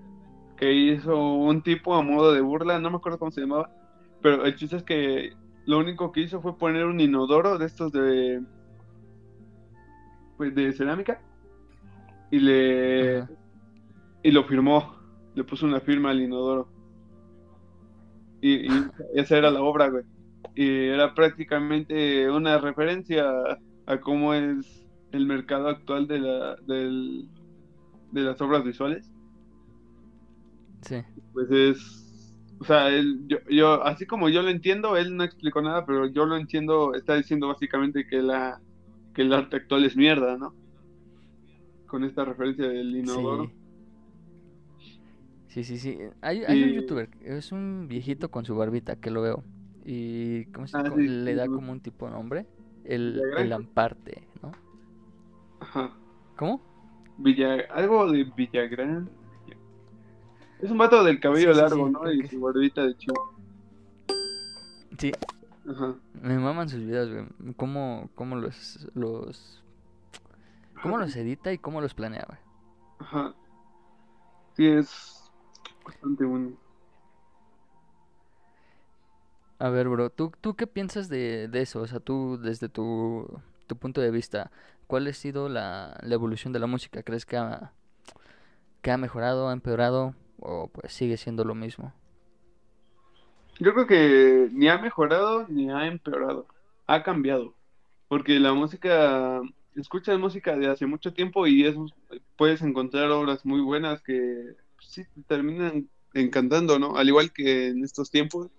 que 0.57 0.73
hizo 0.73 1.17
un 1.17 1.63
tipo 1.63 1.95
a 1.95 2.03
modo 2.03 2.33
de 2.33 2.41
burla, 2.41 2.79
no 2.79 2.91
me 2.91 2.97
acuerdo 2.99 3.19
cómo 3.19 3.33
se 3.33 3.41
llamaba, 3.41 3.71
pero 4.23 4.45
el 4.45 4.55
chiste 4.55 4.77
es 4.77 4.83
que 4.85 5.33
lo 5.67 5.79
único 5.79 6.13
que 6.13 6.21
hizo 6.21 6.41
fue 6.41 6.57
poner 6.57 6.87
un 6.87 7.01
inodoro 7.01 7.59
de 7.59 7.67
estos 7.67 7.91
de, 7.91 8.41
pues 10.37 10.55
de 10.55 10.73
cerámica 10.73 11.21
y 12.31 12.39
le 12.39 13.19
Ajá. 13.19 13.31
y 14.23 14.31
lo 14.31 14.45
firmó, 14.45 14.95
le 15.35 15.43
puso 15.43 15.67
una 15.67 15.81
firma 15.81 16.11
al 16.11 16.21
inodoro 16.21 16.74
y, 18.45 18.67
y 18.67 18.91
esa 19.15 19.39
era 19.39 19.51
la 19.51 19.63
obra, 19.63 19.89
güey. 19.89 20.05
Y 20.55 20.69
era 20.69 21.15
prácticamente 21.15 22.31
una 22.31 22.59
referencia 22.59 23.29
a, 23.29 23.59
a 23.87 24.01
cómo 24.01 24.35
es 24.35 24.87
el 25.13 25.27
mercado 25.27 25.69
actual 25.69 26.07
de 26.07 26.19
la 26.19 26.57
del, 26.67 27.27
de 28.13 28.21
las 28.21 28.41
obras 28.43 28.63
visuales. 28.63 29.11
Sí. 30.83 30.97
Pues 31.33 31.51
es, 31.51 32.39
o 32.61 32.65
sea, 32.65 32.89
él, 32.91 33.21
yo, 33.27 33.39
yo, 33.49 33.83
así 33.85 34.05
como 34.05 34.29
yo 34.29 34.43
lo 34.43 34.51
entiendo, 34.51 34.97
él 34.97 35.17
no 35.17 35.25
explicó 35.25 35.63
nada, 35.63 35.87
pero 35.87 36.07
yo 36.07 36.27
lo 36.27 36.37
entiendo, 36.37 36.95
está 36.95 37.17
diciendo 37.17 37.49
básicamente 37.49 38.07
que 38.07 38.21
la 38.21 38.61
que 39.15 39.23
el 39.23 39.33
arte 39.33 39.57
actual 39.57 39.85
es 39.85 39.97
mierda, 39.97 40.37
¿no? 40.37 40.55
Con 41.87 42.05
esta 42.05 42.25
referencia 42.25 42.69
del 42.69 42.95
inodoro. 42.97 43.47
Sí. 43.47 43.53
Sí, 45.55 45.63
sí, 45.63 45.79
sí. 45.79 45.97
Hay, 46.21 46.43
hay 46.43 46.65
un 46.65 46.71
youtuber, 46.71 47.09
es 47.23 47.53
un 47.53 47.87
viejito 47.87 48.29
con 48.29 48.45
su 48.45 48.57
barbita 48.57 48.97
que 48.97 49.13
lo 49.13 49.23
veo. 49.23 49.45
Y 49.85 50.47
¿cómo 50.47 50.67
se, 50.67 50.77
ah, 50.77 50.83
sí, 50.93 51.07
le 51.07 51.31
sí, 51.31 51.37
da 51.37 51.47
como 51.47 51.71
un 51.71 51.79
tipo 51.79 52.07
de 52.07 52.11
nombre? 52.11 52.47
El, 52.85 53.23
el. 53.39 53.53
Amparte, 53.53 54.27
¿no? 54.43 54.51
Ajá. 55.61 55.93
¿Cómo? 56.37 56.61
Villa, 57.19 57.55
algo 57.71 58.11
de 58.11 58.25
Villagrán. 58.25 59.09
Es 60.61 60.73
un 60.73 60.79
vato 60.79 61.05
del 61.05 61.21
cabello 61.21 61.53
largo, 61.53 61.89
¿no? 61.89 62.13
Y 62.13 62.23
que 62.23 62.29
su 62.31 62.41
barbita 62.41 62.85
de 62.85 62.97
chivo. 62.97 63.15
sí. 64.99 65.13
Ajá. 65.71 65.95
Me 66.21 66.37
maman 66.37 66.69
sus 66.69 66.81
videos, 66.81 67.13
güey. 67.13 67.55
Cómo, 67.55 68.11
cómo 68.17 68.35
los, 68.35 68.89
los, 68.95 69.63
cómo 70.83 70.99
los 70.99 71.15
edita 71.15 71.53
y 71.53 71.59
cómo 71.59 71.81
los 71.81 71.95
planea, 71.95 72.27
güey. 72.27 72.41
Ajá. 72.99 73.35
Sí, 74.57 74.67
es 74.67 75.24
bastante 75.85 76.25
bueno. 76.25 76.57
A 79.59 79.69
ver, 79.71 79.89
bro, 79.89 80.11
¿tú, 80.11 80.33
tú 80.41 80.55
qué 80.57 80.67
piensas 80.67 81.09
de, 81.09 81.49
de 81.49 81.63
eso? 81.63 81.81
O 81.83 81.87
sea, 81.87 82.01
tú 82.01 82.39
desde 82.41 82.69
tu, 82.69 83.27
tu 83.67 83.77
punto 83.77 84.01
de 84.01 84.11
vista, 84.11 84.51
¿cuál 84.87 85.07
ha 85.07 85.13
sido 85.13 85.49
la, 85.49 85.97
la 86.03 86.15
evolución 86.15 86.53
de 86.53 86.59
la 86.59 86.67
música? 86.67 87.03
¿Crees 87.03 87.25
que 87.27 87.37
ha, 87.37 87.73
que 88.83 88.91
ha 88.91 88.97
mejorado, 88.97 89.49
ha 89.49 89.53
empeorado 89.53 90.15
o 90.41 90.69
pues 90.69 90.93
sigue 90.93 91.17
siendo 91.17 91.45
lo 91.45 91.55
mismo? 91.55 91.93
Yo 93.61 93.73
creo 93.75 93.87
que 93.87 94.49
ni 94.53 94.69
ha 94.69 94.79
mejorado 94.79 95.47
ni 95.49 95.71
ha 95.71 95.87
empeorado, 95.87 96.49
ha 96.87 97.03
cambiado, 97.05 97.57
porque 98.09 98.41
la 98.41 98.53
música, 98.53 99.41
escuchas 99.77 100.19
música 100.19 100.57
de 100.57 100.69
hace 100.69 100.87
mucho 100.87 101.13
tiempo 101.15 101.47
y 101.47 101.65
es, 101.67 101.77
puedes 102.37 102.63
encontrar 102.63 103.11
obras 103.13 103.45
muy 103.47 103.61
buenas 103.61 104.03
que 104.03 104.57
sí 104.81 105.05
te 105.15 105.23
terminan 105.23 105.89
encantando, 106.15 106.79
¿no? 106.79 106.97
Al 106.97 107.09
igual 107.09 107.33
que 107.33 107.69
en 107.69 107.85
estos 107.85 108.11
tiempos, 108.11 108.51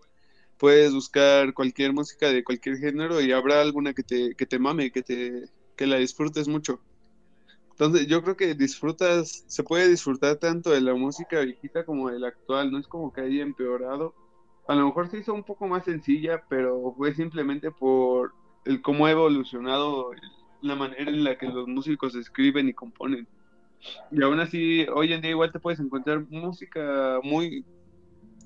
puedes 0.58 0.94
buscar 0.94 1.54
cualquier 1.54 1.94
música 1.94 2.30
de 2.32 2.44
cualquier 2.44 2.78
género 2.78 3.22
y 3.22 3.32
habrá 3.32 3.62
alguna 3.62 3.94
que 3.94 4.04
te, 4.04 4.36
que 4.36 4.46
te 4.46 4.60
mame, 4.60 4.92
que 4.92 5.04
te, 5.04 5.50
que 5.76 5.88
la 5.88 5.98
disfrutes 5.98 6.48
mucho. 6.48 6.80
Entonces 7.72 8.08
yo 8.08 8.24
creo 8.24 8.38
que 8.38 8.56
disfrutas, 8.56 9.44
se 9.48 9.64
puede 9.64 9.90
disfrutar 9.90 10.38
tanto 10.38 10.70
de 10.72 10.80
la 10.82 10.94
música 10.94 11.42
viejita 11.42 11.86
como 11.86 12.10
de 12.10 12.20
la 12.20 12.30
actual, 12.30 12.72
no 12.72 12.80
es 12.80 12.88
como 12.88 13.12
que 13.12 13.22
haya 13.22 13.44
empeorado. 13.44 14.14
A 14.68 14.76
lo 14.76 14.86
mejor 14.86 15.10
se 15.10 15.20
hizo 15.20 15.34
un 15.34 15.44
poco 15.44 15.68
más 15.68 15.84
sencilla, 15.84 16.44
pero 16.48 16.94
fue 16.96 17.14
simplemente 17.14 17.72
por 17.72 18.34
el 18.64 18.82
cómo 18.82 19.06
ha 19.06 19.12
evolucionado 19.12 20.12
la 20.62 20.76
manera 20.76 21.12
en 21.12 21.24
la 21.24 21.38
que 21.38 21.48
los 21.48 21.68
músicos 21.68 22.16
escriben 22.16 22.70
y 22.70 22.74
componen. 22.74 23.28
Y 24.12 24.22
aún 24.24 24.40
así, 24.40 24.86
hoy 24.94 25.14
en 25.14 25.22
día 25.22 25.32
igual 25.32 25.52
te 25.52 25.60
puedes 25.60 25.80
encontrar 25.80 26.26
música 26.30 27.20
muy, 27.24 27.66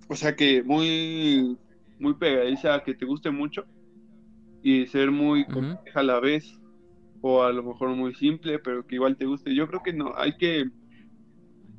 o 0.08 0.16
sea 0.16 0.36
que 0.36 0.64
muy, 0.64 1.58
muy 2.00 2.14
pegadiza, 2.16 2.84
que 2.84 2.94
te 2.94 3.06
guste 3.06 3.32
mucho 3.32 3.66
y 4.62 4.88
ser 4.88 5.12
muy 5.12 5.46
compleja 5.46 6.00
a 6.00 6.04
la 6.04 6.20
vez 6.20 6.60
o 7.22 7.44
a 7.44 7.52
lo 7.52 7.64
mejor 7.64 7.90
muy 7.90 8.14
simple, 8.16 8.60
pero 8.60 8.86
que 8.86 8.96
igual 8.96 9.18
te 9.18 9.26
guste. 9.26 9.54
Yo 9.54 9.68
creo 9.68 9.84
que 9.84 9.94
no, 9.94 10.14
hay 10.16 10.38
que... 10.38 10.70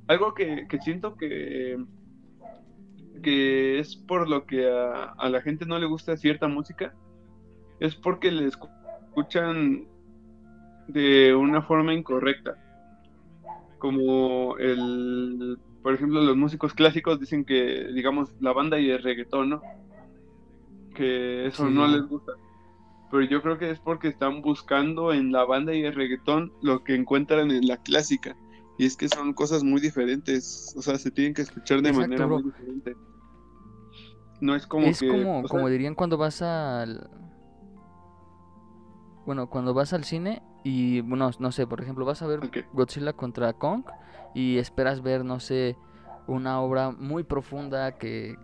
Algo 0.07 0.35
que, 0.35 0.67
siento 0.83 1.17
que, 1.17 1.79
que 3.23 3.79
es 3.79 3.95
por 3.95 4.29
lo 4.29 4.45
que 4.45 4.69
a, 4.69 5.29
la 5.29 5.41
gente 5.41 5.67
no 5.67 5.79
le 5.79 5.87
gusta 5.87 6.17
cierta 6.17 6.49
música, 6.49 6.95
es 7.79 7.95
porque 7.95 8.33
le 8.33 8.49
escuchan 8.49 9.87
de 10.89 11.35
una 11.35 11.63
forma 11.63 11.95
incorrecta. 11.95 12.57
Como 13.81 14.57
el, 14.59 15.59
por 15.83 15.95
ejemplo, 15.95 16.21
los 16.23 16.37
músicos 16.37 16.73
clásicos 16.75 17.19
dicen 17.19 17.45
que, 17.45 17.89
digamos, 17.93 18.31
la 18.41 18.53
banda 18.53 18.79
y 18.79 18.91
el 18.91 19.03
reggaetón, 19.03 19.51
¿no? 19.51 19.63
Que 20.95 21.47
eso 21.47 21.69
no 21.69 21.89
les 21.89 22.07
gusta 22.07 22.35
pero 23.11 23.25
yo 23.25 23.43
creo 23.43 23.59
que 23.59 23.71
es 23.71 23.81
porque 23.81 24.09
están 24.09 24.41
buscando 24.41 25.13
en 25.13 25.33
la 25.33 25.45
banda 25.45 25.75
y 25.75 25.83
el 25.83 25.95
reggaetón 25.95 26.53
lo 26.63 26.85
que 26.85 26.95
encuentran 26.95 27.51
en 27.51 27.67
la 27.67 27.77
clásica. 27.77 28.37
Y 28.79 28.87
es 28.87 28.97
que 28.97 29.09
son 29.09 29.35
cosas 29.35 29.65
muy 29.65 29.81
diferentes, 29.81 30.73
o 30.77 30.81
sea, 30.81 30.97
se 30.97 31.11
tienen 31.11 31.35
que 31.35 31.43
escuchar 31.43 31.83
de 31.83 31.93
manera 31.93 32.27
muy 32.27 32.45
diferente. 32.45 32.95
No 34.41 34.55
es 34.55 34.67
como 34.67 34.87
es 34.87 35.01
como, 35.01 35.43
como 35.43 35.69
dirían 35.69 35.95
cuando 35.95 36.17
vas 36.17 36.41
al... 36.41 37.11
Bueno, 39.27 39.51
cuando 39.51 39.75
vas 39.75 39.93
al 39.93 40.05
cine 40.05 40.41
y, 40.63 41.01
bueno, 41.01 41.31
no 41.39 41.53
sé, 41.53 41.67
por 41.67 41.81
ejemplo, 41.81 42.05
vas 42.05 42.23
a 42.23 42.27
ver 42.27 42.41
Godzilla 42.73 43.13
contra 43.13 43.53
Kong 43.53 43.85
y 44.35 44.59
esperas 44.59 45.03
ver, 45.03 45.25
no 45.25 45.41
sé, 45.41 45.77
una 46.27 46.61
obra 46.61 46.91
muy 46.91 47.25
profunda 47.25 47.93
que, 47.93 48.37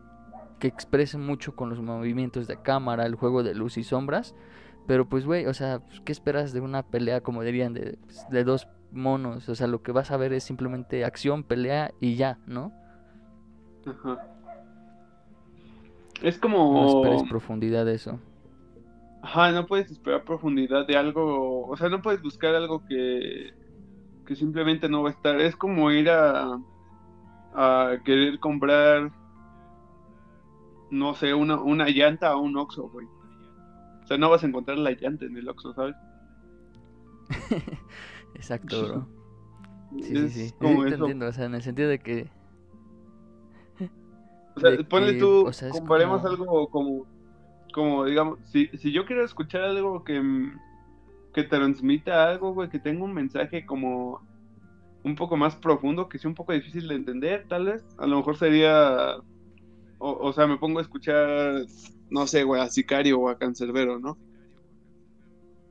que 0.59 0.69
exprese 0.69 1.19
mucho 1.19 1.55
con 1.55 1.69
los 1.69 1.81
movimientos 1.81 2.47
de 2.47 2.57
cámara, 2.57 3.07
el 3.07 3.15
juego 3.15 3.43
de 3.43 3.55
luz 3.55 3.77
y 3.77 3.85
sombras. 3.85 4.35
Pero 4.87 5.09
pues, 5.09 5.27
güey, 5.27 5.47
o 5.47 5.55
sea, 5.55 5.81
pues, 5.81 6.01
¿qué 6.01 6.13
esperas 6.13 6.53
de 6.53 6.61
una 6.61 6.83
pelea, 6.83 7.21
como 7.21 7.43
dirían, 7.43 7.75
de, 7.75 7.99
pues, 8.05 8.25
de 8.31 8.45
dos 8.45 8.69
monos? 8.93 9.49
O 9.49 9.55
sea, 9.55 9.67
lo 9.67 9.83
que 9.83 9.93
vas 9.93 10.11
a 10.11 10.17
ver 10.17 10.33
es 10.33 10.45
simplemente 10.45 11.05
acción, 11.05 11.43
pelea 11.43 11.93
y 12.01 12.17
ya, 12.17 12.39
¿no? 12.47 12.73
Ajá. 13.85 14.27
Es 16.23 16.39
como... 16.39 16.73
No 16.73 16.89
esperes 16.89 17.29
profundidad 17.29 17.85
de 17.85 17.95
eso. 17.95 18.19
Ajá, 19.27 19.51
no 19.51 19.67
puedes 19.67 19.91
esperar 19.91 20.23
profundidad 20.23 20.87
de 20.87 20.97
algo, 20.97 21.67
o 21.67 21.77
sea, 21.77 21.89
no 21.89 22.01
puedes 22.01 22.23
buscar 22.23 22.55
algo 22.55 22.85
que, 22.87 23.51
que 24.25 24.37
simplemente 24.37 24.89
no 24.89 25.03
va 25.03 25.09
a 25.09 25.13
estar. 25.13 25.41
Es 25.41 25.57
como 25.57 25.91
ir 25.91 26.09
a, 26.09 26.61
a 27.53 27.97
querer 28.05 28.39
comprar 28.39 29.11
no 30.93 31.13
sé, 31.15 31.35
una, 31.35 31.61
una 31.61 31.89
llanta 31.89 32.29
a 32.29 32.37
un 32.37 32.57
Oxxo, 32.57 32.89
güey. 32.89 33.09
O 34.05 34.07
sea, 34.07 34.17
no 34.17 34.31
vas 34.31 34.45
a 34.45 34.47
encontrar 34.47 34.79
la 34.79 34.93
llanta 34.93 35.25
en 35.25 35.37
el 35.37 35.49
Oxxo, 35.49 35.75
¿sabes? 35.75 35.97
Exacto, 38.37 38.87
bro. 38.87 39.09
Sí, 40.03 40.15
sí, 40.15 40.29
sí. 40.29 40.55
Como 40.61 40.85
te 40.85 40.95
entiendo, 40.95 41.27
o 41.27 41.33
sea, 41.33 41.47
en 41.47 41.57
el 41.57 41.63
sentido 41.63 41.89
de 41.89 41.99
que... 41.99 42.31
O 44.55 44.61
sea, 44.61 44.71
ponle 44.89 45.15
tú, 45.15 45.51
comparemos 45.73 46.25
algo 46.25 46.69
como, 46.69 47.07
como, 47.77 48.07
digamos, 48.07 48.41
si, 48.51 48.69
si 48.69 48.91
yo 48.91 49.05
quiero 49.05 49.25
escuchar 49.25 49.63
algo 49.63 50.03
que, 50.03 50.51
que 51.33 51.45
transmita 51.45 52.29
algo, 52.29 52.55
güey, 52.55 52.71
que 52.71 52.79
tenga 52.79 53.05
un 53.05 53.13
mensaje 53.13 53.67
como 53.67 54.21
un 55.05 55.15
poco 55.15 55.37
más 55.37 55.55
profundo, 55.55 56.09
que 56.09 56.19
sea 56.19 56.29
un 56.29 56.35
poco 56.35 56.55
difícil 56.55 56.89
de 56.89 56.95
entender, 56.95 57.47
tal 57.49 57.67
vez, 57.67 57.85
a 57.99 58.07
lo 58.07 58.17
mejor 58.17 58.39
sería 58.39 59.19
o, 59.99 60.33
sea, 60.33 60.47
me 60.47 60.59
pongo 60.59 60.79
a 60.79 60.83
escuchar, 60.83 61.65
no 62.11 62.27
sé, 62.27 62.45
güey, 62.45 62.61
a 62.61 62.69
Sicario 62.69 63.21
o 63.21 63.29
a 63.29 63.39
Cancerbero, 63.39 63.99
¿no? 63.99 64.17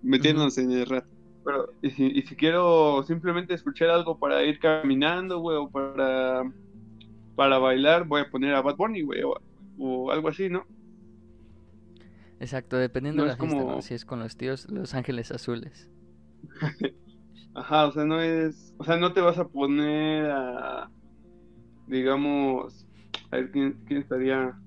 Metiéndonos 0.01 0.57
en 0.57 0.71
el 0.71 0.85
rato. 0.85 1.07
Pero, 1.43 1.69
y 1.81 1.91
si, 1.91 2.05
y 2.07 2.21
si 2.23 2.35
quiero 2.35 3.03
simplemente 3.03 3.53
escuchar 3.53 3.89
algo 3.89 4.17
para 4.17 4.43
ir 4.43 4.59
caminando, 4.59 5.39
güey, 5.39 5.57
o 5.57 5.69
para, 5.69 6.43
para 7.35 7.59
bailar, 7.59 8.05
voy 8.05 8.21
a 8.21 8.29
poner 8.29 8.55
a 8.55 8.61
Bad 8.61 8.77
Bunny, 8.77 9.01
güey, 9.01 9.21
o, 9.77 10.11
algo 10.11 10.29
así, 10.29 10.49
¿no? 10.49 10.65
Exacto, 12.39 12.77
dependiendo 12.77 13.23
de 13.23 13.29
la 13.29 13.37
fiesta, 13.37 13.81
Si 13.81 13.93
es 13.93 14.05
con 14.05 14.19
los 14.19 14.35
tíos, 14.35 14.69
Los 14.69 14.93
Ángeles 14.93 15.31
Azules. 15.31 15.89
Ajá, 17.55 17.87
o 17.87 17.91
sea, 17.91 18.05
no 18.05 18.19
es... 18.19 18.73
O 18.77 18.83
sea, 18.83 18.97
no 18.97 19.13
te 19.13 19.21
vas 19.21 19.37
a 19.37 19.47
poner 19.47 20.29
a... 20.29 20.89
Digamos 21.87 22.85
a 23.31 23.37
ver 23.37 23.51
quién, 23.51 23.77
estaría. 23.89 24.57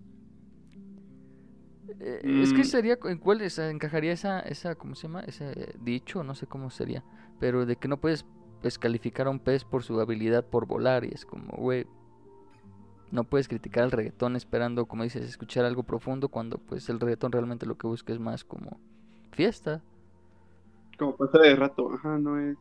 Eh, 2.00 2.20
es 2.42 2.52
que 2.52 2.60
mm. 2.60 2.64
sería, 2.64 2.98
¿en 3.04 3.18
cuál 3.18 3.40
encajaría 3.42 4.12
esa, 4.12 4.40
esa, 4.40 4.74
¿cómo 4.74 4.94
se 4.94 5.08
llama? 5.08 5.20
Ese 5.20 5.74
dicho, 5.80 6.22
no 6.22 6.34
sé 6.34 6.46
cómo 6.46 6.70
sería. 6.70 7.04
Pero 7.40 7.66
de 7.66 7.76
que 7.76 7.88
no 7.88 8.00
puedes 8.00 8.26
descalificar 8.62 9.26
a 9.26 9.30
un 9.30 9.40
pez 9.40 9.64
por 9.64 9.82
su 9.82 10.00
habilidad 10.00 10.44
por 10.44 10.66
volar. 10.66 11.04
Y 11.04 11.08
es 11.08 11.24
como, 11.24 11.56
güey, 11.56 11.86
no 13.10 13.24
puedes 13.24 13.48
criticar 13.48 13.84
al 13.84 13.90
reggaetón 13.90 14.36
esperando, 14.36 14.86
como 14.86 15.04
dices, 15.04 15.24
escuchar 15.24 15.64
algo 15.64 15.82
profundo 15.82 16.28
cuando 16.28 16.58
pues 16.58 16.88
el 16.88 17.00
reggaetón 17.00 17.32
realmente 17.32 17.66
lo 17.66 17.76
que 17.76 17.86
busca 17.86 18.12
es 18.12 18.18
más 18.18 18.44
como 18.44 18.78
fiesta. 19.32 19.82
Como 20.98 21.16
pasar 21.16 21.42
de 21.42 21.56
rato, 21.56 21.92
ajá, 21.92 22.18
no 22.18 22.38
es... 22.38 22.56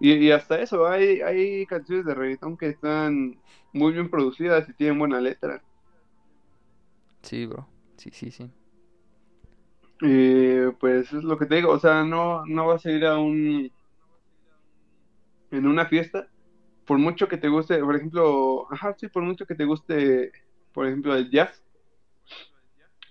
Y, 0.00 0.32
hasta 0.32 0.60
eso, 0.60 0.88
hay, 0.88 1.20
hay 1.20 1.64
canciones 1.66 2.04
de 2.04 2.14
reggaetón 2.14 2.56
que 2.56 2.66
están 2.66 3.38
muy 3.72 3.92
bien 3.92 4.10
producidas 4.10 4.68
y 4.68 4.72
tienen 4.72 4.98
buena 4.98 5.20
letra. 5.20 5.62
Sí, 7.22 7.46
bro. 7.46 7.68
Sí, 7.96 8.10
sí, 8.12 8.32
sí. 8.32 8.50
Eh, 10.02 10.72
pues 10.80 11.12
es 11.12 11.22
lo 11.22 11.38
que 11.38 11.46
te 11.46 11.54
digo, 11.54 11.70
o 11.70 11.78
sea, 11.78 12.02
no, 12.02 12.44
no 12.46 12.66
vas 12.66 12.84
a 12.84 12.90
ir 12.90 13.06
a 13.06 13.18
un... 13.18 13.70
en 15.52 15.66
una 15.66 15.86
fiesta, 15.86 16.26
por 16.86 16.98
mucho 16.98 17.28
que 17.28 17.36
te 17.36 17.48
guste, 17.48 17.78
por 17.78 17.96
ejemplo, 17.96 18.66
ajá, 18.72 18.94
sí, 18.98 19.08
por 19.08 19.22
mucho 19.22 19.46
que 19.46 19.54
te 19.54 19.64
guste, 19.64 20.32
por 20.72 20.86
ejemplo, 20.86 21.14
el 21.14 21.30
jazz. 21.30 21.62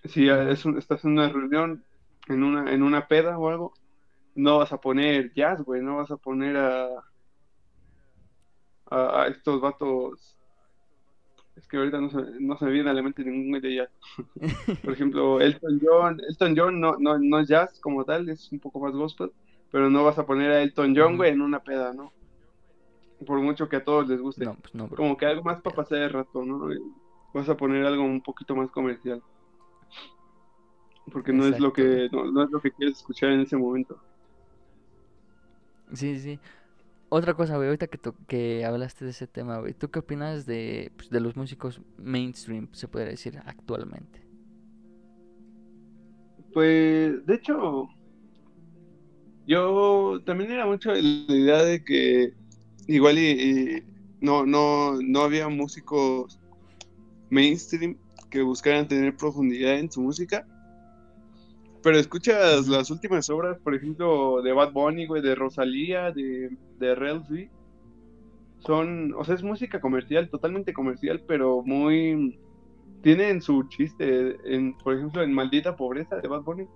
Si 0.06 0.28
es 0.28 0.66
estás 0.66 1.06
en 1.06 1.12
una 1.12 1.30
reunión, 1.30 1.84
en 2.28 2.44
una, 2.44 2.72
en 2.74 2.84
una 2.84 3.08
peda 3.08 3.38
o 3.38 3.50
algo, 3.50 3.74
no 4.36 4.58
vas 4.58 4.74
a 4.74 4.82
poner 4.82 5.34
jazz, 5.34 5.62
güey, 5.62 5.82
no 5.82 5.98
vas 5.98 6.12
a 6.12 6.18
poner 6.18 6.58
a, 6.58 6.88
a, 8.90 9.28
estos 9.28 9.62
vatos. 9.62 10.38
Es 11.56 11.68
que 11.68 11.78
ahorita 11.78 12.00
no 12.00 12.10
se, 12.10 12.18
no 12.40 12.58
se 12.58 12.66
me 12.66 12.72
viene 12.72 12.90
a 12.90 12.94
la 12.94 13.04
mente 13.04 13.24
ningún 13.24 13.62
de 13.62 13.76
jazz. 13.76 13.90
Por 14.84 14.94
ejemplo, 14.94 15.40
Elton 15.40 15.80
John, 15.82 16.22
Elton 16.28 16.56
John 16.58 16.80
no, 16.80 16.98
no, 16.98 17.20
no 17.20 17.40
es 17.40 17.48
jazz 17.48 17.80
como 17.80 18.04
tal, 18.04 18.30
es 18.30 18.52
un 18.52 18.60
poco 18.60 18.80
más 18.80 18.94
gospel, 18.94 19.32
pero 19.72 19.90
no 19.90 20.04
vas 20.04 20.18
a 20.18 20.26
poner 20.26 20.52
a 20.52 20.62
Elton 20.62 20.96
John, 20.96 21.18
güey, 21.18 21.32
en 21.32 21.42
una 21.42 21.62
peda, 21.62 21.94
¿no? 21.94 22.12
Por 23.26 23.40
mucho 23.40 23.70
que 23.70 23.78
a 23.78 23.84
todos 23.84 24.08
les 24.08 24.20
guste. 24.20 24.46
No, 24.46 24.56
pues 24.56 24.74
no, 24.74 24.90
Como 24.90 25.18
que 25.18 25.26
algo 25.26 25.44
más 25.44 25.62
para 25.62 25.76
pasar 25.76 26.00
el 26.00 26.10
rato, 26.12 26.44
¿no? 26.46 26.68
Vas 27.34 27.50
a 27.50 27.58
poner 27.58 27.86
algo 27.86 28.04
un 28.04 28.22
poquito 28.22 28.56
más 28.56 28.72
comercial. 28.72 29.24
Porque 31.12 31.34
no 31.34 31.46
es 31.46 31.60
lo 31.60 31.74
que 31.74 32.10
no, 32.12 32.32
no 32.32 32.44
es 32.44 32.52
lo 32.52 32.62
que 32.62 32.72
quieres 32.72 32.98
escuchar 32.98 33.32
en 33.32 33.42
ese 33.42 33.58
momento. 33.58 34.02
Sí, 35.94 36.20
sí. 36.20 36.40
Otra 37.10 37.34
cosa, 37.36 37.58
güey, 37.58 37.68
ahorita 37.70 37.88
que, 37.88 38.00
que 38.28 38.66
hablaste 38.66 39.06
de 39.06 39.12
ese 39.12 39.28
tema, 39.28 39.60
güey, 39.60 39.74
¿tú 39.74 39.90
qué 39.92 40.00
opinas 40.00 40.46
de, 40.46 40.94
pues, 40.96 41.10
de 41.10 41.20
los 41.20 41.36
músicos 41.36 41.82
mainstream, 41.98 42.70
se 42.74 42.88
puede 42.88 43.06
decir, 43.08 43.38
actualmente? 43.46 44.28
Pues, 46.54 47.26
de 47.26 47.34
hecho, 47.36 47.88
Yo 49.46 50.20
también 50.26 50.52
era 50.52 50.66
mucho 50.66 50.92
la 50.94 51.00
idea 51.36 51.64
de 51.64 51.84
que 51.84 52.34
igual 52.88 53.18
y, 53.18 53.30
y 53.30 53.84
no, 54.22 54.46
no, 54.46 55.02
no 55.02 55.22
había 55.22 55.50
músicos 55.50 56.40
mainstream 57.30 57.98
que 58.30 58.42
buscaran 58.42 58.88
tener 58.88 59.16
profundidad 59.16 59.78
en 59.78 59.92
su 59.92 60.02
música. 60.02 60.46
Pero 61.84 61.98
escuchas 61.98 62.68
las 62.68 62.92
últimas 62.92 63.30
obras, 63.30 63.58
por 63.60 63.74
ejemplo, 63.74 64.42
de 64.44 64.54
Bad 64.54 64.72
Bunny, 64.72 65.08
güey, 65.08 65.22
de 65.22 65.34
Rosalía, 65.34 66.12
de, 66.12 66.56
de 66.78 66.96
B. 66.96 67.50
Son, 68.60 69.14
o 69.16 69.24
sea, 69.24 69.34
es 69.34 69.42
música 69.42 69.82
comercial, 69.82 70.30
totalmente 70.30 70.74
comercial, 70.74 71.24
pero 71.28 71.64
muy... 71.64 72.40
Tienen 73.02 73.42
su 73.42 73.64
chiste, 73.68 74.38
en, 74.46 74.78
por 74.78 74.96
ejemplo, 74.96 75.24
en 75.24 75.34
Maldita 75.34 75.76
Pobreza 75.76 76.18
de 76.18 76.28
Bad 76.28 76.44
Bunny. 76.44 76.68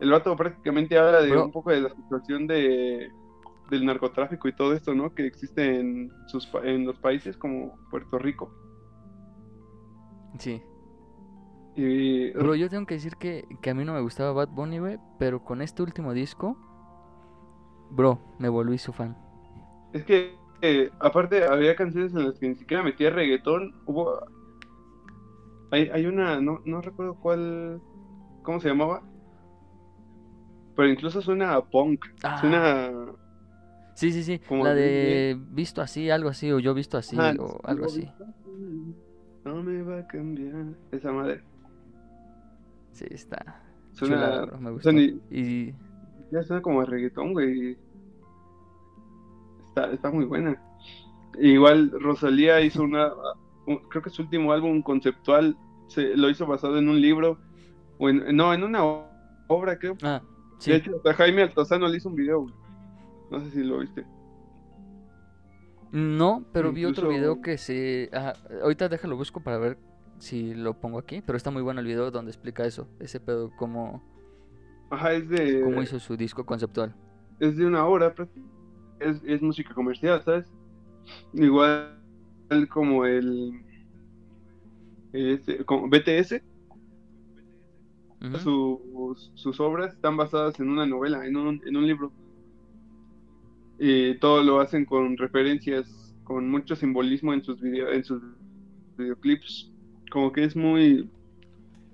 El 0.00 0.10
vato 0.12 0.36
prácticamente 0.36 0.96
habla 0.96 1.22
de 1.22 1.36
un 1.36 1.50
poco 1.50 1.70
de 1.70 1.80
la 1.80 1.90
situación 1.90 2.46
de, 2.46 3.10
del 3.70 3.86
narcotráfico 3.86 4.48
y 4.48 4.52
todo 4.54 4.74
esto, 4.74 4.94
¿no? 4.94 5.14
Que 5.14 5.26
existe 5.26 5.80
en, 5.80 6.10
sus, 6.26 6.48
en 6.64 6.86
los 6.86 6.98
países 6.98 7.36
como 7.36 7.78
Puerto 7.90 8.18
Rico. 8.18 8.52
Sí. 10.38 10.62
Y 11.76 12.32
Bro, 12.32 12.56
yo 12.56 12.68
tengo 12.68 12.86
que 12.86 12.94
decir 12.94 13.16
que, 13.16 13.44
que 13.62 13.70
a 13.70 13.74
mí 13.74 13.84
no 13.84 13.94
me 13.94 14.00
gustaba 14.00 14.32
Bad 14.32 14.48
Bunny, 14.48 14.78
güey, 14.78 14.98
pero 15.18 15.44
con 15.44 15.62
este 15.62 15.82
último 15.82 16.12
disco, 16.12 16.56
bro, 17.90 18.20
me 18.38 18.48
volví 18.48 18.78
su 18.78 18.92
fan. 18.92 19.16
es 19.92 20.04
que, 20.04 20.34
eh, 20.62 20.90
aparte, 20.98 21.44
había 21.44 21.76
canciones 21.76 22.12
en 22.14 22.26
las 22.26 22.38
que 22.38 22.48
ni 22.48 22.56
siquiera 22.56 22.82
metía 22.82 23.10
reggaetón. 23.10 23.80
Hubo. 23.86 24.20
Hay, 25.70 25.88
hay 25.90 26.06
una, 26.06 26.40
no, 26.40 26.60
no 26.64 26.80
recuerdo 26.80 27.14
cuál. 27.14 27.80
¿Cómo 28.42 28.60
se 28.60 28.68
llamaba? 28.68 29.02
Pero 30.76 30.88
incluso 30.88 31.22
suena 31.22 31.54
a 31.54 31.64
punk. 31.64 32.04
Ah. 32.22 32.38
Suena. 32.40 32.90
Sí, 34.00 34.12
sí, 34.12 34.22
sí, 34.24 34.38
Como 34.48 34.64
la 34.64 34.72
de- 34.74 34.80
de 34.82 35.38
visto 35.50 35.82
así, 35.82 36.08
algo 36.08 36.30
así, 36.30 36.50
o 36.50 36.58
yo 36.58 36.72
visto 36.72 36.96
así, 36.96 37.18
Ajá, 37.18 37.34
o 37.38 37.60
algo 37.64 37.84
así. 37.84 38.08
No 39.44 39.62
me 39.62 39.82
va 39.82 39.98
a 39.98 40.06
cambiar. 40.06 40.68
Esa 40.90 41.12
madre. 41.12 41.42
Sí, 42.92 43.04
está 43.10 43.60
Suena. 43.92 44.46
bro, 44.46 44.58
me 44.58 44.70
gustó. 44.70 44.90
ni- 44.90 45.20
Y 45.30 45.74
Ya 46.32 46.42
suena 46.44 46.62
como 46.62 46.80
a 46.80 46.86
reggaetón, 46.86 47.34
güey. 47.34 47.76
Está, 49.68 49.92
está 49.92 50.10
muy 50.10 50.24
buena. 50.24 50.58
Igual 51.38 51.90
Rosalía 52.00 52.58
hizo 52.62 52.82
una, 52.82 53.12
un- 53.66 53.80
creo 53.90 54.02
que 54.02 54.08
su 54.08 54.22
último 54.22 54.52
álbum 54.52 54.80
conceptual 54.80 55.58
se, 55.88 56.16
lo 56.16 56.30
hizo 56.30 56.46
basado 56.46 56.78
en 56.78 56.88
un 56.88 57.00
libro, 57.02 57.38
o 57.98 58.08
en, 58.08 58.34
no, 58.34 58.54
en 58.54 58.62
una 58.64 58.82
obra, 59.48 59.78
creo. 59.78 59.98
Ah, 60.02 60.22
De 60.54 60.62
sí. 60.62 60.72
hecho, 60.72 60.96
hasta 60.96 61.12
Jaime 61.14 61.42
Altozano 61.42 61.86
le 61.86 61.98
hizo 61.98 62.08
un 62.08 62.14
video, 62.16 62.40
güey. 62.42 62.54
No 63.30 63.40
sé 63.40 63.50
si 63.50 63.62
lo 63.64 63.78
viste. 63.78 64.04
No, 65.92 66.44
pero 66.52 66.72
vi 66.72 66.84
otro 66.84 67.08
video 67.08 67.40
que 67.40 67.58
se... 67.58 68.10
ajá, 68.12 68.34
ahorita 68.62 68.88
déjalo 68.88 69.16
busco 69.16 69.40
para 69.42 69.58
ver 69.58 69.78
si 70.18 70.54
lo 70.54 70.78
pongo 70.78 70.98
aquí, 70.98 71.20
pero 71.20 71.36
está 71.36 71.50
muy 71.50 71.62
bueno 71.62 71.80
el 71.80 71.86
video 71.86 72.10
donde 72.12 72.30
explica 72.30 72.64
eso, 72.64 72.86
ese 73.00 73.18
pedo, 73.18 73.50
cómo, 73.56 74.00
Ajá, 74.90 75.12
es 75.14 75.28
de, 75.28 75.62
cómo 75.62 75.82
hizo 75.82 75.98
su 75.98 76.16
disco 76.16 76.44
conceptual. 76.44 76.94
es 77.40 77.56
de 77.56 77.66
una 77.66 77.86
obra, 77.86 78.14
práct- 78.14 78.30
es, 79.00 79.22
es 79.24 79.42
música 79.42 79.74
comercial, 79.74 80.22
¿sabes? 80.22 80.52
Igual 81.32 81.98
como 82.70 83.06
el, 83.06 83.52
este, 85.12 85.64
como 85.64 85.88
BTS, 85.88 86.42
sus, 88.34 89.32
sus 89.34 89.60
obras 89.60 89.94
están 89.94 90.16
basadas 90.16 90.58
en 90.60 90.68
una 90.68 90.86
novela, 90.86 91.26
en 91.26 91.36
un, 91.36 91.60
en 91.66 91.76
un 91.76 91.86
libro. 91.86 92.12
Y 93.82 94.18
todo 94.18 94.42
lo 94.42 94.60
hacen 94.60 94.84
con 94.84 95.16
referencias, 95.16 96.14
con 96.22 96.50
mucho 96.50 96.76
simbolismo 96.76 97.32
en 97.32 97.42
sus 97.42 97.58
video, 97.60 97.90
en 97.90 98.04
sus 98.04 98.22
videoclips. 98.98 99.72
Como 100.12 100.32
que 100.32 100.44
es 100.44 100.54
muy, 100.54 101.08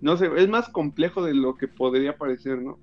no 0.00 0.16
sé, 0.16 0.28
es 0.36 0.48
más 0.48 0.68
complejo 0.68 1.22
de 1.22 1.32
lo 1.32 1.54
que 1.54 1.68
podría 1.68 2.18
parecer, 2.18 2.60
¿no? 2.60 2.76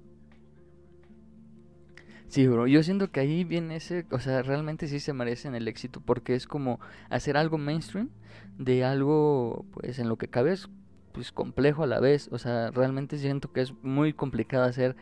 Sí, 2.28 2.48
bro, 2.48 2.66
yo 2.66 2.82
siento 2.82 3.12
que 3.12 3.20
ahí 3.20 3.44
viene 3.44 3.76
ese, 3.76 4.08
o 4.10 4.20
sea, 4.20 4.42
realmente 4.42 4.88
sí 4.88 5.00
se 5.00 5.12
merecen 5.12 5.54
el 5.54 5.68
éxito 5.68 6.02
porque 6.02 6.34
es 6.34 6.48
como 6.48 6.80
hacer 7.10 7.36
algo 7.36 7.58
mainstream 7.58 8.10
de 8.58 8.86
algo, 8.86 9.66
pues, 9.74 10.00
en 10.00 10.08
lo 10.10 10.18
que 10.18 10.30
cabes, 10.30 10.70
pues, 11.12 11.32
complejo 11.32 11.84
a 11.84 11.88
la 11.88 12.00
vez, 12.00 12.30
o 12.32 12.40
sea, 12.40 12.72
realmente 12.72 13.18
siento 13.18 13.52
que 13.52 13.62
es 13.62 13.74
muy 13.84 14.14
complicado 14.14 14.64
hacer 14.64 14.96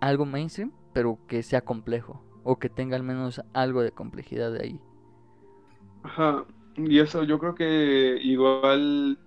algo 0.00 0.24
mainstream, 0.24 0.72
pero 0.94 1.18
que 1.26 1.42
sea 1.42 1.60
complejo, 1.62 2.24
o 2.44 2.58
que 2.58 2.68
tenga 2.68 2.96
al 2.96 3.02
menos 3.02 3.42
algo 3.52 3.82
de 3.82 3.92
complejidad 3.92 4.52
de 4.52 4.62
ahí. 4.62 4.80
Ajá, 6.02 6.44
y 6.76 6.98
eso 6.98 7.24
yo 7.24 7.38
creo 7.38 7.54
que 7.54 8.18
igual, 8.22 9.18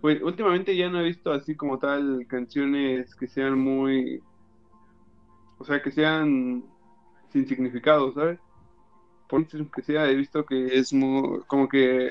pues 0.00 0.20
últimamente 0.22 0.76
ya 0.76 0.88
no 0.88 1.00
he 1.00 1.04
visto 1.04 1.32
así 1.32 1.54
como 1.54 1.78
tal 1.78 2.26
canciones 2.28 3.14
que 3.14 3.28
sean 3.28 3.58
muy, 3.58 4.22
o 5.58 5.64
sea, 5.64 5.80
que 5.82 5.90
sean 5.90 6.64
sin 7.32 7.46
significado, 7.46 8.12
¿sabes? 8.12 8.38
Por 9.28 9.46
que 9.46 9.82
sea, 9.82 10.08
he 10.08 10.14
visto 10.14 10.44
que 10.44 10.78
es 10.78 10.92
muy, 10.92 11.40
como 11.46 11.68
que 11.68 12.10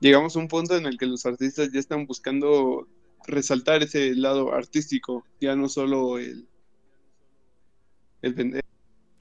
llegamos 0.00 0.36
a 0.36 0.40
un 0.40 0.48
punto 0.48 0.76
en 0.76 0.86
el 0.86 0.98
que 0.98 1.06
los 1.06 1.24
artistas 1.26 1.70
ya 1.72 1.78
están 1.78 2.06
buscando 2.06 2.88
resaltar 3.26 3.82
ese 3.82 4.14
lado 4.14 4.52
artístico, 4.52 5.24
ya 5.40 5.54
no 5.56 5.68
solo 5.68 6.18
el, 6.18 6.48
el. 8.22 8.59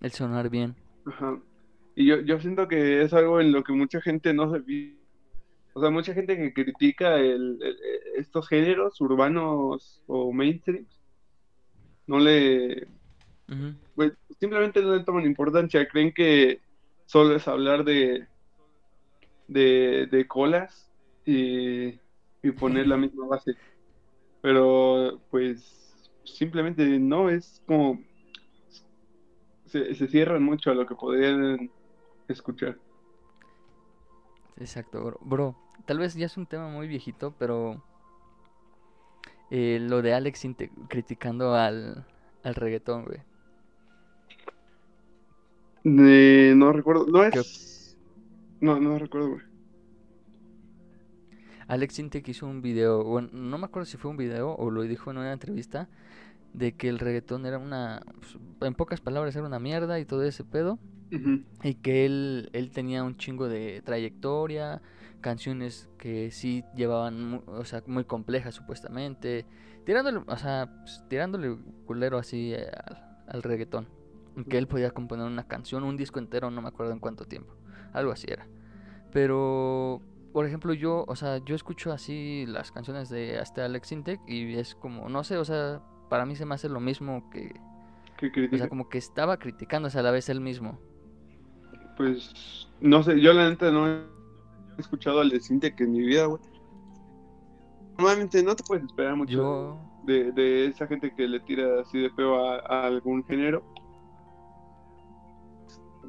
El 0.02 0.12
sonar 0.12 0.50
bien. 0.50 0.76
Ajá. 1.06 1.42
Y 1.96 2.06
yo, 2.08 2.22
yo 2.22 2.40
siento 2.40 2.68
que 2.68 3.02
es 3.04 3.14
algo 3.14 3.42
en 3.42 3.52
lo 3.52 3.64
que 3.64 3.74
mucha 3.74 4.02
gente 4.02 4.34
no 4.34 4.52
se 4.54 4.62
O 5.74 5.82
sea, 5.82 5.90
mucha 5.92 6.14
gente 6.14 6.38
que 6.38 6.54
critica 6.54 7.18
el, 7.18 7.60
el- 7.62 7.78
estos 8.18 8.48
géneros 8.50 9.00
urbanos 9.02 10.04
o 10.08 10.32
mainstream, 10.34 10.88
no 12.08 12.20
le... 12.20 12.88
Pues, 13.96 14.14
simplemente 14.40 14.82
no 14.82 14.96
le 14.96 15.04
toman 15.04 15.26
importancia. 15.26 15.88
Creen 15.88 16.14
que 16.14 16.62
solo 17.06 17.36
es 17.36 17.48
hablar 17.48 17.84
de, 17.84 18.28
de, 19.48 20.08
de 20.12 20.28
colas 20.28 20.90
y, 21.26 22.00
y 22.42 22.52
poner 22.58 22.88
la 22.88 22.98
misma 22.98 23.28
base. 23.28 23.54
Pero, 24.42 25.22
pues, 25.32 26.12
simplemente 26.26 26.86
no, 27.00 27.30
es 27.30 27.62
como... 27.66 28.04
Se, 29.70 29.96
se 29.96 30.08
cierran 30.08 30.44
mucho 30.44 30.72
a 30.72 30.74
lo 30.76 30.86
que 30.86 30.96
podrían 30.96 31.72
escuchar. 32.28 32.78
Exacto, 34.58 35.04
bro. 35.04 35.20
Bro, 35.22 35.56
tal 35.86 36.00
vez 36.00 36.16
ya 36.16 36.26
es 36.26 36.38
un 36.38 36.46
tema 36.46 36.70
muy 36.70 36.88
viejito, 36.88 37.34
pero 37.38 37.82
eh, 39.50 39.80
lo 39.82 40.02
de 40.02 40.14
Alex 40.14 40.46
criticando 40.88 41.56
al, 41.56 42.06
al 42.44 42.56
reggaetón, 42.56 43.06
güey. 43.06 43.20
De- 45.84 46.54
no 46.56 46.72
recuerdo, 46.72 47.06
no 47.08 47.24
¿Qué 47.30 47.40
es... 47.40 47.98
No, 48.62 48.80
no 48.80 49.00
recuerdo, 49.00 49.30
güey. 49.30 49.42
Alex 51.68 52.00
Intec 52.00 52.28
hizo 52.28 52.48
un 52.48 52.62
video, 52.62 53.04
bueno, 53.04 53.30
no 53.32 53.58
me 53.58 53.66
acuerdo 53.66 53.86
si 53.86 53.98
fue 53.98 54.10
un 54.10 54.18
video 54.18 54.56
o 54.56 54.72
lo 54.72 54.82
dijo 54.82 55.12
en 55.12 55.18
una 55.20 55.32
entrevista, 55.32 55.88
de 56.54 56.76
que 56.76 56.90
el 56.90 57.00
reggaetón 57.00 57.46
era 57.46 57.58
una, 57.58 58.02
pues, 58.20 58.38
en 58.62 58.76
pocas 58.76 59.02
palabras, 59.02 59.36
era 59.36 59.46
una 59.46 59.60
mierda 59.60 60.00
y 60.00 60.06
todo 60.06 60.24
ese 60.24 60.44
pedo, 60.44 60.80
y 61.64 61.74
que 61.76 62.06
él, 62.06 62.50
él 62.54 62.70
tenía 62.70 63.04
un 63.04 63.18
chingo 63.18 63.48
de 63.48 63.82
trayectoria, 63.84 64.82
canciones 65.22 65.90
que 65.98 66.32
sí 66.32 66.64
llevaban, 66.76 67.42
o 67.48 67.66
sea, 67.66 67.84
muy 67.88 68.04
complejas 68.04 68.56
supuestamente, 68.56 69.46
tirándole, 69.86 70.22
o 70.28 70.38
sea, 70.38 70.70
pues, 70.82 71.04
tirándole 71.10 71.58
culero 71.86 72.18
así 72.18 72.54
eh, 72.54 72.70
al, 72.86 73.26
al 73.28 73.44
reggaetón, 73.44 73.88
que 74.48 74.58
él 74.58 74.68
podía 74.68 74.92
componer 74.92 75.26
una 75.26 75.48
canción, 75.48 75.84
un 75.84 75.98
disco 75.98 76.20
entero, 76.20 76.52
no 76.52 76.62
me 76.62 76.68
acuerdo 76.68 76.94
en 76.94 77.00
cuánto 77.00 77.26
tiempo, 77.26 77.56
algo 77.92 78.12
así 78.12 78.28
era. 78.30 78.48
Pero, 79.12 80.02
por 80.32 80.46
ejemplo, 80.46 80.74
yo, 80.74 81.06
o 81.08 81.16
sea, 81.16 81.40
yo 81.40 81.56
escucho 81.56 81.92
así 81.92 82.46
las 82.48 82.72
canciones 82.72 83.10
de 83.10 83.40
hasta 83.40 83.66
Alex 83.66 83.92
Intec 83.92 84.22
y 84.28 84.56
es 84.56 84.76
como, 84.76 85.10
no 85.10 85.24
sé, 85.24 85.38
o 85.38 85.46
sea, 85.46 85.82
para 86.10 86.26
mí 86.26 86.36
se 86.36 86.46
me 86.46 86.56
hace 86.56 86.70
lo 86.70 86.80
mismo 86.80 87.30
que, 87.32 87.62
Que 88.18 88.50
o 88.52 88.58
sea, 88.58 88.68
como 88.68 88.90
que 88.90 88.98
estaba 88.98 89.38
criticándose 89.38 90.00
a 90.00 90.04
la 90.04 90.12
vez 90.12 90.30
él 90.30 90.42
mismo. 90.42 90.80
Pues, 91.98 92.68
no 92.82 93.04
sé, 93.04 93.20
yo 93.20 93.34
la 93.34 93.50
neta 93.50 93.72
no 93.72 93.88
he 93.88 94.06
escuchado 94.78 95.20
al 95.22 95.30
de 95.30 95.40
Cintia 95.42 95.74
en 95.78 95.92
mi 95.92 96.00
vida, 96.02 96.26
güey. 96.26 96.42
Normalmente 97.98 98.42
no 98.44 98.56
te 98.56 98.64
puedes 98.64 98.86
esperar 98.86 99.16
mucho 99.16 99.32
Yo, 99.34 99.78
de, 100.06 100.32
de 100.32 100.68
esa 100.68 100.88
gente 100.88 101.14
que 101.14 101.28
le 101.28 101.40
tira 101.42 101.82
así 101.82 102.00
de 102.00 102.10
feo 102.12 102.46
a, 102.46 102.60
a 102.60 102.88
algún 102.88 103.24
género. 103.26 103.64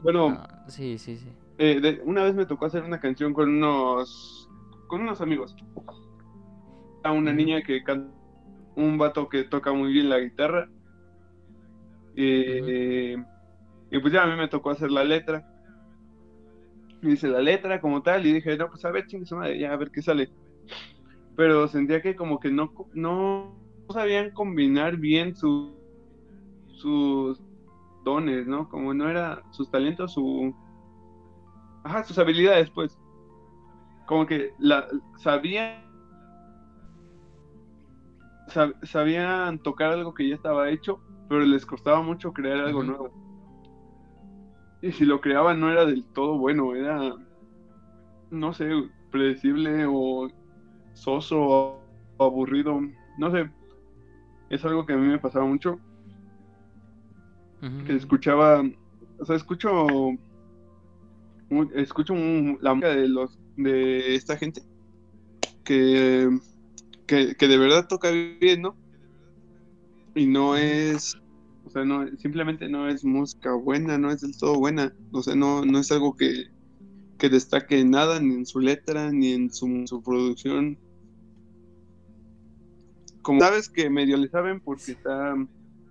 Bueno, 0.02 0.28
ah, 0.28 0.64
sí, 0.68 0.98
sí, 0.98 1.16
sí. 1.18 1.28
eh, 1.58 1.80
de- 1.80 2.00
una 2.04 2.24
vez 2.24 2.34
me 2.34 2.46
tocó 2.46 2.66
hacer 2.66 2.82
una 2.84 3.00
canción 3.00 3.32
con 3.34 3.48
unos 3.50 4.48
con 4.86 5.02
unos 5.02 5.20
amigos. 5.20 5.54
A 7.02 7.12
una 7.12 7.32
niña 7.32 7.62
que 7.62 7.82
canta, 7.82 8.12
un 8.76 8.98
vato 8.98 9.28
que 9.28 9.44
toca 9.44 9.72
muy 9.72 9.92
bien 9.92 10.08
la 10.08 10.18
guitarra. 10.20 10.68
Eh, 12.14 13.16
Y 13.90 14.00
pues 14.00 14.12
ya 14.14 14.24
a 14.24 14.26
mí 14.26 14.36
me 14.36 14.48
tocó 14.48 14.70
hacer 14.70 14.90
la 14.92 15.04
letra. 15.04 15.46
Y 17.02 17.12
hice 17.12 17.28
la 17.28 17.40
letra 17.40 17.80
como 17.80 18.02
tal 18.02 18.26
y 18.26 18.32
dije, 18.32 18.56
no, 18.56 18.68
pues 18.68 18.84
a 18.84 18.90
ver, 18.90 19.06
chingue 19.06 19.34
madre, 19.34 19.58
ya 19.58 19.72
a 19.72 19.76
ver 19.76 19.90
qué 19.90 20.02
sale. 20.02 20.30
Pero 21.36 21.68
sentía 21.68 22.02
que 22.02 22.16
como 22.16 22.38
que 22.40 22.50
no, 22.50 22.72
no 22.94 23.56
sabían 23.92 24.30
combinar 24.32 24.96
bien 24.98 25.34
su, 25.36 25.76
sus 26.68 27.42
dones, 28.04 28.46
¿no? 28.46 28.68
Como 28.68 28.94
no 28.94 29.08
era 29.10 29.42
sus 29.50 29.70
talentos, 29.70 30.14
su... 30.14 30.54
Ajá, 31.84 32.04
sus 32.04 32.18
habilidades, 32.18 32.70
pues. 32.70 32.98
Como 34.06 34.26
que 34.26 34.54
la, 34.58 34.86
sabían 35.16 35.89
sabían 38.50 39.58
tocar 39.58 39.92
algo 39.92 40.14
que 40.14 40.28
ya 40.28 40.34
estaba 40.34 40.70
hecho, 40.70 41.00
pero 41.28 41.42
les 41.42 41.64
costaba 41.64 42.02
mucho 42.02 42.32
crear 42.32 42.60
algo 42.60 42.82
nuevo. 42.82 43.10
Y 44.82 44.92
si 44.92 45.04
lo 45.04 45.20
creaban 45.20 45.60
no 45.60 45.70
era 45.70 45.84
del 45.84 46.04
todo 46.06 46.38
bueno, 46.38 46.74
era, 46.74 47.14
no 48.30 48.52
sé, 48.52 48.70
predecible 49.10 49.84
o 49.86 50.28
soso 50.94 51.38
o 51.38 51.80
aburrido, 52.18 52.80
no 53.18 53.30
sé. 53.30 53.50
Es 54.48 54.64
algo 54.64 54.86
que 54.86 54.94
a 54.94 54.96
mí 54.96 55.06
me 55.06 55.18
pasaba 55.18 55.44
mucho. 55.44 55.78
Que 57.86 57.94
escuchaba, 57.94 58.62
o 59.18 59.24
sea, 59.24 59.36
escucho, 59.36 59.86
escucho 61.74 62.14
la 62.60 62.74
música 62.74 62.94
de 62.94 63.08
los 63.08 63.38
de 63.56 64.14
esta 64.14 64.36
gente 64.36 64.62
que 65.64 66.28
que, 67.10 67.48
de 67.48 67.58
verdad 67.58 67.88
toca 67.88 68.10
bien, 68.10 68.62
¿no? 68.62 68.76
Y 70.14 70.26
no 70.26 70.56
es, 70.56 71.16
o 71.64 71.70
sea, 71.70 71.84
no, 71.84 72.06
simplemente 72.18 72.68
no 72.68 72.88
es 72.88 73.04
música 73.04 73.52
buena, 73.52 73.98
no 73.98 74.10
es 74.10 74.20
del 74.20 74.36
todo 74.38 74.58
buena, 74.58 74.92
o 75.10 75.22
sea, 75.22 75.34
no, 75.34 75.64
no 75.64 75.78
es 75.80 75.90
algo 75.90 76.16
que, 76.16 76.46
que 77.18 77.28
destaque 77.28 77.84
nada, 77.84 78.20
ni 78.20 78.34
en 78.34 78.46
su 78.46 78.60
letra, 78.60 79.10
ni 79.10 79.32
en 79.32 79.52
su, 79.52 79.86
su 79.86 80.02
producción. 80.02 80.78
Como 83.22 83.40
sabes 83.40 83.68
que 83.68 83.90
medio 83.90 84.16
le 84.16 84.28
saben 84.28 84.60
porque 84.60 84.92
está, 84.92 85.34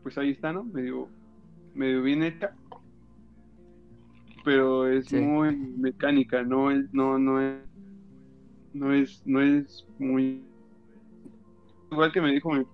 pues 0.03 0.17
ahí 0.17 0.31
está, 0.31 0.53
¿no? 0.53 0.63
Medio, 0.63 1.09
medio 1.75 2.01
bien 2.01 2.23
hecha. 2.23 2.55
Pero 4.45 4.87
es 4.87 5.11
muy 5.11 5.53
mecánica, 5.55 6.43
no 6.43 6.71
es, 6.71 6.85
no, 6.93 7.19
no 7.19 7.41
es, 7.41 7.59
no 8.73 8.93
es, 8.93 9.21
no 9.25 9.41
es 9.41 9.85
muy 9.99 10.48
igual 11.91 12.11
que 12.11 12.21
me 12.21 12.31
dijo 12.31 12.51
mi 12.51 12.65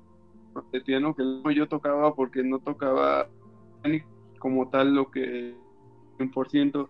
piano 0.81 1.15
que 1.15 1.23
yo 1.53 1.67
tocaba 1.67 2.15
porque 2.15 2.43
no 2.43 2.59
tocaba 2.59 3.27
como 4.39 4.69
tal 4.69 4.93
lo 4.93 5.11
que 5.11 5.55
100%, 6.17 6.87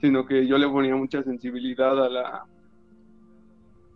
sino 0.00 0.26
que 0.26 0.46
yo 0.46 0.58
le 0.58 0.68
ponía 0.68 0.94
mucha 0.96 1.22
sensibilidad 1.22 2.04
a 2.04 2.08
la 2.08 2.46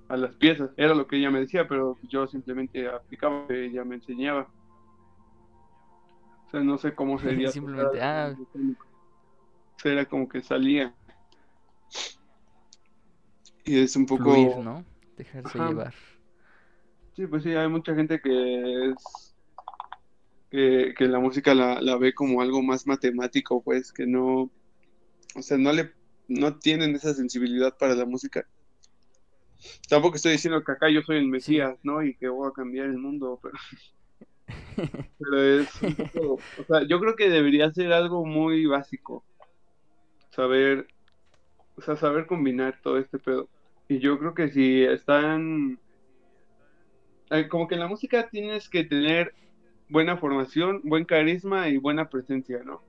a 0.08 0.16
las 0.16 0.34
piezas. 0.34 0.70
Era 0.76 0.94
lo 0.94 1.06
que 1.06 1.16
ella 1.16 1.30
me 1.30 1.40
decía, 1.40 1.66
pero 1.66 1.96
yo 2.02 2.26
simplemente 2.26 2.86
aplicaba 2.86 3.40
lo 3.40 3.46
que 3.48 3.64
ella 3.66 3.84
me 3.84 3.94
enseñaba. 3.96 4.48
O 6.46 6.50
sea, 6.50 6.60
no 6.60 6.76
sé 6.76 6.94
cómo 6.94 7.18
sería. 7.20 7.50
simplemente, 7.50 8.00
ah. 8.02 8.34
Era 9.84 10.04
como 10.04 10.28
que 10.28 10.42
salía. 10.42 10.94
Y 13.64 13.78
es 13.78 13.96
un 13.96 14.06
poco... 14.06 14.34
¿no? 14.62 14.84
Dejarse 15.16 15.58
llevar. 15.58 15.94
Sí, 17.14 17.26
pues 17.26 17.42
sí, 17.42 17.50
hay 17.50 17.68
mucha 17.68 17.94
gente 17.94 18.20
que 18.20 18.90
es 18.90 19.34
que, 20.50 20.94
la 21.08 21.18
música 21.18 21.54
la, 21.54 21.80
la, 21.80 21.96
ve 21.96 22.14
como 22.14 22.40
algo 22.42 22.62
más 22.62 22.86
matemático, 22.86 23.62
pues, 23.62 23.92
que 23.92 24.06
no, 24.06 24.50
o 25.34 25.42
sea, 25.42 25.56
no 25.56 25.72
le, 25.72 25.92
no 26.28 26.58
tienen 26.58 26.94
esa 26.94 27.14
sensibilidad 27.14 27.76
para 27.78 27.94
la 27.94 28.04
música. 28.04 28.46
Tampoco 29.88 30.16
estoy 30.16 30.32
diciendo 30.32 30.62
que 30.62 30.72
acá 30.72 30.90
yo 30.90 31.02
soy 31.02 31.18
el 31.18 31.28
Mesías, 31.28 31.78
¿no? 31.82 32.02
Y 32.02 32.14
que 32.16 32.28
voy 32.28 32.48
a 32.48 32.52
cambiar 32.52 32.86
el 32.86 32.98
mundo, 32.98 33.40
pero, 33.42 33.54
pero 35.18 35.42
es 35.42 35.82
un 35.82 35.94
poco, 35.94 36.38
o 36.58 36.64
sea, 36.66 36.86
yo 36.86 37.00
creo 37.00 37.16
que 37.16 37.30
debería 37.30 37.72
ser 37.72 37.92
algo 37.92 38.26
muy 38.26 38.66
básico, 38.66 39.24
saber, 40.30 40.86
o 41.76 41.82
sea, 41.82 41.96
saber 41.96 42.26
combinar 42.26 42.80
todo 42.82 42.98
este 42.98 43.18
pedo. 43.18 43.48
Y 43.88 43.98
yo 43.98 44.18
creo 44.18 44.34
que 44.34 44.50
si 44.50 44.82
están 44.82 45.78
eh, 47.32 47.48
como 47.48 47.66
que 47.66 47.74
en 47.74 47.80
la 47.80 47.88
música 47.88 48.28
tienes 48.28 48.68
que 48.68 48.84
tener 48.84 49.34
buena 49.88 50.16
formación, 50.16 50.80
buen 50.84 51.04
carisma 51.04 51.68
y 51.68 51.76
buena 51.76 52.08
presencia, 52.08 52.62
¿no? 52.64 52.80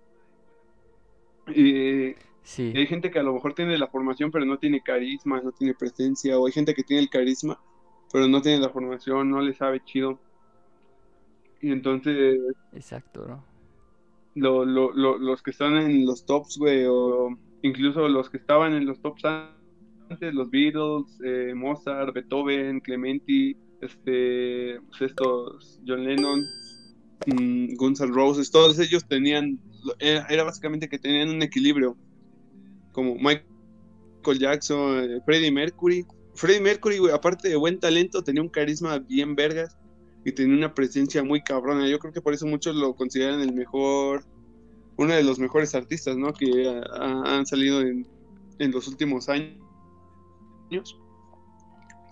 Y, 1.48 2.16
sí. 2.44 2.72
hay 2.76 2.88
gente 2.88 3.12
que 3.12 3.20
a 3.20 3.24
lo 3.24 3.34
mejor 3.34 3.54
tiene 3.54 3.78
la 3.78 3.88
formación 3.88 4.32
pero 4.32 4.46
no 4.46 4.58
tiene 4.58 4.82
carisma, 4.82 5.42
no 5.42 5.52
tiene 5.52 5.74
presencia, 5.74 6.40
o 6.40 6.46
hay 6.46 6.54
gente 6.54 6.74
que 6.74 6.84
tiene 6.84 7.04
el 7.04 7.10
carisma 7.10 7.60
pero 8.14 8.28
no 8.28 8.44
tiene 8.44 8.60
la 8.60 8.70
formación, 8.70 9.32
no 9.32 9.42
le 9.42 9.56
sabe 9.56 9.84
chido. 9.84 10.20
Y 11.60 11.72
entonces... 11.72 12.40
Exacto, 12.72 13.26
¿no? 13.28 13.44
Lo, 14.36 14.66
lo, 14.66 14.94
los 14.94 15.42
que 15.42 15.50
están 15.50 15.78
en 15.78 16.06
los 16.06 16.24
tops, 16.24 16.60
güey, 16.60 16.86
o 16.88 17.36
incluso 17.64 18.08
los 18.08 18.30
que 18.30 18.38
estaban 18.38 18.74
en 18.74 18.86
los 18.86 19.02
tops 19.02 19.26
antes, 19.26 20.32
los 20.32 20.52
Beatles, 20.52 21.20
eh, 21.26 21.54
Mozart, 21.56 22.14
Beethoven, 22.14 22.82
Clementi, 22.82 23.58
este, 23.84 24.80
pues 24.90 25.02
estos, 25.02 25.80
John 25.86 26.04
Lennon, 26.04 26.46
mm, 27.28 27.76
Guns 27.76 28.00
Roses, 28.00 28.52
todos 28.52 28.80
ellos 28.80 29.06
tenían, 29.08 29.60
era, 30.00 30.44
básicamente 30.44 30.88
que 30.88 31.00
tenían 31.00 31.30
un 31.30 31.42
equilibrio, 31.42 31.98
como 32.92 33.16
Michael 33.16 34.40
Jackson, 34.40 35.04
eh, 35.04 35.22
Freddie 35.26 35.52
Mercury. 35.52 36.06
Freddie 36.36 36.62
Mercury, 36.62 36.98
aparte 37.12 37.50
de 37.50 37.56
buen 37.56 37.80
talento, 37.80 38.24
tenía 38.24 38.42
un 38.42 38.50
carisma 38.50 39.00
bien 39.00 39.36
vergas 39.36 39.78
y 40.26 40.32
tenía 40.32 40.56
una 40.56 40.74
presencia 40.74 41.24
muy 41.24 41.44
cabrona. 41.44 41.88
Yo 41.88 42.00
creo 42.00 42.14
que 42.14 42.22
por 42.22 42.34
eso 42.34 42.48
muchos 42.48 42.76
lo 42.76 42.96
consideran 42.96 43.42
el 43.42 43.54
mejor, 43.54 44.26
uno 44.96 45.14
de 45.14 45.24
los 45.24 45.38
mejores 45.38 45.76
artistas, 45.76 46.18
¿no? 46.18 46.34
Que 46.34 46.82
han 46.92 47.46
salido 47.46 47.82
en, 47.82 48.08
en 48.60 48.72
los 48.72 48.88
últimos 48.88 49.30
años 49.30 49.64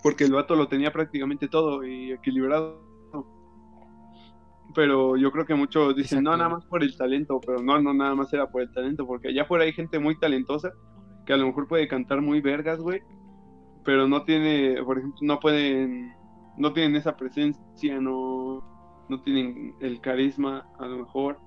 porque 0.02 0.24
el 0.24 0.32
vato 0.32 0.56
lo 0.56 0.68
tenía 0.68 0.92
prácticamente 0.92 1.48
todo 1.48 1.84
y 1.84 2.12
equilibrado. 2.12 2.90
Pero 4.74 5.16
yo 5.16 5.30
creo 5.30 5.44
que 5.44 5.54
muchos 5.54 5.94
dicen, 5.94 6.24
no, 6.24 6.36
nada 6.36 6.48
más 6.48 6.64
por 6.64 6.82
el 6.82 6.96
talento, 6.96 7.40
pero 7.44 7.62
no, 7.62 7.80
no, 7.80 7.92
nada 7.92 8.14
más 8.14 8.32
era 8.32 8.50
por 8.50 8.62
el 8.62 8.72
talento, 8.72 9.06
porque 9.06 9.28
allá 9.28 9.42
afuera 9.42 9.64
hay 9.64 9.72
gente 9.72 9.98
muy 9.98 10.18
talentosa 10.18 10.72
que 11.26 11.32
a 11.32 11.36
lo 11.36 11.46
mejor 11.46 11.68
puede 11.68 11.86
cantar 11.88 12.22
muy 12.22 12.40
vergas, 12.40 12.80
güey, 12.80 13.02
pero 13.84 14.08
no 14.08 14.24
tiene, 14.24 14.82
por 14.82 14.98
ejemplo, 14.98 15.18
no 15.22 15.40
pueden, 15.40 16.14
no 16.56 16.72
tienen 16.72 16.96
esa 16.96 17.16
presencia, 17.16 18.00
no, 18.00 19.06
no 19.08 19.22
tienen 19.22 19.74
el 19.80 20.00
carisma, 20.00 20.66
a 20.78 20.86
lo 20.86 20.98
mejor, 20.98 21.38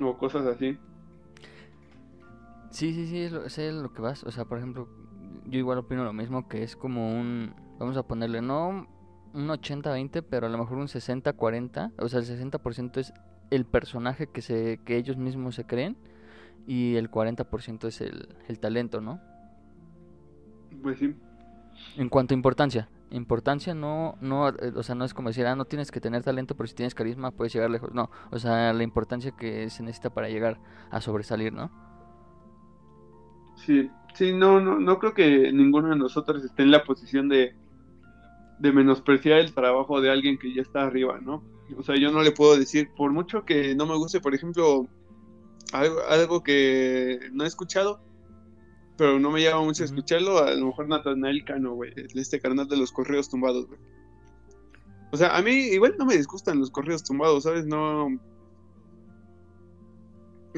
o 0.00 0.16
cosas 0.16 0.46
así. 0.46 0.78
Sí, 2.70 2.92
sí, 2.92 3.06
sí, 3.06 3.20
es 3.20 3.74
lo 3.74 3.92
que 3.92 4.02
vas, 4.02 4.24
o 4.24 4.30
sea, 4.30 4.44
por 4.44 4.58
ejemplo, 4.58 4.88
yo 5.48 5.58
igual 5.58 5.78
opino 5.78 6.04
lo 6.04 6.12
mismo, 6.12 6.48
que 6.48 6.62
es 6.62 6.76
como 6.76 7.12
un, 7.12 7.54
vamos 7.78 7.96
a 7.96 8.02
ponerle, 8.02 8.42
no 8.42 8.86
un 9.34 9.48
80-20, 9.48 10.24
pero 10.28 10.46
a 10.46 10.50
lo 10.50 10.58
mejor 10.58 10.78
un 10.78 10.86
60-40, 10.86 11.92
o 11.98 12.08
sea, 12.08 12.20
el 12.20 12.26
60% 12.26 12.96
es 12.98 13.12
el 13.50 13.64
personaje 13.64 14.26
que, 14.26 14.42
se, 14.42 14.80
que 14.84 14.96
ellos 14.96 15.16
mismos 15.16 15.54
se 15.54 15.64
creen 15.64 15.96
y 16.66 16.96
el 16.96 17.10
40% 17.10 17.86
es 17.86 18.00
el, 18.00 18.36
el 18.48 18.58
talento, 18.58 19.00
¿no? 19.00 19.20
Pues 20.82 20.98
sí. 20.98 21.14
En 21.96 22.08
cuanto 22.08 22.34
a 22.34 22.36
importancia, 22.36 22.88
importancia 23.10 23.74
no, 23.74 24.16
no, 24.20 24.48
eh, 24.48 24.72
o 24.74 24.82
sea, 24.82 24.94
no 24.94 25.04
es 25.04 25.14
como 25.14 25.28
decir, 25.28 25.46
ah, 25.46 25.54
no 25.54 25.64
tienes 25.64 25.90
que 25.90 26.00
tener 26.00 26.22
talento, 26.22 26.56
pero 26.56 26.66
si 26.66 26.74
tienes 26.74 26.94
carisma 26.94 27.30
puedes 27.30 27.52
llegar 27.52 27.70
lejos. 27.70 27.92
No, 27.94 28.10
o 28.30 28.38
sea, 28.38 28.72
la 28.72 28.82
importancia 28.82 29.30
que 29.32 29.70
se 29.70 29.82
necesita 29.82 30.10
para 30.10 30.28
llegar 30.28 30.58
a 30.90 31.00
sobresalir, 31.00 31.52
¿no? 31.52 31.70
Sí, 33.56 33.90
Sí, 34.18 34.32
no, 34.32 34.60
no, 34.60 34.80
no 34.80 34.98
creo 34.98 35.14
que 35.14 35.52
ninguno 35.52 35.90
de 35.90 35.96
nosotros 35.96 36.44
esté 36.44 36.64
en 36.64 36.72
la 36.72 36.82
posición 36.82 37.28
de, 37.28 37.54
de 38.58 38.72
menospreciar 38.72 39.38
el 39.38 39.54
trabajo 39.54 40.00
de 40.00 40.10
alguien 40.10 40.38
que 40.38 40.52
ya 40.52 40.60
está 40.60 40.82
arriba, 40.82 41.20
¿no? 41.22 41.44
O 41.76 41.84
sea, 41.84 41.94
yo 41.94 42.10
no 42.10 42.22
le 42.22 42.32
puedo 42.32 42.58
decir, 42.58 42.90
por 42.96 43.12
mucho 43.12 43.44
que 43.44 43.76
no 43.76 43.86
me 43.86 43.94
guste, 43.94 44.18
por 44.18 44.34
ejemplo, 44.34 44.88
algo, 45.72 46.00
algo 46.08 46.42
que 46.42 47.20
no 47.30 47.44
he 47.44 47.46
escuchado, 47.46 48.00
pero 48.96 49.20
no 49.20 49.30
me 49.30 49.40
llama 49.40 49.62
mucho 49.62 49.84
escucharlo, 49.84 50.38
a 50.38 50.52
lo 50.52 50.66
mejor 50.66 50.88
Natanael 50.88 51.44
Cano, 51.44 51.74
güey, 51.74 51.92
este 51.96 52.40
canal 52.40 52.66
de 52.66 52.76
los 52.76 52.90
correos 52.90 53.28
tumbados, 53.28 53.68
güey. 53.68 53.78
O 55.12 55.16
sea, 55.16 55.36
a 55.36 55.42
mí 55.42 55.52
igual 55.52 55.94
no 55.96 56.06
me 56.06 56.16
disgustan 56.16 56.58
los 56.58 56.72
correos 56.72 57.04
tumbados, 57.04 57.44
¿sabes? 57.44 57.66
No, 57.66 58.08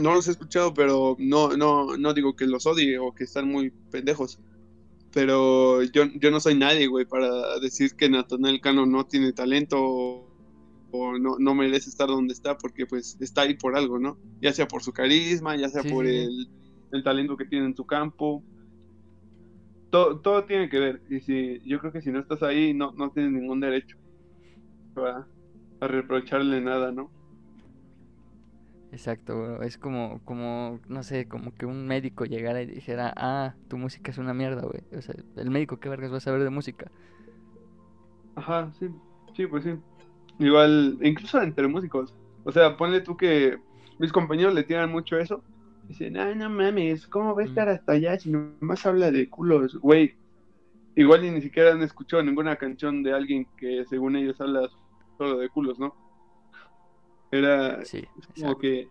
no 0.01 0.15
los 0.15 0.29
he 0.29 0.33
escuchado, 0.33 0.75
pero 0.75 1.17
no, 1.19 1.57
no, 1.57 1.97
no 1.97 2.15
digo 2.15 2.35
que 2.35 2.47
los 2.47 2.67
odie 2.67 2.99
o 2.99 3.15
que 3.15 3.25
están 3.25 3.49
muy 3.49 3.71
pendejos. 3.91 4.41
Pero 5.13 5.83
yo, 5.83 6.05
yo 6.15 6.31
no 6.31 6.41
soy 6.41 6.55
nadie, 6.55 6.87
güey, 6.87 7.05
para 7.05 7.59
decir 7.61 7.95
que 7.97 8.09
Nathaniel 8.09 8.61
Cano 8.61 8.87
no 8.87 9.07
tiene 9.07 9.33
talento 9.33 10.31
no, 10.93 11.39
no 11.39 11.55
merece 11.55 11.91
estar 11.91 12.09
donde 12.09 12.33
está 12.33 12.57
porque 12.57 12.87
pues 12.87 13.17
está 13.21 13.43
ahí 13.43 13.55
por 13.55 13.77
algo, 13.77 13.99
¿no? 13.99 14.19
Ya 14.41 14.53
sea 14.53 14.67
por 14.67 14.83
su 14.83 14.93
carisma, 14.93 15.57
ya 15.57 15.69
sea 15.69 15.83
por 15.83 16.07
El, 16.07 16.49
el, 16.93 17.03
talento 17.05 17.37
que 17.37 17.45
tiene 17.45 17.67
en 17.67 17.77
su 17.77 17.87
campo. 17.87 18.43
Todo, 19.91 20.21
todo 20.21 20.45
tiene 20.45 20.69
que 20.69 20.79
ver. 20.79 21.03
Y 21.09 21.21
si 21.21 21.61
yo 21.65 21.79
creo 21.81 21.93
que 21.93 22.03
si 22.03 22.11
no 22.11 22.21
estás 22.21 22.43
ahí, 22.43 22.75
no, 22.75 22.93
no 22.93 23.11
tienes 23.11 23.33
ningún 23.33 23.61
derecho 23.61 23.97
a, 24.97 25.27
a 25.81 25.87
reprocharle 25.87 26.61
nada, 26.61 26.93
¿no? 26.93 27.11
Exacto, 28.93 29.63
es 29.63 29.79
como, 29.79 30.21
como, 30.25 30.81
no 30.89 31.03
sé, 31.05 31.29
como 31.29 31.55
que 31.55 31.65
un 31.65 31.87
médico 31.87 32.25
llegara 32.25 32.61
y 32.61 32.67
dijera, 32.67 33.13
ah, 33.17 33.55
tu 33.69 33.79
música 33.79 34.11
es 34.11 34.19
una 34.19 34.35
mierda, 34.35 34.63
güey. 34.63 34.83
O 34.97 35.01
sea, 35.01 35.15
el 35.37 35.51
médico, 35.51 35.79
¿qué 35.79 35.89
vergas 35.89 36.13
va 36.13 36.17
a 36.17 36.21
saber 36.21 36.43
de 36.43 36.51
música? 36.51 36.91
Ajá, 38.35 38.73
sí, 38.79 38.89
sí, 39.37 39.47
pues 39.47 39.63
sí. 39.63 39.75
Igual, 40.41 40.99
incluso 41.03 41.41
entre 41.41 41.69
músicos. 41.69 42.13
O 42.45 42.51
sea, 42.51 42.77
ponle 42.77 43.01
tú 43.01 43.17
que 43.17 43.59
mis 43.99 44.13
compañeros 44.13 44.55
le 44.55 44.65
tiran 44.65 44.91
mucho 44.91 45.19
eso. 45.19 45.45
Dicen, 45.87 46.17
ay, 46.17 46.35
no 46.35 46.51
mames, 46.51 47.07
¿cómo 47.07 47.35
va 47.35 47.43
a 47.43 47.45
estar 47.45 47.69
hasta 47.69 47.93
allá 47.93 48.19
si 48.19 48.31
nomás 48.31 48.85
habla 48.87 49.11
de 49.11 49.29
culos? 49.29 49.79
Güey, 49.81 50.15
igual 50.97 51.23
ni 51.23 51.41
siquiera 51.41 51.73
han 51.73 51.83
escuchado 51.83 52.23
ninguna 52.23 52.57
canción 52.57 53.03
de 53.03 53.13
alguien 53.13 53.47
que 53.57 53.85
según 53.87 54.17
ellos 54.17 54.41
habla 54.41 54.69
solo 55.17 55.39
de 55.39 55.49
culos, 55.49 55.79
¿no? 55.79 55.95
Era 57.31 57.85
sí, 57.85 58.07
como 58.35 58.59
que, 58.59 58.89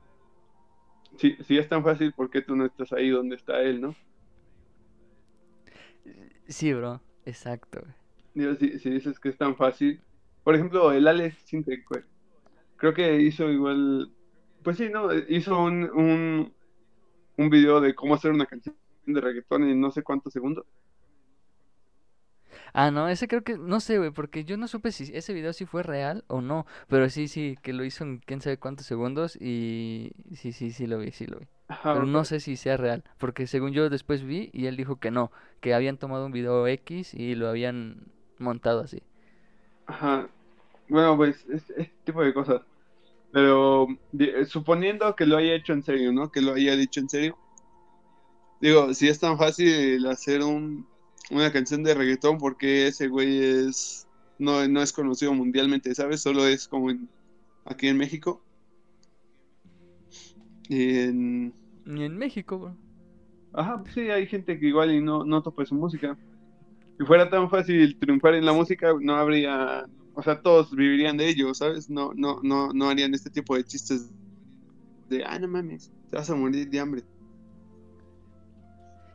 si, 1.18 1.36
si 1.44 1.58
es 1.58 1.68
tan 1.68 1.84
fácil, 1.84 2.14
¿por 2.14 2.30
qué 2.30 2.42
tú 2.42 2.56
no 2.56 2.66
estás 2.66 2.94
ahí 2.94 3.10
donde 3.10 3.36
está 3.36 3.62
él, 3.62 3.82
no? 3.82 3.96
Sí, 6.48 6.74
bro, 6.74 7.02
exacto. 7.26 7.82
Digo, 8.34 8.56
si, 8.56 8.80
si 8.80 8.90
dices 8.90 9.20
que 9.20 9.30
es 9.30 9.38
tan 9.38 9.56
fácil, 9.56 10.02
por 10.44 10.56
ejemplo, 10.56 10.92
el 10.92 11.08
Alex 11.08 11.38
Sintek, 11.46 11.86
creo 12.76 12.94
que 12.94 13.22
hizo 13.22 13.50
igual, 13.50 14.12
pues 14.64 14.78
sí, 14.78 14.90
¿no? 14.90 15.14
Hizo 15.28 15.62
un, 15.62 15.84
un, 15.92 16.54
un 17.38 17.50
video 17.50 17.82
de 17.82 17.96
cómo 17.96 18.16
hacer 18.16 18.32
una 18.32 18.46
canción 18.46 18.76
de 19.06 19.22
reggaetón 19.22 19.64
en 19.64 19.80
no 19.82 19.92
sé 19.92 20.04
cuántos 20.04 20.34
segundos. 20.34 20.66
Ah, 22.74 22.92
no, 22.92 23.10
ese 23.10 23.28
creo 23.28 23.44
que, 23.44 23.58
no 23.58 23.80
sé, 23.80 23.98
güey, 23.98 24.12
porque 24.12 24.46
yo 24.46 24.58
no 24.58 24.68
supe 24.68 24.92
si 24.92 25.16
ese 25.16 25.34
video 25.34 25.54
sí 25.54 25.66
fue 25.66 25.84
real 25.84 26.24
o 26.28 26.42
no, 26.42 26.66
pero 26.88 27.10
sí, 27.10 27.28
sí, 27.28 27.58
que 27.62 27.74
lo 27.74 27.84
hizo 27.84 28.04
en 28.04 28.20
quién 28.20 28.42
sabe 28.42 28.58
cuántos 28.58 28.86
segundos 28.86 29.36
y 29.36 30.12
sí, 30.36 30.52
sí, 30.52 30.72
sí 30.72 30.88
lo 30.88 31.00
vi, 31.00 31.12
sí 31.12 31.26
lo 31.26 31.40
vi. 31.40 31.48
pero 31.84 32.06
no 32.06 32.26
sé 32.26 32.40
si 32.40 32.56
sea 32.56 32.78
real, 32.78 33.04
porque 33.18 33.48
según 33.48 33.72
yo 33.72 33.90
después 33.90 34.24
vi 34.24 34.50
y 34.54 34.68
él 34.68 34.78
dijo 34.78 34.98
que 34.98 35.12
no, 35.12 35.32
que 35.62 35.74
habían 35.74 35.98
tomado 35.98 36.26
un 36.26 36.32
video 36.32 36.68
X 36.68 37.14
y 37.14 37.36
lo 37.36 37.50
habían 37.50 38.08
montado 38.38 38.82
así. 38.82 39.02
Ajá, 39.86 40.30
bueno, 40.88 41.16
pues, 41.18 41.46
este, 41.50 41.92
tipo 42.04 42.24
de 42.24 42.34
cosas. 42.34 42.62
Pero 43.32 43.88
suponiendo 44.48 45.16
que 45.16 45.26
lo 45.26 45.38
haya 45.38 45.54
hecho 45.54 45.74
en 45.74 45.84
serio, 45.84 46.12
¿no? 46.12 46.32
Que 46.32 46.42
lo 46.42 46.54
haya 46.54 46.76
dicho 46.76 47.00
en 47.00 47.10
serio. 47.10 47.38
Digo, 48.60 48.94
si 48.94 49.08
es 49.08 49.20
tan 49.20 49.38
fácil 49.38 50.06
hacer 50.08 50.44
un 50.44 50.88
una 51.30 51.52
canción 51.52 51.84
de 51.84 51.94
reggaetón 51.94 52.38
porque 52.38 52.88
ese 52.88 53.08
güey 53.08 53.38
es 53.40 54.08
no, 54.38 54.68
no 54.68 54.82
es 54.82 54.94
conocido 54.94 55.34
mundialmente, 55.34 55.94
¿sabes? 55.94 56.22
Solo 56.22 56.48
es 56.48 56.68
como 56.68 56.90
aquí 57.66 57.88
en 57.88 57.98
México. 57.98 58.42
En... 60.70 61.54
Ni 61.86 62.04
en 62.04 62.18
México, 62.18 62.58
bro. 62.58 62.76
Ajá, 63.54 63.82
pues 63.82 63.94
sí, 63.94 64.02
hay 64.02 64.28
gente 64.28 64.60
que 64.60 64.68
igual 64.68 64.92
y 64.92 65.02
no, 65.02 65.26
no 65.26 65.42
topa 65.42 65.66
su 65.66 65.76
música. 65.76 66.18
Si 66.98 67.06
fuera 67.06 67.30
tan 67.30 67.50
fácil 67.50 67.98
triunfar 68.00 68.36
en 68.36 68.46
la 68.46 68.54
música, 68.54 68.94
no 69.00 69.16
habría, 69.16 69.86
o 70.14 70.22
sea, 70.22 70.42
todos 70.42 70.76
vivirían 70.76 71.18
de 71.18 71.30
ello, 71.30 71.54
¿sabes? 71.54 71.90
No, 71.90 72.14
no, 72.16 72.40
no, 72.44 72.72
no 72.74 72.90
harían 72.90 73.14
este 73.14 73.30
tipo 73.30 73.56
de 73.56 73.64
chistes 73.64 74.12
de, 75.10 75.26
ah, 75.26 75.40
no 75.40 75.48
mames, 75.48 75.92
te 76.10 76.18
vas 76.18 76.30
a 76.30 76.36
morir 76.36 76.70
de 76.70 76.80
hambre. 76.80 77.04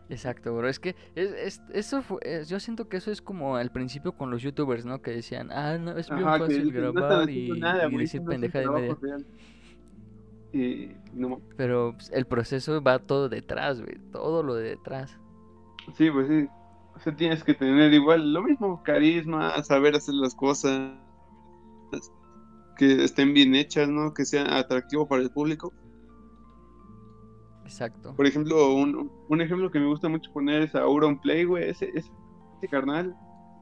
Exacto, 0.09 0.55
bro. 0.55 0.69
Es 0.69 0.79
que 0.79 0.95
es, 1.15 1.63
eso 1.73 2.05
yo 2.47 2.61
siento 2.61 2.89
que 2.89 2.99
eso 2.99 3.11
es 3.11 3.23
como 3.23 3.57
al 3.57 3.71
principio 3.71 4.13
con 4.13 4.31
los 4.31 4.43
youtubers, 4.43 4.85
¿no? 4.85 5.01
Que 5.01 5.13
decían, 5.13 5.51
ah, 5.51 5.79
no, 5.79 5.97
es 5.97 6.11
bien 6.11 6.23
fácil 6.23 6.73
grabar 6.73 7.29
y, 7.31 7.61
decir 7.99 8.23
pendeja 8.23 8.61
de 8.61 8.69
media. 8.69 8.97
Pero 11.57 11.95
pues, 11.97 12.11
el 12.11 12.27
proceso 12.27 12.83
va 12.83 12.99
todo 12.99 13.29
detrás, 13.29 13.81
güey. 13.81 13.99
Todo 14.13 14.43
lo 14.43 14.55
de 14.55 14.71
detrás. 14.71 15.19
Sí, 15.97 16.11
pues 16.11 16.29
sí. 16.29 16.49
O 16.95 17.01
sea, 17.01 17.17
tienes 17.17 17.43
que 17.43 17.55
tener 17.55 17.93
igual 17.93 18.33
lo 18.33 18.43
mismo, 18.43 18.83
carisma, 18.85 19.63
saber 19.65 19.97
hacer 19.97 20.15
las 20.15 20.35
cosas, 20.35 20.93
que 22.77 23.05
estén 23.05 23.35
bien 23.35 23.55
hechas, 23.55 23.89
¿no? 23.89 24.15
Que 24.15 24.25
sean 24.25 24.53
atractivo 24.53 25.07
para 25.09 25.23
el 25.23 25.31
público. 25.31 25.73
Exacto. 27.65 28.15
Por 28.15 28.27
ejemplo, 28.27 28.75
un, 28.75 29.11
un, 29.29 29.41
ejemplo 29.41 29.71
que 29.71 29.81
me 29.81 29.87
gusta 29.87 30.09
mucho 30.09 30.33
poner 30.33 30.63
es 30.63 30.75
a 30.75 30.83
Auron 30.83 31.19
Play, 31.19 31.45
güey. 31.45 31.71
Ese, 31.71 31.91
ese, 31.95 32.11
carnal 32.71 33.17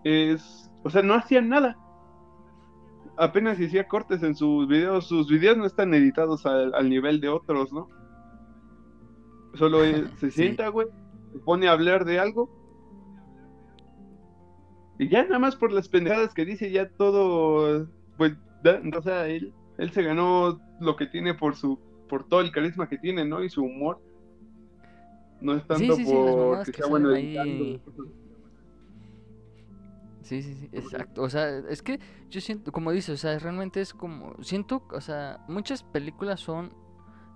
es. 0.05 0.71
O 0.83 0.91
sea, 0.91 1.03
no 1.03 1.15
hacía 1.15 1.41
nada. 1.41 1.77
Apenas 3.17 3.61
hacía 3.61 3.87
cortes 3.89 4.23
en 4.23 4.35
sus 4.35 4.67
videos. 4.69 5.07
Sus 5.07 5.29
videos 5.29 5.57
no 5.57 5.67
están 5.67 5.95
editados 5.95 6.47
al, 6.47 6.75
al 6.75 6.91
nivel 6.91 7.21
de 7.21 7.29
otros, 7.29 7.73
¿no? 7.73 7.89
Solo 9.55 9.81
se 10.19 10.31
sienta, 10.31 10.69
güey. 10.69 10.89
Se 11.33 11.39
pone 11.39 11.69
a 11.69 11.73
hablar 11.73 12.05
de 12.05 12.19
algo. 12.19 12.51
Y 14.99 15.09
ya 15.09 15.23
nada 15.25 15.39
más 15.39 15.57
por 15.57 15.73
las 15.73 15.89
pendejadas 15.89 16.35
que 16.35 16.45
dice, 16.45 16.71
ya 16.71 16.89
todo. 16.89 17.89
Pues, 18.17 18.35
o 18.97 19.03
sea, 19.03 19.27
él, 19.27 19.53
él 19.79 19.91
se 19.91 20.03
ganó 20.03 20.61
lo 20.81 20.97
que 20.97 21.07
tiene 21.07 21.35
por 21.35 21.57
su 21.57 21.79
por 22.09 22.25
todo 22.25 22.41
el 22.41 22.53
carisma 22.53 22.89
que 22.89 22.99
tiene, 22.99 23.25
¿no? 23.25 23.43
Y 23.43 23.49
su 23.49 23.63
humor. 23.63 24.01
No 25.41 25.57
es 25.57 25.67
tanto 25.67 25.97
por 26.05 26.65
que 26.65 26.73
sea 26.73 26.87
bueno 26.87 27.11
ahí... 27.11 27.81
Sí, 30.23 30.41
sí, 30.41 30.55
sí, 30.55 30.69
exacto. 30.73 31.23
O 31.23 31.29
sea, 31.29 31.59
es 31.69 31.83
que 31.83 31.99
yo 32.31 32.41
siento, 32.41 32.71
como 32.71 32.93
dices, 32.93 33.15
o 33.15 33.17
sea, 33.17 33.39
realmente 33.39 33.81
es 33.81 33.93
como, 33.93 34.35
siento, 34.43 34.85
o 34.93 35.01
sea, 35.01 35.45
muchas 35.49 35.83
películas 35.83 36.41
son, 36.41 36.73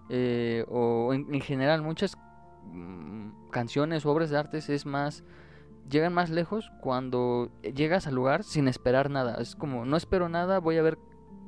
eh, 0.08 0.64
o 0.68 1.12
en, 1.12 1.40
general, 1.40 1.82
muchas 1.82 2.16
mm, 2.64 3.48
canciones 3.50 4.06
o 4.06 4.12
obras 4.12 4.30
de 4.30 4.38
arte 4.38 4.58
es 4.58 4.86
más, 4.86 5.24
llegan 5.90 6.14
más 6.14 6.30
lejos 6.30 6.70
cuando 6.80 7.50
llegas 7.62 8.06
al 8.06 8.14
lugar 8.14 8.44
sin 8.44 8.68
esperar 8.68 9.10
nada. 9.10 9.36
Es 9.40 9.56
como, 9.56 9.84
no 9.84 9.96
espero 9.96 10.28
nada, 10.28 10.60
voy 10.60 10.76
a 10.76 10.82
ver 10.82 10.96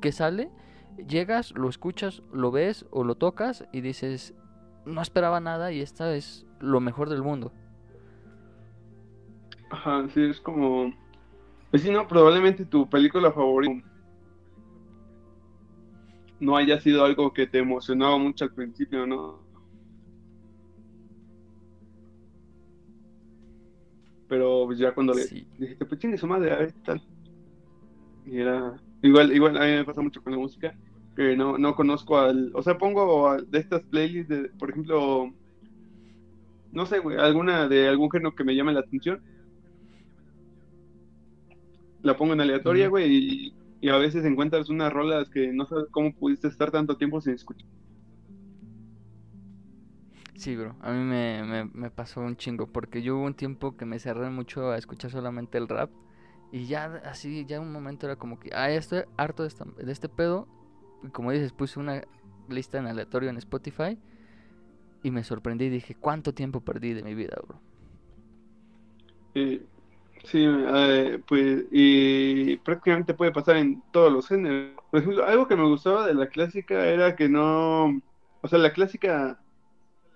qué 0.01 0.11
sale 0.11 0.51
llegas, 1.07 1.53
lo 1.57 1.69
escuchas, 1.69 2.23
lo 2.33 2.51
ves 2.51 2.87
o 2.91 3.05
lo 3.05 3.15
tocas 3.15 3.65
y 3.73 3.81
dices, 3.81 4.35
no 4.85 5.03
esperaba 5.03 5.41
nada 5.41 5.73
y 5.73 5.81
esta 5.81 6.15
es 6.15 6.47
lo 6.61 6.81
mejor 6.81 7.09
del 7.09 7.23
mundo. 7.23 7.53
Ajá, 9.71 10.09
sí, 10.09 10.23
es 10.23 10.41
como... 10.41 10.93
Pues 11.71 11.83
sí, 11.83 11.91
no, 11.91 12.09
probablemente 12.09 12.65
tu 12.65 12.89
película 12.89 13.31
favorita 13.31 13.87
no 16.41 16.57
haya 16.57 16.81
sido 16.81 17.05
algo 17.05 17.33
que 17.33 17.47
te 17.47 17.59
emocionaba 17.59 18.17
mucho 18.17 18.45
al 18.45 18.55
principio, 18.55 19.07
¿no? 19.07 19.41
Pero 24.29 24.67
pues 24.67 24.79
ya 24.79 24.95
cuando 24.95 25.15
le 25.15 25.27
dijiste, 25.27 25.85
pues 25.85 26.01
chingue 26.01 26.17
su 26.17 26.27
madre, 26.27 26.53
a 26.53 26.57
ver, 26.59 26.73
tal. 26.85 27.03
Y 28.25 28.39
era... 28.39 28.81
Igual, 29.03 29.33
igual 29.33 29.57
a 29.57 29.61
mí 29.65 29.73
me 29.73 29.85
pasa 29.85 30.01
mucho 30.01 30.23
con 30.23 30.33
la 30.33 30.39
música 30.39 30.77
que 31.19 31.37
no, 31.37 31.59
no 31.59 31.75
conozco 31.75 32.17
al. 32.17 32.53
O 32.55 32.63
sea, 32.63 32.79
pongo 32.79 33.37
de 33.43 33.59
estas 33.59 33.83
playlists, 33.83 34.29
de, 34.29 34.51
por 34.51 34.71
ejemplo, 34.71 35.33
no 36.71 36.87
sé, 36.87 37.01
güey, 37.01 37.19
alguna 37.19 37.67
de 37.67 37.89
algún 37.89 38.09
género 38.09 38.37
que 38.37 38.45
me 38.45 38.55
llame 38.55 38.73
la 38.73 38.81
atención. 38.81 39.21
La 42.03 42.17
pongo 42.17 42.35
en 42.35 42.41
aleatoria, 42.41 42.87
güey, 42.87 43.53
y, 43.83 43.89
a 43.89 43.97
veces 43.97 44.25
encuentras 44.25 44.69
unas 44.69 44.93
rolas 44.93 45.29
que 45.29 45.53
no 45.53 45.67
sabes 45.67 45.87
cómo 45.91 46.15
pudiste 46.15 46.47
estar 46.47 46.71
tanto 46.71 46.97
tiempo 46.97 47.21
sin 47.21 47.35
escuchar. 47.35 47.69
Sí, 50.37 50.55
bro, 50.55 50.77
a 50.81 50.93
mí 50.93 51.03
me, 51.03 51.69
me, 51.75 51.91
pasó 51.91 52.21
un 52.21 52.37
chingo, 52.37 52.69
porque 52.69 53.03
yo 53.03 53.17
hubo 53.17 53.25
un 53.25 53.35
tiempo 53.35 53.77
que 53.77 53.87
me 53.87 53.99
cerré 53.99 54.31
mucho 54.31 54.71
a 54.71 54.79
escuchar 54.79 55.11
solamente 55.11 55.59
el 55.59 55.67
rap, 55.67 55.91
y 56.53 56.67
ya 56.67 57.03
así, 57.05 57.45
ya 57.45 57.61
un 57.61 57.73
momento 57.73 58.07
era 58.07 58.15
como 58.15 58.39
que, 58.39 58.51
ah, 58.55 58.71
estoy 58.71 59.03
harto 59.17 59.43
de, 59.43 59.53
de 59.85 59.91
este 59.91 60.09
pedo, 60.09 60.47
como 61.13 61.33
dices, 61.33 61.53
puse 61.53 61.79
una 61.79 62.03
lista 62.49 62.79
en 62.79 62.87
aleatorio 62.87 63.31
en 63.31 63.37
Spotify 63.37 63.99
y 65.03 65.11
me 65.11 65.25
sorprendí 65.25 65.67
y 65.67 65.71
dije, 65.71 65.95
¿cuánto 65.95 66.35
tiempo 66.35 66.61
perdí 66.61 66.93
de 66.93 67.03
mi 67.03 67.15
vida, 67.15 67.37
bro? 67.47 67.61
sí, 70.25 70.45
eh, 70.45 71.21
pues, 71.27 71.65
y 71.71 72.57
prácticamente 72.59 73.15
puede 73.15 73.33
pasar 73.33 73.57
en 73.57 73.83
todos 73.93 74.13
los 74.13 74.27
géneros. 74.27 74.73
Por 74.91 75.01
ejemplo, 75.01 75.25
algo 75.25 75.47
que 75.47 75.57
me 75.57 75.69
gustaba 75.69 76.07
de 76.07 76.15
la 76.15 76.29
clásica 76.29 76.87
era 76.87 77.15
que 77.15 77.29
no, 77.29 78.01
o 78.41 78.49
sea, 78.49 78.59
la 78.59 78.73
clásica, 78.73 79.41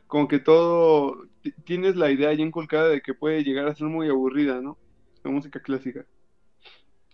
como 0.07 0.28
que 0.28 0.39
todo, 0.39 1.26
tienes 1.64 1.97
la 1.97 2.11
idea 2.11 2.33
ya 2.33 2.43
inculcada 2.43 2.89
de 2.89 3.01
que 3.03 3.14
puede 3.14 3.45
llegar 3.45 3.68
a 3.68 3.74
ser 3.74 3.87
muy 3.89 4.09
aburrida, 4.09 4.61
¿no? 4.61 4.78
La 5.24 5.30
música 5.30 5.61
clásica. 5.61 6.05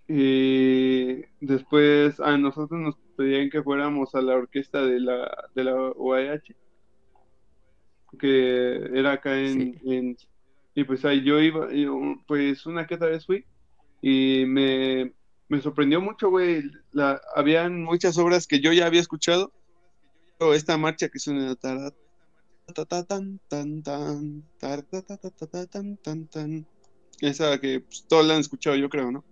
Y 0.09 1.23
después 1.41 2.19
a 2.21 2.39
nosotros 2.39 2.81
nos 2.81 2.97
pedían 3.19 3.51
que 3.51 3.62
fuéramos 3.62 4.14
a 4.14 4.23
la 4.23 4.37
orquesta 4.37 4.81
de 4.87 5.01
la, 5.01 5.29
de 5.55 5.64
la 5.64 5.75
UAH, 5.75 6.55
que 8.19 8.77
era 8.95 9.12
acá 9.12 9.39
en, 9.39 9.75
Sí. 9.75 9.91
en- 9.93 10.16
Y 10.75 10.85
pues 10.85 11.05
ahí 11.05 11.25
yo 11.25 11.41
iba, 11.41 11.75
y, 11.75 11.87
pues 12.29 12.64
una 12.64 12.87
que 12.87 12.95
otra 12.95 13.09
vez 13.09 13.27
fui 13.27 13.45
y 14.01 14.45
me, 14.47 15.12
me 15.49 15.61
sorprendió 15.61 16.01
mucho, 16.01 16.31
güey. 16.31 16.62
La, 16.93 17.21
habían 17.35 17.83
muchas 17.83 18.16
obras 18.16 18.47
que 18.47 18.61
yo 18.61 18.73
ya 18.73 18.87
había 18.87 19.01
escuchado. 19.01 19.53
O 20.39 20.55
esta 20.55 20.79
marcha 20.79 21.09
que 21.09 21.19
suena 21.19 21.57
tan, 21.57 21.93
tan, 22.73 22.87
tan, 23.09 23.41
tan, 23.49 23.83
tan, 25.97 26.29
tan. 26.29 26.66
Esa 27.21 27.59
que 27.61 27.81
pues, 27.81 28.05
todos 28.09 28.25
la 28.25 28.35
han 28.35 28.41
escuchado, 28.41 28.77
yo 28.77 28.89
creo, 28.89 29.11
¿no? 29.11 29.25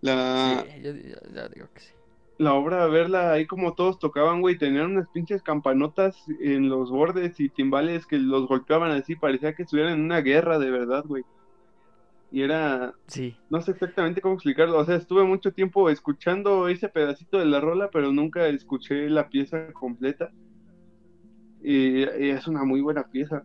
La, 0.00 0.64
Sí, 0.66 0.75
yo, 0.86 0.92
yo- 1.10 1.34
yo 1.34 1.48
digo 1.48 1.68
que 1.74 1.80
sí. 1.80 1.92
la 2.38 2.54
obra, 2.54 2.86
verla 2.86 3.32
ahí 3.32 3.46
como 3.46 3.74
todos 3.74 3.98
tocaban, 3.98 4.40
güey, 4.42 4.58
tenían 4.58 4.92
unas 4.92 5.08
pinches 5.10 5.42
campanotas 5.42 6.16
en 6.40 6.68
los 6.68 6.90
bordes 6.90 7.38
y 7.40 7.50
timbales 7.50 8.06
que 8.06 8.18
los 8.18 8.46
golpeaban 8.46 8.90
así, 8.92 9.16
parecía 9.16 9.54
que 9.54 9.62
estuvieran 9.64 9.94
en 9.94 10.04
una 10.04 10.20
guerra 10.20 10.58
de 10.58 10.70
verdad, 10.70 11.04
güey. 11.06 11.24
Y 12.30 12.42
era, 12.42 12.92
Sí, 13.08 13.36
no 13.50 13.60
sé 13.62 13.72
exactamente 13.72 14.20
cómo 14.20 14.34
explicarlo, 14.34 14.78
o 14.78 14.84
sea, 14.84 14.96
estuve 14.96 15.24
mucho 15.24 15.52
tiempo 15.52 15.90
escuchando 15.90 16.68
ese 16.68 16.88
pedacito 16.88 17.38
de 17.38 17.46
la 17.46 17.60
rola, 17.60 17.90
pero 17.92 18.12
nunca 18.12 18.46
escuché 18.48 19.08
la 19.10 19.28
pieza 19.28 19.72
completa. 19.72 20.30
Y, 21.62 22.00
y 22.04 22.30
es 22.30 22.46
una 22.46 22.64
muy 22.64 22.80
buena 22.80 23.04
pieza. 23.04 23.42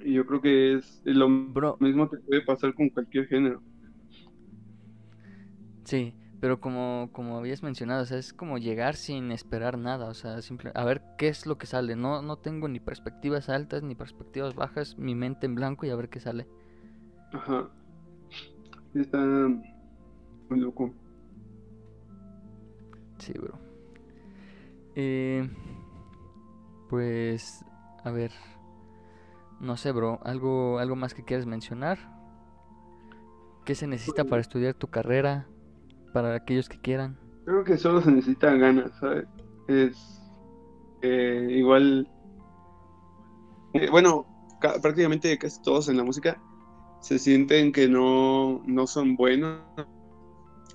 Y 0.00 0.14
yo 0.14 0.26
creo 0.26 0.40
que 0.40 0.74
es 0.74 1.00
lo 1.04 1.28
bro, 1.28 1.76
mismo 1.80 2.08
que 2.08 2.18
puede 2.18 2.42
pasar 2.42 2.74
con 2.74 2.88
cualquier 2.90 3.26
género. 3.26 3.62
Sí, 5.88 6.14
pero 6.38 6.60
como, 6.60 7.08
como 7.12 7.38
habías 7.38 7.62
mencionado, 7.62 8.02
o 8.02 8.06
sea, 8.06 8.18
es 8.18 8.34
como 8.34 8.58
llegar 8.58 8.94
sin 8.94 9.32
esperar 9.32 9.78
nada, 9.78 10.06
o 10.08 10.14
sea, 10.14 10.42
simple, 10.42 10.70
a 10.74 10.84
ver 10.84 11.02
qué 11.16 11.28
es 11.28 11.46
lo 11.46 11.56
que 11.56 11.66
sale. 11.66 11.96
No, 11.96 12.20
no 12.20 12.36
tengo 12.36 12.68
ni 12.68 12.78
perspectivas 12.78 13.48
altas 13.48 13.82
ni 13.82 13.94
perspectivas 13.94 14.54
bajas, 14.54 14.98
mi 14.98 15.14
mente 15.14 15.46
en 15.46 15.54
blanco 15.54 15.86
y 15.86 15.90
a 15.90 15.96
ver 15.96 16.10
qué 16.10 16.20
sale. 16.20 16.46
Ajá. 17.32 17.68
Está 18.94 19.18
muy 19.18 20.60
loco. 20.60 20.94
Sí, 23.18 23.32
bro. 23.32 23.58
Eh, 24.94 25.48
pues, 26.90 27.64
a 28.04 28.10
ver, 28.10 28.32
no 29.58 29.76
sé, 29.78 29.90
bro, 29.92 30.20
algo, 30.22 30.78
algo 30.78 30.96
más 30.96 31.14
que 31.14 31.24
quieras 31.24 31.46
mencionar. 31.46 31.98
¿Qué 33.64 33.74
se 33.74 33.86
necesita 33.86 34.24
para 34.24 34.40
estudiar 34.40 34.74
tu 34.74 34.86
carrera? 34.86 35.48
Para 36.18 36.34
aquellos 36.34 36.68
que 36.68 36.78
quieran. 36.78 37.16
Creo 37.44 37.62
que 37.64 37.78
solo 37.78 38.00
se 38.02 38.10
necesitan 38.10 38.58
ganas, 38.58 38.90
¿sabes? 38.98 39.28
Es 39.68 40.32
eh, 41.02 41.46
igual, 41.50 42.08
eh, 43.72 43.88
bueno, 43.90 44.26
ca- 44.58 44.80
prácticamente 44.80 45.38
casi 45.38 45.60
todos 45.62 45.88
en 45.88 45.96
la 45.96 46.04
música 46.04 46.40
se 47.00 47.18
sienten 47.18 47.72
que 47.72 47.88
no, 47.88 48.60
no 48.64 48.86
son 48.86 49.16
buenos. 49.16 49.62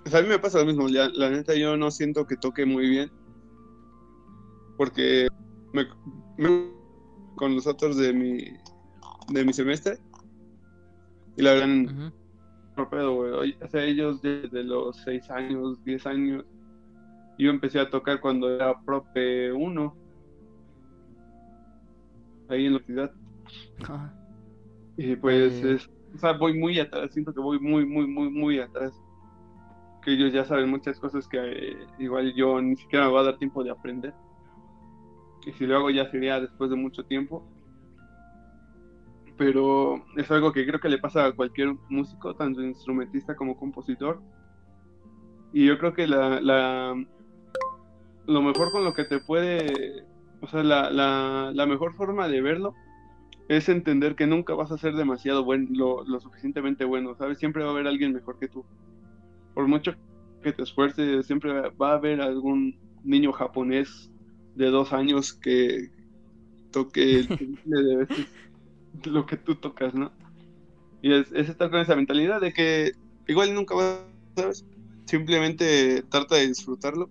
O 0.05 0.09
sea, 0.09 0.19
a 0.19 0.21
mí 0.23 0.29
me 0.29 0.39
pasa 0.39 0.59
lo 0.59 0.65
mismo, 0.65 0.87
la, 0.87 1.09
la 1.13 1.29
neta 1.29 1.55
yo 1.55 1.75
no 1.77 1.91
siento 1.91 2.25
que 2.25 2.37
toque 2.37 2.65
muy 2.65 2.87
bien, 2.89 3.11
porque 4.75 5.27
me, 5.71 5.87
me- 6.37 6.73
con 7.35 7.55
los 7.55 7.67
otros 7.67 7.97
de 7.97 8.13
mi, 8.13 8.39
de 9.29 9.45
mi 9.45 9.53
semestre, 9.53 9.99
y 11.35 11.41
la 11.43 11.53
verdad, 11.53 11.69
pedo, 12.73 13.15
güey. 13.15 13.55
O 13.61 13.67
sea, 13.67 13.83
ellos 13.83 14.21
desde 14.21 14.63
los 14.63 14.97
6 14.97 15.29
años, 15.29 15.83
10 15.83 16.05
años, 16.07 16.45
yo 17.37 17.49
empecé 17.49 17.79
a 17.79 17.89
tocar 17.89 18.19
cuando 18.19 18.53
era 18.53 18.79
prope 18.81 19.51
1, 19.51 19.95
ahí 22.49 22.65
en 22.65 22.73
la 22.73 22.79
ciudad. 22.79 23.11
Ajá. 23.81 24.13
Y 24.97 25.15
pues, 25.15 25.53
Eh. 25.63 25.73
es, 25.73 25.89
o 26.13 26.17
sea, 26.17 26.33
voy 26.33 26.57
muy 26.57 26.79
atrás, 26.79 27.11
siento 27.11 27.33
que 27.33 27.39
voy 27.39 27.59
muy, 27.59 27.85
muy, 27.85 28.05
muy, 28.07 28.29
muy 28.29 28.59
atrás. 28.59 28.93
Que 30.03 30.13
ellos 30.13 30.33
ya 30.33 30.43
saben 30.43 30.69
muchas 30.69 30.99
cosas 30.99 31.27
que 31.27 31.37
eh, 31.39 31.77
igual 31.97 32.33
yo 32.35 32.61
ni 32.61 32.75
siquiera 32.75 33.07
me 33.07 33.13
va 33.13 33.21
a 33.21 33.23
dar 33.23 33.37
tiempo 33.37 33.63
de 33.63 33.71
aprender. 33.71 34.13
Y 35.45 35.51
si 35.53 35.65
lo 35.65 35.77
hago 35.77 35.89
ya 35.89 36.09
sería 36.11 36.39
después 36.39 36.69
de 36.69 36.75
mucho 36.75 37.03
tiempo. 37.05 37.43
Pero 39.37 40.03
es 40.15 40.29
algo 40.31 40.51
que 40.53 40.65
creo 40.65 40.79
que 40.79 40.89
le 40.89 40.99
pasa 40.99 41.25
a 41.25 41.31
cualquier 41.33 41.75
músico, 41.89 42.35
tanto 42.35 42.61
instrumentista 42.61 43.35
como 43.35 43.57
compositor. 43.57 44.21
Y 45.51 45.65
yo 45.65 45.77
creo 45.77 45.93
que 45.93 46.07
la, 46.07 46.39
la 46.41 46.95
lo 48.25 48.41
mejor 48.41 48.71
con 48.71 48.83
lo 48.83 48.93
que 48.93 49.03
te 49.05 49.19
puede, 49.19 50.05
o 50.41 50.47
sea, 50.47 50.63
la, 50.63 50.89
la, 50.89 51.51
la 51.53 51.65
mejor 51.65 51.93
forma 51.95 52.27
de 52.27 52.41
verlo 52.41 52.73
es 53.49 53.69
entender 53.69 54.15
que 54.15 54.27
nunca 54.27 54.53
vas 54.53 54.71
a 54.71 54.77
ser 54.77 54.95
demasiado 54.95 55.43
bueno, 55.43 55.67
lo, 55.71 56.03
lo 56.05 56.19
suficientemente 56.19 56.85
bueno, 56.85 57.15
¿sabes? 57.15 57.37
Siempre 57.37 57.63
va 57.63 57.69
a 57.69 57.73
haber 57.73 57.87
alguien 57.87 58.13
mejor 58.13 58.39
que 58.39 58.47
tú. 58.47 58.65
Por 59.53 59.67
mucho 59.67 59.93
que 60.41 60.53
te 60.53 60.63
esfuerces, 60.63 61.25
siempre 61.25 61.69
va 61.69 61.91
a 61.91 61.95
haber 61.95 62.21
algún 62.21 62.77
niño 63.03 63.31
japonés 63.33 64.11
de 64.55 64.67
dos 64.67 64.93
años 64.93 65.33
que 65.33 65.91
toque 66.71 67.19
el 67.19 67.27
de 67.65 67.95
veces 67.97 68.27
lo 69.05 69.25
que 69.25 69.37
tú 69.37 69.55
tocas, 69.55 69.93
¿no? 69.93 70.11
Y 71.01 71.13
es, 71.13 71.31
es 71.33 71.49
estar 71.49 71.69
con 71.69 71.79
esa 71.79 71.95
mentalidad 71.95 72.39
de 72.41 72.53
que 72.53 72.93
igual 73.27 73.53
nunca 73.53 73.75
vas, 73.75 73.99
¿sabes? 74.35 74.65
Simplemente 75.05 76.03
trata 76.03 76.35
de 76.35 76.47
disfrutarlo. 76.47 77.09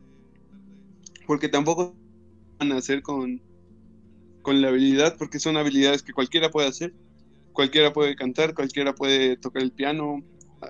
Porque 1.26 1.49
tampoco 1.49 1.95
van 2.59 2.72
a 2.72 2.76
hacer 2.76 3.03
con, 3.03 3.41
con 4.41 4.61
la 4.61 4.68
habilidad, 4.68 5.16
porque 5.18 5.39
son 5.39 5.57
habilidades 5.57 6.03
que 6.03 6.12
cualquiera 6.12 6.51
puede 6.51 6.68
hacer. 6.68 6.95
Cualquiera 7.53 7.93
puede 7.93 8.16
cantar, 8.16 8.55
cualquiera 8.55 8.95
puede 8.95 9.37
tocar 9.37 9.62
el 9.62 9.72
piano, 9.72 10.22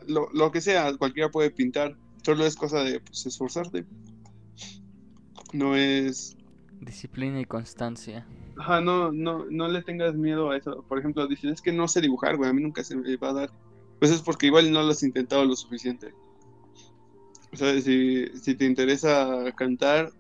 lo, 0.09 0.29
lo 0.33 0.51
que 0.51 0.61
sea, 0.61 0.93
cualquiera 0.97 1.31
puede 1.31 1.51
pintar. 1.51 1.97
Solo 2.25 2.45
es 2.45 2.57
cosa 2.57 2.83
de 2.83 3.01
pues, 3.01 3.25
esforzarte. 3.27 3.85
No 5.53 5.77
es. 5.77 6.37
Disciplina 6.81 7.41
y 7.41 7.45
constancia. 7.45 8.27
Ajá, 8.57 8.80
no, 8.80 9.12
no, 9.12 9.46
no 9.50 9.68
le 9.68 9.82
tengas 9.82 10.14
miedo 10.14 10.50
a 10.50 10.57
eso. 10.57 10.84
Por 10.88 10.98
ejemplo, 10.98 11.26
dices, 11.26 11.53
es 11.53 11.62
que 11.62 11.72
no 11.72 11.88
sé 11.88 12.00
dibujar, 12.00 12.36
güey, 12.36 12.50
a 12.50 12.53
mí 12.53 12.62
nunca 12.62 12.84
se 12.84 12.96
me 12.96 13.16
va 13.16 13.30
a 13.30 13.34
dar. 13.34 13.50
Pues 13.98 14.11
es 14.11 14.20
porque 14.20 14.46
igual 14.46 14.70
no 14.70 14.82
lo 14.82 14.90
has 14.90 15.03
intentado 15.03 15.44
lo 15.44 15.57
suficiente. 15.57 16.12
O 17.53 17.57
sea, 17.57 17.78
si, 17.80 18.26
si 18.36 18.55
te 18.55 18.64
interesa 18.64 19.44
cantar, 19.57 20.11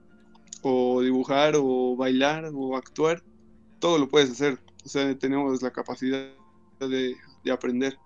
o 0.62 1.02
dibujar, 1.02 1.54
o 1.56 1.96
bailar, 1.96 2.50
o 2.54 2.76
actuar, 2.76 3.22
todo 3.80 3.98
lo 3.98 4.08
puedes 4.08 4.30
hacer. 4.30 4.58
O 4.84 4.88
sea, 4.88 5.16
tenemos 5.18 5.62
la 5.62 5.70
capacidad 5.70 6.28
de, 6.80 7.16
de 7.44 7.52
aprender. 7.52 7.98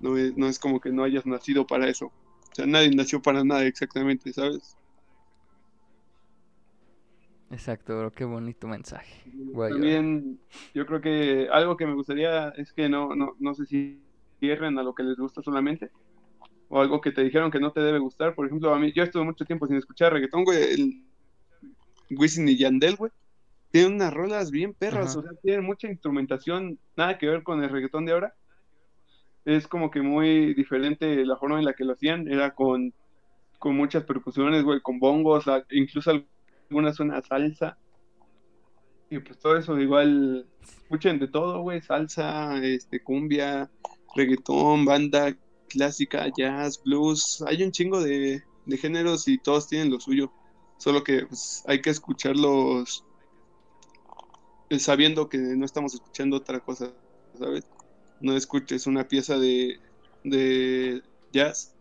No 0.00 0.16
es, 0.16 0.36
no 0.36 0.46
es 0.46 0.58
como 0.58 0.80
que 0.80 0.90
no 0.90 1.04
hayas 1.04 1.26
nacido 1.26 1.66
para 1.66 1.88
eso. 1.88 2.06
O 2.06 2.54
sea, 2.54 2.66
nadie 2.66 2.90
nació 2.90 3.22
para 3.22 3.44
nada 3.44 3.64
exactamente, 3.64 4.32
¿sabes? 4.32 4.76
Exacto, 7.50 7.98
bro, 7.98 8.12
qué 8.12 8.24
bonito 8.24 8.68
mensaje. 8.68 9.22
Voy. 9.26 9.72
También 9.72 10.38
yo 10.72 10.86
creo 10.86 11.00
que 11.00 11.48
algo 11.52 11.76
que 11.76 11.86
me 11.86 11.94
gustaría 11.94 12.50
es 12.50 12.72
que 12.72 12.88
no, 12.88 13.14
no, 13.16 13.34
no 13.38 13.54
sé 13.54 13.66
si 13.66 14.00
cierren 14.38 14.78
a 14.78 14.82
lo 14.82 14.94
que 14.94 15.02
les 15.02 15.16
gusta 15.16 15.42
solamente 15.42 15.90
o 16.70 16.80
algo 16.80 17.00
que 17.00 17.10
te 17.10 17.22
dijeron 17.22 17.50
que 17.50 17.58
no 17.58 17.72
te 17.72 17.80
debe 17.80 17.98
gustar. 17.98 18.34
Por 18.34 18.46
ejemplo, 18.46 18.72
a 18.72 18.78
mí 18.78 18.92
yo 18.92 19.02
estuve 19.02 19.24
mucho 19.24 19.44
tiempo 19.44 19.66
sin 19.66 19.76
escuchar 19.76 20.12
reggaetón, 20.12 20.44
güey. 20.44 20.72
El 20.72 21.04
Wisin 22.10 22.48
y 22.48 22.56
Yandel, 22.56 22.96
güey. 22.96 23.10
Tienen 23.72 23.94
unas 23.94 24.14
rolas 24.14 24.50
bien 24.50 24.72
perras, 24.72 25.10
Ajá. 25.10 25.18
o 25.18 25.22
sea, 25.22 25.32
tienen 25.42 25.64
mucha 25.64 25.88
instrumentación, 25.88 26.78
nada 26.96 27.18
que 27.18 27.28
ver 27.28 27.42
con 27.42 27.62
el 27.62 27.70
reggaetón 27.70 28.06
de 28.06 28.12
ahora. 28.12 28.34
Es 29.44 29.66
como 29.66 29.90
que 29.90 30.00
muy 30.00 30.54
diferente 30.54 31.24
la 31.24 31.36
forma 31.36 31.58
en 31.58 31.64
la 31.64 31.72
que 31.72 31.84
lo 31.84 31.92
hacían, 31.92 32.28
era 32.28 32.54
con, 32.54 32.92
con 33.58 33.76
muchas 33.76 34.04
percusiones, 34.04 34.62
güey, 34.62 34.80
con 34.80 35.00
bongos, 35.00 35.46
incluso 35.70 36.24
alguna 36.70 36.92
suena 36.92 37.20
salsa. 37.20 37.76
Y 39.10 39.18
pues 39.18 39.38
todo 39.40 39.56
eso 39.56 39.78
igual, 39.78 40.46
escuchen 40.82 41.18
de 41.18 41.26
todo, 41.26 41.62
güey, 41.62 41.80
salsa, 41.80 42.62
este, 42.62 43.02
cumbia, 43.02 43.68
reggaetón, 44.14 44.84
banda 44.84 45.36
clásica, 45.68 46.26
jazz, 46.36 46.80
blues, 46.82 47.42
hay 47.46 47.62
un 47.64 47.72
chingo 47.72 48.00
de, 48.00 48.42
de 48.66 48.76
géneros 48.76 49.26
y 49.26 49.38
todos 49.38 49.68
tienen 49.68 49.90
lo 49.90 50.00
suyo, 50.00 50.32
solo 50.78 51.02
que 51.02 51.26
pues, 51.26 51.64
hay 51.66 51.80
que 51.80 51.90
escucharlos 51.90 53.04
eh, 54.68 54.78
sabiendo 54.78 55.28
que 55.28 55.38
no 55.38 55.64
estamos 55.64 55.94
escuchando 55.94 56.36
otra 56.36 56.60
cosa, 56.60 56.92
¿sabes? 57.36 57.66
No 58.20 58.36
escuches 58.36 58.86
una 58.86 59.08
pieza 59.08 59.38
de, 59.38 59.80
de 60.22 61.02
jazz 61.32 61.74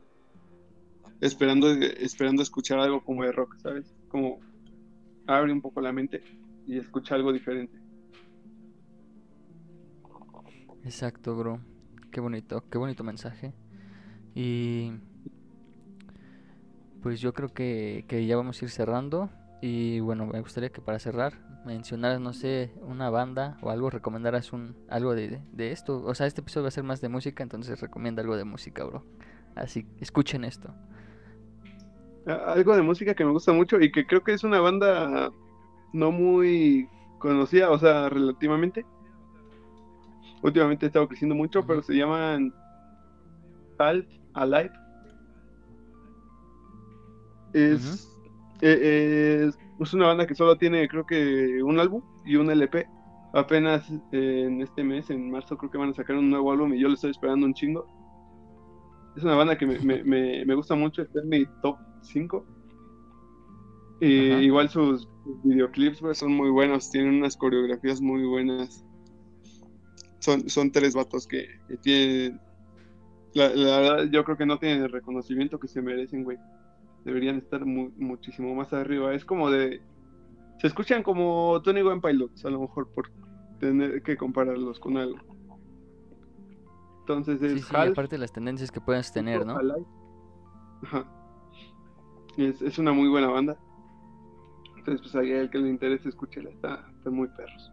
esperando, 1.22 1.72
esperando 1.72 2.42
escuchar 2.42 2.80
algo 2.80 3.04
como 3.04 3.24
de 3.24 3.32
rock, 3.32 3.56
¿sabes? 3.62 3.94
Como 4.10 4.40
abre 5.30 5.54
un 5.54 5.62
poco 5.62 5.80
la 5.82 5.92
mente 5.92 6.22
y 6.68 6.78
escucha 6.78 7.16
algo 7.16 7.32
diferente. 7.32 7.80
Exacto, 10.84 11.36
bro. 11.36 11.62
Qué 12.12 12.20
bonito, 12.20 12.64
qué 12.70 12.78
bonito 12.78 13.04
mensaje. 13.04 13.54
Y 14.34 14.92
pues 17.02 17.22
yo 17.22 17.34
creo 17.34 17.50
que, 17.50 18.06
que 18.08 18.26
ya 18.26 18.36
vamos 18.36 18.62
a 18.62 18.66
ir 18.66 18.72
cerrando. 18.72 19.30
Y 19.62 20.00
bueno, 20.00 20.26
me 20.26 20.42
gustaría 20.42 20.70
que 20.70 20.82
para 20.82 21.00
cerrar 21.00 21.34
mencionaras, 21.66 22.22
no 22.22 22.34
sé, 22.34 22.72
una 22.82 23.10
banda 23.10 23.58
o 23.62 23.70
algo, 23.70 23.90
recomendaras 23.90 24.54
un, 24.54 24.76
algo 24.90 25.14
de, 25.14 25.42
de 25.52 25.72
esto. 25.72 26.04
O 26.06 26.16
sea, 26.16 26.26
este 26.26 26.42
episodio 26.42 26.64
va 26.64 26.70
a 26.70 26.72
ser 26.72 26.84
más 26.84 27.02
de 27.02 27.10
música, 27.10 27.44
entonces 27.44 27.80
recomienda 27.80 28.22
algo 28.22 28.38
de 28.38 28.46
música, 28.46 28.84
bro. 28.86 29.06
Así, 29.56 29.86
escuchen 30.00 30.44
esto. 30.44 30.74
Algo 32.30 32.76
de 32.76 32.82
música 32.82 33.14
que 33.14 33.26
me 33.26 33.32
gusta 33.32 33.54
mucho 33.54 33.80
y 33.80 33.92
que 33.92 34.06
creo 34.06 34.24
que 34.24 34.34
es 34.34 34.44
una 34.44 34.60
banda 34.60 35.32
no 35.94 36.12
muy 36.12 36.88
conocida, 37.18 37.72
o 37.72 37.80
sea, 37.80 38.10
relativamente. 38.10 38.86
Últimamente 40.42 40.86
he 40.86 40.88
estado 40.88 41.08
creciendo 41.08 41.36
mucho, 41.36 41.66
pero 41.66 41.82
se 41.82 41.94
llaman 41.94 42.54
Half 43.78 44.06
Alive. 44.34 44.72
Es, 47.54 48.08
eh, 48.62 49.48
es, 49.48 49.58
es, 49.80 49.94
una 49.94 50.08
banda 50.08 50.28
que 50.28 50.36
solo 50.36 50.56
tiene, 50.56 50.88
creo 50.88 51.06
que, 51.06 51.62
un 51.64 51.80
álbum 51.80 52.02
y 52.26 52.36
un 52.36 52.50
LP. 52.50 52.88
Apenas 53.34 53.90
eh, 54.12 54.46
en 54.48 54.62
este 54.62 54.84
mes, 54.84 55.10
en 55.10 55.30
marzo, 55.30 55.58
creo 55.58 55.72
que 55.72 55.78
van 55.78 55.90
a 55.90 55.94
sacar 55.94 56.16
un 56.16 56.30
nuevo 56.30 56.52
álbum 56.52 56.74
y 56.74 56.80
yo 56.80 56.88
lo 56.88 56.94
estoy 56.94 57.12
esperando 57.12 57.46
un 57.46 57.54
chingo. 57.54 57.86
Es 59.18 59.24
una 59.24 59.36
banda 59.36 59.58
que 59.58 59.66
me, 59.66 59.80
me, 59.80 60.46
me, 60.46 60.56
gusta 60.56 60.76
mucho, 60.76 61.02
está 61.02 61.20
en 61.20 61.30
mi 61.30 61.46
top 61.62 61.78
5. 62.02 62.46
Y 64.02 64.06
igual 64.06 64.70
sus 64.70 65.08
videoclips 65.44 66.02
son 66.18 66.34
muy 66.34 66.50
buenos, 66.50 66.90
tienen 66.90 67.16
unas 67.16 67.36
coreografías 67.36 68.02
muy 68.02 68.24
buenas. 68.24 68.86
Son, 70.20 70.50
son 70.50 70.72
tres 70.72 70.96
vatos 70.96 71.28
que, 71.28 71.48
tienen. 71.82 72.40
La, 73.34 73.50
la, 73.50 73.80
verdad, 73.80 74.12
yo 74.12 74.24
creo 74.24 74.38
que 74.38 74.46
no 74.46 74.58
tienen 74.58 74.84
el 74.84 74.92
reconocimiento 74.92 75.60
que 75.60 75.68
se 75.68 75.82
merecen, 75.82 76.24
güey. 76.24 76.38
Deberían 77.06 77.38
estar 77.38 77.66
muchísimo 77.66 78.54
más 78.56 78.74
arriba. 78.74 79.14
Es 79.14 79.24
como 79.24 79.50
de. 79.50 79.82
Se 80.60 80.68
escuchan 80.68 81.04
como 81.04 81.62
Tony 81.64 81.82
One 81.82 82.02
Pilots, 82.02 82.44
a 82.46 82.50
lo 82.50 82.62
mejor, 82.62 82.90
por 82.90 83.10
tener 83.60 84.02
que 84.02 84.18
compararlos 84.18 84.80
con 84.80 84.98
algo. 84.98 85.20
Entonces 87.02 87.42
es. 87.42 87.54
Sí, 87.54 87.68
sí, 87.70 87.76
aparte 87.76 88.16
de 88.16 88.20
las 88.20 88.34
tendencias 88.34 88.72
que 88.72 88.82
puedes 88.82 89.12
tener, 89.12 89.46
¿no? 89.46 89.58
Ajá. 90.84 91.19
Es, 92.40 92.62
es 92.62 92.80
una 92.80 92.94
muy 92.94 93.10
buena 93.10 93.28
banda. 93.28 93.58
Entonces, 94.78 95.02
pues 95.02 95.16
a 95.16 95.22
el 95.22 95.50
que 95.50 95.58
le 95.58 95.70
interese, 95.70 96.08
escúchela. 96.08 96.50
Está, 96.50 96.86
muy 97.06 97.28
perros. 97.28 97.72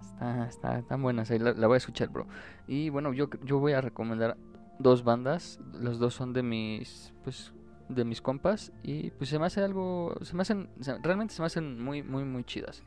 Está, 0.00 0.48
está 0.48 0.82
tan 0.82 1.02
buena, 1.02 1.24
la, 1.28 1.52
la, 1.52 1.66
voy 1.66 1.74
a 1.74 1.76
escuchar, 1.76 2.08
bro. 2.08 2.26
Y 2.66 2.88
bueno, 2.88 3.12
yo, 3.12 3.28
yo 3.44 3.58
voy 3.58 3.74
a 3.74 3.82
recomendar 3.82 4.38
dos 4.78 5.04
bandas. 5.04 5.60
Los 5.78 5.98
dos 5.98 6.14
son 6.14 6.32
de 6.32 6.42
mis, 6.42 7.12
pues, 7.24 7.52
de 7.90 8.06
mis 8.06 8.22
compas. 8.22 8.72
Y 8.82 9.10
pues 9.10 9.28
se 9.28 9.38
me 9.38 9.44
hace 9.44 9.62
algo, 9.62 10.14
se 10.22 10.34
me 10.34 10.40
hacen, 10.42 10.70
realmente 11.02 11.34
se 11.34 11.42
me 11.42 11.46
hacen 11.46 11.82
muy, 11.82 12.02
muy, 12.02 12.24
muy 12.24 12.44
chidas. 12.44 12.82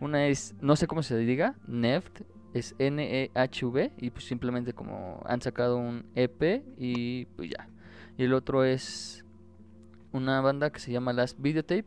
Una 0.00 0.26
es, 0.26 0.56
no 0.60 0.74
sé 0.74 0.88
cómo 0.88 1.04
se 1.04 1.16
diga, 1.18 1.54
Neft, 1.68 2.22
es 2.52 2.74
N-E-H-V. 2.80 3.92
Y 3.98 4.10
pues 4.10 4.24
simplemente 4.24 4.72
como 4.72 5.22
han 5.24 5.40
sacado 5.40 5.78
un 5.78 6.04
EP 6.16 6.64
y 6.76 7.26
pues 7.26 7.50
ya. 7.50 7.68
Y 8.18 8.24
el 8.24 8.34
otro 8.34 8.64
es 8.64 9.24
una 10.12 10.40
banda 10.40 10.70
que 10.70 10.80
se 10.80 10.90
llama 10.90 11.12
Last 11.12 11.38
Videotape 11.40 11.84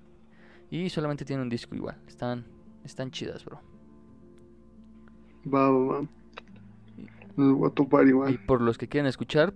y 0.69 0.89
solamente 0.89 1.25
tiene 1.25 1.41
un 1.41 1.49
disco 1.49 1.75
igual. 1.75 1.97
Están, 2.07 2.45
están 2.83 3.11
chidas, 3.11 3.43
bro. 3.43 3.61
Va, 5.51 5.69
va, 5.69 6.07
igual. 8.07 8.33
Y 8.33 8.37
por 8.37 8.61
los 8.61 8.77
que 8.77 8.87
quieran 8.87 9.07
escuchar, 9.07 9.53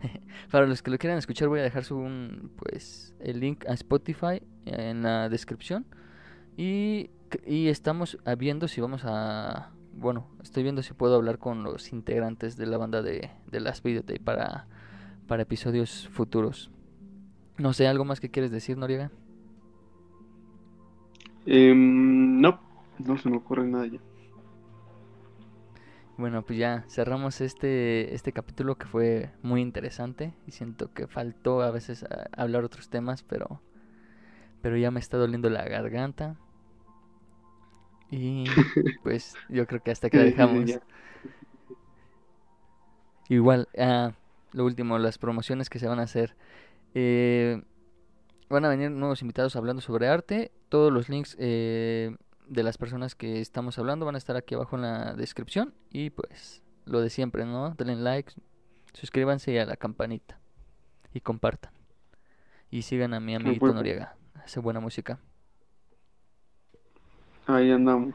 para 0.50 0.66
los 0.66 0.82
que 0.82 0.90
lo 0.90 0.98
quieran 0.98 1.18
escuchar 1.18 1.48
voy 1.48 1.60
a 1.60 1.62
dejar 1.62 1.84
su 1.84 1.96
un, 1.96 2.50
pues 2.56 3.14
el 3.20 3.40
link 3.40 3.64
a 3.66 3.72
Spotify 3.72 4.42
en 4.64 5.02
la 5.02 5.28
descripción 5.28 5.86
y, 6.56 7.10
y 7.46 7.68
estamos 7.68 8.18
viendo 8.38 8.68
si 8.68 8.80
vamos 8.80 9.02
a 9.04 9.72
bueno 9.94 10.28
estoy 10.42 10.62
viendo 10.62 10.82
si 10.82 10.92
puedo 10.92 11.16
hablar 11.16 11.38
con 11.38 11.62
los 11.62 11.92
integrantes 11.92 12.56
de 12.56 12.66
la 12.66 12.76
banda 12.76 13.02
de, 13.02 13.30
de 13.50 13.60
Last 13.60 13.84
Videotape 13.84 14.20
para 14.20 14.66
para 15.26 15.42
episodios 15.42 16.08
futuros 16.12 16.70
no 17.58 17.72
sé, 17.72 17.86
¿algo 17.86 18.04
más 18.04 18.20
que 18.20 18.30
quieres 18.30 18.50
decir, 18.50 18.76
Noriega? 18.76 19.10
Em, 21.46 22.40
no, 22.40 22.60
no 22.98 23.16
se 23.18 23.30
me 23.30 23.36
ocurre 23.36 23.66
nada 23.66 23.86
ya. 23.86 23.98
Bueno, 26.18 26.42
pues 26.42 26.58
ya 26.58 26.84
cerramos 26.88 27.40
este, 27.40 28.14
este 28.14 28.32
capítulo 28.32 28.76
que 28.76 28.86
fue 28.86 29.30
muy 29.42 29.60
interesante 29.60 30.34
y 30.46 30.52
siento 30.52 30.92
que 30.92 31.06
faltó 31.06 31.62
a 31.62 31.70
veces 31.70 32.06
hablar 32.32 32.64
otros 32.64 32.88
temas, 32.88 33.22
pero, 33.22 33.60
pero 34.62 34.76
ya 34.76 34.90
me 34.90 35.00
está 35.00 35.18
doliendo 35.18 35.50
la 35.50 35.64
garganta. 35.64 36.36
Y 38.10 38.44
pues 39.02 39.34
yo 39.48 39.66
creo 39.66 39.82
que 39.82 39.90
hasta 39.90 40.08
que 40.10 40.18
dejamos. 40.18 40.78
Igual, 43.28 43.68
ah, 43.78 44.12
lo 44.52 44.64
último, 44.64 44.98
las 44.98 45.18
promociones 45.18 45.70
que 45.70 45.78
se 45.78 45.86
van 45.86 45.98
a 45.98 46.02
hacer. 46.02 46.36
Eh, 46.94 47.62
van 48.48 48.64
a 48.64 48.68
venir 48.68 48.90
nuevos 48.90 49.22
invitados 49.22 49.56
hablando 49.56 49.82
sobre 49.82 50.08
arte. 50.08 50.52
Todos 50.68 50.92
los 50.92 51.08
links 51.08 51.36
eh, 51.38 52.16
de 52.46 52.62
las 52.62 52.78
personas 52.78 53.14
que 53.14 53.40
estamos 53.40 53.78
hablando 53.78 54.06
van 54.06 54.14
a 54.14 54.18
estar 54.18 54.36
aquí 54.36 54.54
abajo 54.54 54.76
en 54.76 54.82
la 54.82 55.14
descripción. 55.14 55.74
Y 55.90 56.10
pues 56.10 56.62
lo 56.84 57.00
de 57.00 57.10
siempre, 57.10 57.44
¿no? 57.44 57.74
Denle 57.74 57.96
like, 57.96 58.32
suscríbanse 58.92 59.60
a 59.60 59.66
la 59.66 59.76
campanita 59.76 60.38
y 61.12 61.20
compartan. 61.20 61.72
Y 62.70 62.82
sigan 62.82 63.14
a 63.14 63.20
mi 63.20 63.34
amiguito 63.34 63.72
Noriega. 63.72 64.16
Hace 64.34 64.60
buena 64.60 64.80
música. 64.80 65.18
Ahí 67.46 67.70
andamos. 67.70 68.14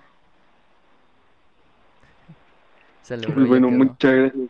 bueno, 3.48 3.70
muchas 3.70 4.14
gracias. 4.14 4.50